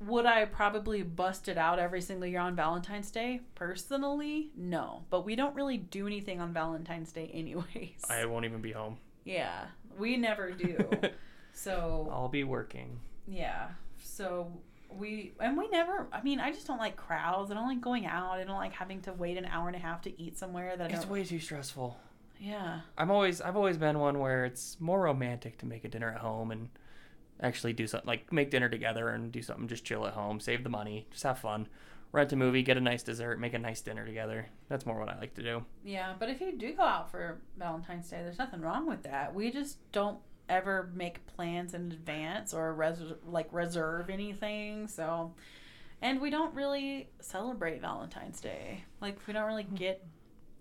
Would 0.00 0.24
I 0.26 0.46
probably 0.46 1.02
bust 1.02 1.48
it 1.48 1.58
out 1.58 1.78
every 1.78 2.00
single 2.00 2.26
year 2.26 2.40
on 2.40 2.56
Valentine's 2.56 3.10
Day? 3.10 3.40
Personally, 3.54 4.50
no. 4.56 5.02
But 5.10 5.26
we 5.26 5.36
don't 5.36 5.54
really 5.54 5.76
do 5.76 6.06
anything 6.06 6.40
on 6.40 6.52
Valentine's 6.54 7.12
Day, 7.12 7.30
anyways. 7.34 8.02
I 8.08 8.24
won't 8.24 8.44
even 8.46 8.60
be 8.62 8.72
home. 8.72 8.96
yeah, 9.24 9.66
we 9.98 10.16
never 10.16 10.50
do. 10.52 10.78
so 11.52 12.08
I'll 12.10 12.28
be 12.28 12.44
working. 12.44 12.98
yeah, 13.26 13.68
so 14.02 14.50
we 14.88 15.32
and 15.38 15.56
we 15.56 15.68
never. 15.68 16.06
I 16.12 16.22
mean, 16.22 16.40
I 16.40 16.50
just 16.50 16.66
don't 16.66 16.78
like 16.78 16.96
crowds. 16.96 17.50
I 17.50 17.54
don't 17.54 17.68
like 17.68 17.80
going 17.82 18.06
out. 18.06 18.38
I 18.38 18.44
don't 18.44 18.56
like 18.56 18.72
having 18.72 19.02
to 19.02 19.12
wait 19.12 19.36
an 19.36 19.44
hour 19.44 19.66
and 19.68 19.76
a 19.76 19.80
half 19.80 20.00
to 20.02 20.20
eat 20.22 20.38
somewhere 20.38 20.76
that 20.76 20.90
It's 20.92 21.06
way 21.06 21.24
too 21.24 21.38
stressful. 21.40 21.96
yeah. 22.40 22.80
I'm 22.96 23.10
always 23.10 23.40
I've 23.42 23.56
always 23.56 23.76
been 23.76 23.98
one 23.98 24.18
where 24.18 24.46
it's 24.46 24.80
more 24.80 25.00
romantic 25.02 25.58
to 25.58 25.66
make 25.66 25.84
a 25.84 25.88
dinner 25.88 26.10
at 26.10 26.20
home 26.20 26.50
and 26.50 26.70
actually 27.42 27.72
do 27.72 27.86
something 27.86 28.06
like 28.06 28.32
make 28.32 28.50
dinner 28.50 28.68
together 28.68 29.08
and 29.08 29.32
do 29.32 29.42
something 29.42 29.68
just 29.68 29.84
chill 29.84 30.06
at 30.06 30.14
home, 30.14 30.40
save 30.40 30.64
the 30.64 30.70
money, 30.70 31.06
just 31.10 31.22
have 31.22 31.38
fun. 31.38 31.68
Rent 32.12 32.32
a 32.32 32.36
movie, 32.36 32.62
get 32.62 32.76
a 32.76 32.80
nice 32.80 33.04
dessert, 33.04 33.38
make 33.38 33.54
a 33.54 33.58
nice 33.58 33.80
dinner 33.80 34.04
together. 34.04 34.48
That's 34.68 34.84
more 34.84 34.98
what 34.98 35.08
I 35.08 35.18
like 35.18 35.34
to 35.34 35.42
do. 35.42 35.64
Yeah, 35.84 36.14
but 36.18 36.28
if 36.28 36.40
you 36.40 36.52
do 36.52 36.72
go 36.72 36.82
out 36.82 37.10
for 37.10 37.40
Valentine's 37.56 38.10
Day, 38.10 38.20
there's 38.24 38.38
nothing 38.38 38.60
wrong 38.60 38.88
with 38.88 39.04
that. 39.04 39.32
We 39.32 39.52
just 39.52 39.78
don't 39.92 40.18
ever 40.48 40.90
make 40.92 41.24
plans 41.26 41.72
in 41.72 41.92
advance 41.92 42.52
or 42.52 42.74
res- 42.74 43.14
like 43.24 43.48
reserve 43.52 44.10
anything. 44.10 44.88
So, 44.88 45.34
and 46.02 46.20
we 46.20 46.30
don't 46.30 46.52
really 46.52 47.10
celebrate 47.20 47.80
Valentine's 47.80 48.40
Day. 48.40 48.82
Like 49.00 49.18
we 49.28 49.32
don't 49.32 49.46
really 49.46 49.62
mm-hmm. 49.62 49.76
get 49.76 50.04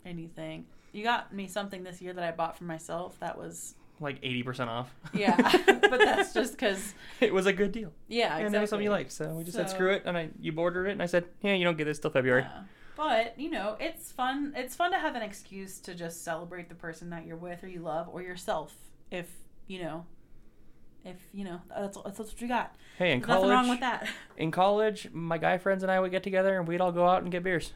anything. 0.06 0.66
You 0.92 1.04
got 1.04 1.34
me 1.34 1.48
something 1.48 1.84
this 1.84 2.00
year 2.00 2.14
that 2.14 2.24
I 2.24 2.32
bought 2.32 2.58
for 2.58 2.64
myself. 2.66 3.20
That 3.20 3.38
was 3.38 3.74
Like 4.00 4.22
80% 4.22 4.68
off. 4.68 4.94
yeah, 5.14 5.36
but 5.82 5.98
that's 6.00 6.34
just 6.34 6.54
because 6.54 6.94
it 7.20 7.34
was 7.34 7.46
a 7.46 7.54
good 7.54 7.72
deal. 7.72 7.92
yeah, 8.08 8.26
exactly. 8.28 8.46
And 8.46 8.56
it 8.56 8.60
was 8.62 8.70
something 8.70 8.84
you 8.86 8.92
liked. 8.92 9.12
So 9.12 9.30
we 9.36 9.44
just 9.44 9.58
said 9.58 9.70
So- 9.70 9.76
screw 9.76 9.92
it 9.92 10.04
and 10.06 10.18
I 10.18 10.30
you 10.40 10.54
ordered 10.56 10.88
it 10.88 10.92
and 10.94 11.02
I 11.04 11.06
said, 11.06 11.26
"Yeah, 11.42 11.54
you 11.56 11.66
don't 11.66 11.78
get 11.78 11.86
this 11.86 12.00
till 12.00 12.12
February." 12.12 12.44
Yeah. 12.44 12.62
But 12.96 13.40
you 13.40 13.50
know, 13.50 13.76
it's 13.80 14.12
fun. 14.12 14.54
It's 14.56 14.76
fun 14.76 14.92
to 14.92 14.98
have 15.00 15.16
an 15.16 15.22
excuse 15.22 15.80
to 15.82 15.94
just 15.96 16.24
celebrate 16.24 16.70
the 16.70 16.76
person 16.76 17.10
that 17.12 17.26
you're 17.26 17.38
with 17.38 17.64
or 17.64 17.68
you 17.68 17.82
love 17.82 18.10
or 18.12 18.22
yourself. 18.22 18.74
If 19.12 19.30
you 19.68 19.84
know, 19.84 20.06
if 21.06 21.16
you 21.34 21.44
know, 21.46 21.62
that's 21.70 21.98
that's 22.04 22.20
what 22.20 22.42
you 22.42 22.48
got. 22.48 22.76
Hey, 22.98 23.12
in 23.14 23.20
There's 23.20 23.30
nothing 23.30 23.50
wrong 23.50 23.70
with 23.70 23.80
college, 23.80 24.02
that. 24.02 24.10
in 24.38 24.52
college, 24.52 25.10
my 25.14 25.38
guy 25.38 25.58
friends 25.58 25.84
and 25.84 25.92
I 25.92 26.00
would 26.00 26.12
get 26.12 26.24
together 26.24 26.58
and 26.58 26.68
we'd 26.68 26.82
all 26.82 26.92
go 26.92 27.08
out 27.08 27.22
and 27.24 27.32
get 27.32 27.44
beers. 27.44 27.72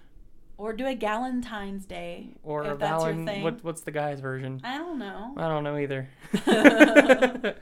Or 0.58 0.72
do 0.74 0.86
a 0.86 0.96
Galentine's 0.96 1.86
Day. 1.86 2.36
Or 2.44 2.64
if 2.66 2.74
a 2.74 2.76
that's 2.78 3.04
your 3.04 3.26
thing. 3.26 3.44
what 3.44 3.64
what's 3.64 3.82
the 3.82 3.92
guy's 3.92 4.20
version? 4.20 4.62
I 4.64 4.78
don't 4.78 5.00
know. 5.00 5.34
I 5.38 5.48
don't 5.48 5.64
know 5.64 5.78
either. 5.78 6.10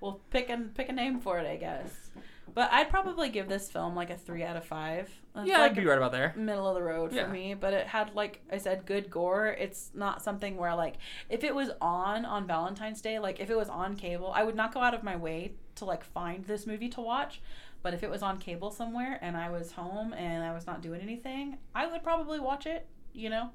Well, 0.00 0.20
pick 0.30 0.50
a 0.50 0.58
pick 0.58 0.90
a 0.90 0.92
name 0.92 1.20
for 1.20 1.38
it, 1.38 1.46
I 1.46 1.56
guess. 1.56 2.10
But 2.54 2.70
I'd 2.72 2.90
probably 2.90 3.28
give 3.30 3.48
this 3.48 3.70
film 3.70 3.94
like 3.94 4.10
a 4.10 4.16
three 4.16 4.42
out 4.42 4.56
of 4.56 4.64
five. 4.64 5.10
It's 5.34 5.48
yeah, 5.48 5.58
like 5.58 5.70
I'd 5.72 5.76
be 5.76 5.84
right 5.86 5.96
about 5.98 6.12
there. 6.12 6.32
middle 6.36 6.68
of 6.68 6.74
the 6.74 6.82
road 6.82 7.12
Yeah. 7.12 7.24
for 7.26 7.30
me 7.32 7.52
but 7.54 7.74
it 7.74 7.86
had 7.86 8.14
like 8.14 8.40
i 8.50 8.56
said 8.56 8.86
good 8.86 9.10
gore 9.10 9.48
it's 9.48 9.90
not 9.94 10.22
something 10.22 10.56
where 10.56 10.74
like 10.74 10.94
if 11.28 11.44
it 11.44 11.54
was 11.54 11.70
on 11.82 12.24
on 12.24 12.46
valentine's 12.46 13.02
day 13.02 13.18
like 13.18 13.38
if 13.38 13.50
it 13.50 13.56
was 13.56 13.68
on 13.68 13.96
cable 13.96 14.32
i 14.34 14.42
would 14.42 14.54
not 14.56 14.72
go 14.72 14.80
out 14.80 14.94
of 14.94 15.02
my 15.02 15.14
way 15.14 15.52
to 15.74 15.84
like 15.84 16.02
find 16.04 16.46
this 16.46 16.66
movie 16.66 16.88
to 16.88 17.02
watch 17.02 17.42
but 17.86 17.94
if 17.94 18.02
it 18.02 18.10
was 18.10 18.20
on 18.20 18.36
cable 18.38 18.70
somewhere 18.72 19.16
and 19.22 19.36
i 19.36 19.48
was 19.48 19.70
home 19.72 20.12
and 20.14 20.42
i 20.42 20.52
was 20.52 20.66
not 20.66 20.82
doing 20.82 21.00
anything 21.00 21.56
i 21.72 21.86
would 21.86 22.02
probably 22.02 22.40
watch 22.40 22.66
it 22.66 22.88
you 23.12 23.30
know 23.30 23.50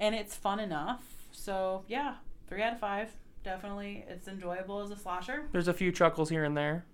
and 0.00 0.12
it's 0.12 0.34
fun 0.34 0.58
enough 0.58 1.02
so 1.30 1.84
yeah 1.86 2.14
three 2.48 2.62
out 2.64 2.72
of 2.72 2.80
five 2.80 3.10
definitely 3.44 4.04
it's 4.08 4.26
enjoyable 4.26 4.80
as 4.80 4.90
a 4.90 4.96
slasher 4.96 5.46
There's 5.52 5.68
a 5.68 5.72
few 5.74 5.92
chuckles 5.92 6.30
here 6.30 6.42
and 6.42 6.56
there. 6.56 6.84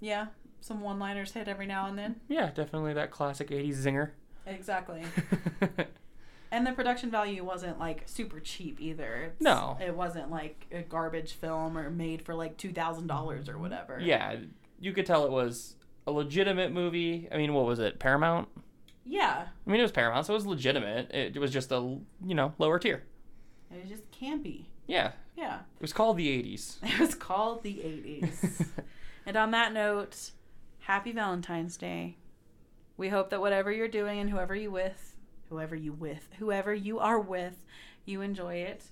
yeah 0.00 0.26
some 0.60 0.80
one 0.80 0.98
liners 0.98 1.30
hit 1.32 1.46
every 1.46 1.66
now 1.66 1.86
and 1.86 1.96
then 1.96 2.16
Yeah, 2.28 2.50
definitely 2.50 2.92
that 2.94 3.12
classic 3.12 3.48
80s 3.50 3.76
zinger. 3.76 4.10
exactly 4.46 5.04
And 6.52 6.66
the 6.66 6.72
production 6.72 7.12
value 7.12 7.44
wasn't 7.44 7.78
like 7.78 8.02
super 8.06 8.40
cheap 8.40 8.80
either. 8.80 9.30
It's, 9.32 9.40
No. 9.40 9.78
It 9.80 9.94
wasn't 9.94 10.32
like 10.32 10.66
a 10.72 10.82
garbage 10.82 11.34
film 11.34 11.78
or 11.78 11.90
made 11.90 12.22
for 12.22 12.34
like 12.34 12.56
$2,000 12.56 13.48
or 13.48 13.56
whatever. 13.56 14.00
yeah, 14.00 14.34
you 14.80 14.92
could 14.92 15.06
tell 15.06 15.24
it 15.24 15.30
was 15.30 15.76
a 16.06 16.10
legitimate 16.12 16.72
movie. 16.72 17.28
I 17.32 17.36
mean, 17.36 17.54
what 17.54 17.66
was 17.66 17.78
it? 17.78 17.98
Paramount? 17.98 18.48
Yeah. 19.04 19.46
I 19.66 19.70
mean, 19.70 19.80
it 19.80 19.82
was 19.84 19.92
Paramount, 19.92 20.26
so 20.26 20.32
it 20.32 20.36
was 20.36 20.46
legitimate. 20.46 21.10
It 21.12 21.38
was 21.38 21.50
just 21.50 21.72
a, 21.72 21.76
you 22.24 22.34
know, 22.34 22.54
lower 22.58 22.78
tier. 22.78 23.02
It 23.70 23.80
was 23.82 23.88
just 23.90 24.10
campy. 24.10 24.64
Yeah, 24.86 25.12
Yeah. 25.36 25.56
it 25.76 25.82
was 25.82 25.92
called 25.92 26.16
the 26.16 26.26
80s. 26.28 26.76
It 26.82 26.98
was 26.98 27.14
called 27.14 27.62
the 27.62 27.74
80s. 27.74 28.66
and 29.26 29.36
on 29.36 29.52
that 29.52 29.72
note, 29.72 30.32
happy 30.80 31.12
Valentine's 31.12 31.76
Day. 31.76 32.16
We 32.96 33.08
hope 33.08 33.30
that 33.30 33.40
whatever 33.40 33.70
you're 33.72 33.88
doing 33.88 34.18
and 34.18 34.28
whoever 34.28 34.54
you 34.54 34.70
with, 34.70 35.14
whoever 35.48 35.74
you 35.76 35.92
with, 35.92 36.28
whoever 36.38 36.74
you 36.74 36.98
are 36.98 37.20
with, 37.20 37.64
you 38.04 38.20
enjoy 38.20 38.56
it. 38.56 38.84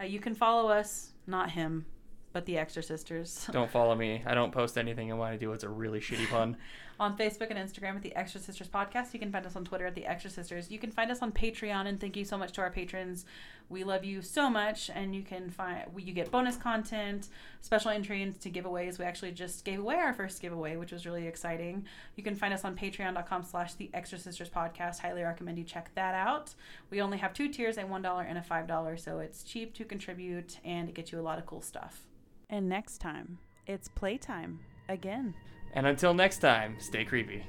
Uh, 0.00 0.04
you 0.04 0.20
can 0.20 0.34
follow 0.34 0.70
us, 0.70 1.10
not 1.26 1.50
him, 1.50 1.84
but 2.32 2.46
the 2.46 2.58
Extra 2.58 2.82
Sisters. 2.82 3.48
don't 3.52 3.70
follow 3.70 3.94
me. 3.94 4.22
I 4.26 4.34
don't 4.34 4.52
post 4.52 4.78
anything, 4.78 5.10
and 5.10 5.18
when 5.18 5.30
I 5.30 5.36
do, 5.36 5.52
it's 5.52 5.64
a 5.64 5.68
really 5.68 6.00
shitty 6.00 6.28
pun. 6.28 6.56
on 7.00 7.16
Facebook 7.16 7.50
and 7.50 7.58
Instagram 7.58 7.96
at 7.96 8.02
the 8.02 8.14
Extra 8.14 8.38
Sisters 8.38 8.68
Podcast. 8.68 9.14
You 9.14 9.18
can 9.18 9.32
find 9.32 9.46
us 9.46 9.56
on 9.56 9.64
Twitter 9.64 9.86
at 9.86 9.94
the 9.94 10.04
Extra 10.04 10.30
Sisters. 10.30 10.70
You 10.70 10.78
can 10.78 10.90
find 10.90 11.10
us 11.10 11.22
on 11.22 11.32
Patreon, 11.32 11.86
and 11.86 11.98
thank 11.98 12.14
you 12.14 12.26
so 12.26 12.36
much 12.36 12.52
to 12.52 12.60
our 12.60 12.70
patrons. 12.70 13.24
We 13.70 13.84
love 13.84 14.04
you 14.04 14.20
so 14.20 14.50
much, 14.50 14.90
and 14.94 15.14
you 15.14 15.22
can 15.22 15.48
find 15.48 15.84
you 15.96 16.12
get 16.12 16.30
bonus 16.30 16.58
content, 16.58 17.28
special 17.62 17.90
entries 17.90 18.36
to 18.38 18.50
giveaways. 18.50 18.98
We 18.98 19.06
actually 19.06 19.32
just 19.32 19.64
gave 19.64 19.80
away 19.80 19.94
our 19.94 20.12
first 20.12 20.42
giveaway, 20.42 20.76
which 20.76 20.92
was 20.92 21.06
really 21.06 21.26
exciting. 21.26 21.86
You 22.16 22.22
can 22.22 22.34
find 22.34 22.52
us 22.52 22.66
on 22.66 22.76
patreon.com 22.76 23.44
slash 23.44 23.74
the 23.74 23.88
Extra 23.94 24.18
Sisters 24.18 24.50
Podcast. 24.50 24.98
Highly 24.98 25.22
recommend 25.22 25.56
you 25.56 25.64
check 25.64 25.90
that 25.94 26.14
out. 26.14 26.54
We 26.90 27.00
only 27.00 27.16
have 27.16 27.32
two 27.32 27.48
tiers, 27.48 27.78
a 27.78 27.84
$1 27.84 28.24
and 28.28 28.36
a 28.36 28.42
$5, 28.42 29.00
so 29.00 29.20
it's 29.20 29.42
cheap 29.42 29.72
to 29.74 29.86
contribute, 29.86 30.58
and 30.64 30.88
it 30.88 30.94
gets 30.94 31.12
you 31.12 31.18
a 31.18 31.22
lot 31.22 31.38
of 31.38 31.46
cool 31.46 31.62
stuff. 31.62 32.02
And 32.50 32.68
next 32.68 32.98
time, 32.98 33.38
it's 33.66 33.88
playtime 33.88 34.60
again. 34.88 35.34
And 35.72 35.86
until 35.86 36.14
next 36.14 36.38
time, 36.38 36.76
stay 36.78 37.04
creepy. 37.04 37.44